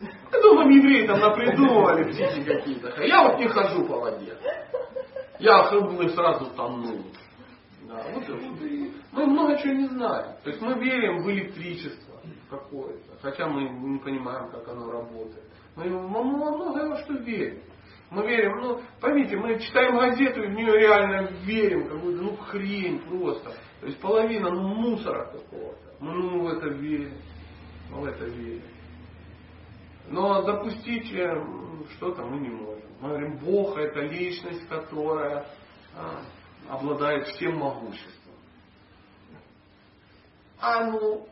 [0.00, 0.08] Ну.
[0.32, 2.92] Я думаю, евреи там напридумывали птички какие-то.
[2.94, 4.34] А Я вот не хожу по воде.
[5.38, 7.04] Я хлебнул и сразу тону.
[7.88, 10.36] Да, вот, и мы много чего не знаем.
[10.44, 12.07] То есть мы верим в электричество
[12.50, 15.44] какое-то, хотя мы не понимаем, как оно работает.
[15.76, 17.62] Мы во многое во что верим.
[18.10, 23.00] Мы верим, ну, поймите, мы читаем газету и в нее реально верим, какую-то, ну, хрень
[23.00, 23.50] просто.
[23.80, 25.94] То есть половина ну, мусора какого-то.
[26.00, 27.12] Мы ну, в это верим.
[27.90, 28.62] Мы в это верим.
[30.08, 31.44] Но допустить э,
[31.96, 32.82] что-то мы не можем.
[33.00, 35.46] Мы говорим, Бог это личность, которая
[35.94, 36.22] а,
[36.68, 38.12] обладает всем могуществом.
[40.60, 41.26] А ну,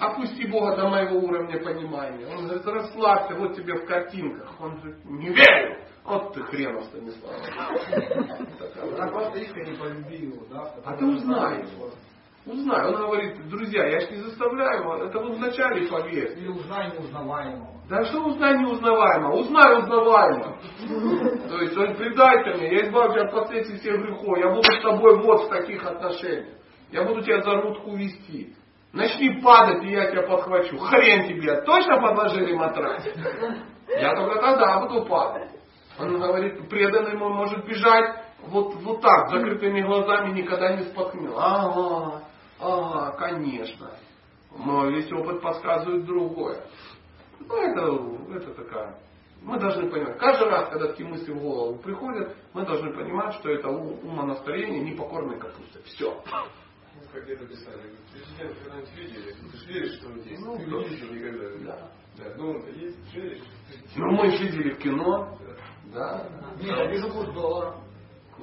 [0.00, 2.26] опусти Бога до моего уровня понимания.
[2.26, 4.60] Он говорит, расслабься, вот тебе в картинках.
[4.60, 5.78] Он говорит, не верю.
[6.04, 7.32] Вот ты хрена, Станислав.
[8.92, 10.74] Она просто искренне полюби его, да?
[10.84, 11.90] А ты узнай его.
[12.44, 12.88] Узнай.
[12.88, 16.40] Он говорит, друзья, я ж не заставляю вас, это вы вначале поверьте.
[16.40, 17.72] Или узнай неузнаваемого.
[17.88, 19.32] Да что узнай неузнаваемо?
[19.34, 20.56] Узнай узнаваемо.
[21.48, 24.82] То есть он предай мне, я избавлю тебя от последствий всех грехов, я буду с
[24.82, 26.56] тобой вот в таких отношениях.
[26.90, 28.56] Я буду тебя за рудку вести.
[28.92, 30.76] Начни падать, и я тебя подхвачу.
[30.78, 33.04] Хрен тебе, точно подложили матрас?
[33.88, 35.50] Я только тогда буду падать.
[35.98, 41.32] Он говорит, преданный мой может бежать вот, вот так, закрытыми глазами, никогда не споткнет.
[41.36, 42.22] Ага,
[42.58, 43.90] ага, конечно.
[44.56, 46.62] Но весь опыт подсказывает другое.
[47.40, 48.98] Ну, это, это такая.
[49.42, 53.50] Мы должны понимать, каждый раз, когда такие мысли в голову приходят, мы должны понимать, что
[53.50, 55.82] это ум- умонастроение непокорной капусты.
[55.84, 56.22] Все.
[57.12, 60.42] Как где-то писали, президент когда-нибудь видели, ты же веришь, что он есть.
[60.42, 60.76] Ну, ты да.
[60.76, 61.48] не видел никогда.
[61.64, 61.92] Да.
[62.16, 63.42] Да, ну он-то есть, веришь?
[63.96, 65.38] Ну, мы же видели в кино.
[65.92, 66.28] Да.
[66.58, 67.76] Нет, я вижу курс доллара.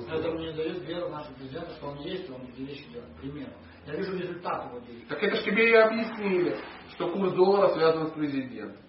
[0.08, 3.12] Это мне дает веру нашему президенту, что он есть, он эти вещи делает.
[3.16, 3.52] К примеру.
[3.88, 5.06] Я вижу результат его действий.
[5.10, 6.58] Так это ж тебе и объяснили,
[6.92, 8.82] что курс доллара связан с президентом.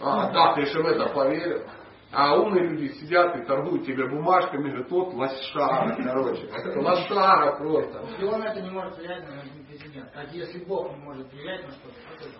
[0.00, 1.62] А, да, ты же в это поверил.
[2.18, 6.48] А умные люди сидят и торгуют тебе бумажками, говорят, вот лошара, короче.
[6.80, 8.06] Лошара просто.
[8.08, 11.72] Если он это не может влиять на президента, а если Бог не может влиять на
[11.72, 12.30] что-то?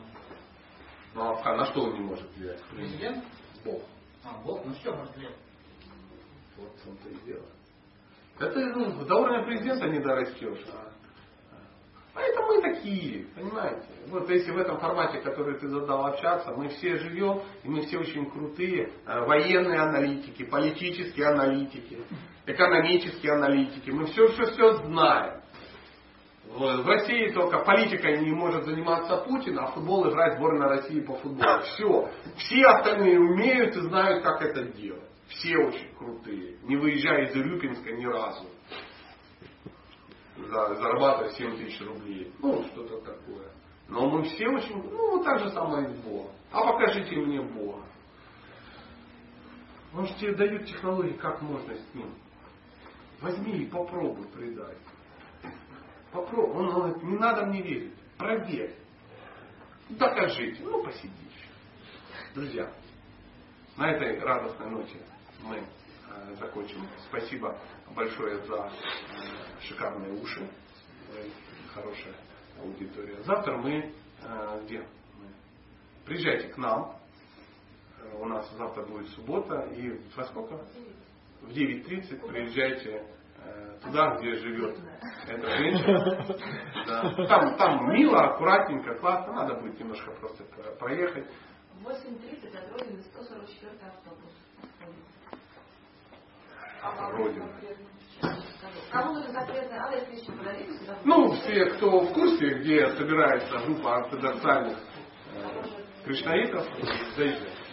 [1.13, 2.63] Ну а на что он не может влиять?
[2.71, 3.23] Президент?
[3.67, 3.83] Бог.
[4.25, 5.37] А, Бог, ну что может влиять?
[6.57, 7.45] Вот в том-то и дело.
[8.41, 10.65] Это ну, до уровня президента не дорастешь.
[12.17, 13.85] А, это мы такие, понимаете?
[14.09, 17.99] Вот если в этом формате, который ты задал общаться, мы все живем, и мы все
[17.99, 21.99] очень крутые э, военные аналитики, политические аналитики,
[22.47, 23.91] экономические аналитики.
[23.91, 25.43] Мы все, все, все знаем.
[26.49, 31.61] В России только политикой не может заниматься Путин, а футбол играет сборная России по футболу.
[31.65, 32.09] Все.
[32.39, 35.03] Все остальные умеют и знают, как это делать.
[35.29, 36.57] Все очень крутые.
[36.63, 38.47] Не выезжая из Урюпинска ни разу.
[40.37, 42.33] За, зарабатывая 7 тысяч рублей.
[42.41, 43.51] Ну, что-то такое.
[43.89, 46.33] Но мы все очень, ну, так же самое и с Богом.
[46.53, 47.83] А покажите мне Бога.
[49.95, 52.13] Он же тебе дает технологии, как можно с ним.
[53.21, 54.77] Возьми и попробуй предать.
[56.13, 56.55] Попробуй.
[56.57, 57.95] Он говорит, не надо мне верить.
[58.19, 58.75] Проверь.
[59.89, 60.63] Докажите.
[60.63, 61.49] Ну, посиди еще.
[62.35, 62.71] Друзья,
[63.77, 64.99] на этой радостной ноте
[65.43, 66.87] мы э, закончим.
[67.09, 67.59] Спасибо
[67.95, 70.49] большое за э, шикарные уши.
[71.75, 72.15] Хорошая
[72.61, 73.23] аудитория.
[73.23, 73.93] Завтра мы
[74.23, 74.87] э, где?
[76.05, 76.97] Приезжайте к нам.
[78.01, 79.61] Э, У нас завтра будет суббота.
[79.75, 80.57] И во сколько?
[81.43, 83.07] В 9.30 приезжайте
[83.83, 84.79] туда, где живет
[85.29, 86.27] эта женщина.
[86.87, 87.27] Да.
[87.27, 89.33] Там, там мило, аккуратненько, классно.
[89.33, 91.27] Надо будет немножко просто про- проехать.
[91.75, 94.31] В 8.30 от Родины 144 автобус.
[100.77, 100.99] Сюда.
[101.05, 104.79] Ну, все, кто в курсе, где собирается группа ортодоксальных
[105.35, 106.67] э, кришнаитов,
[107.17, 107.67] заезжайте.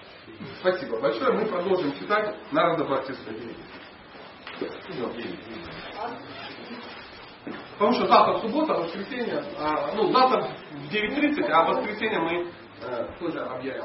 [0.59, 1.33] Спасибо большое.
[1.33, 3.31] Мы продолжим читать Народа Бхактиста.
[7.73, 13.19] Потому что завтра суббота, воскресенье, а, ну завтра в 9.30, а в воскресенье мы э,
[13.19, 13.83] тоже объявим.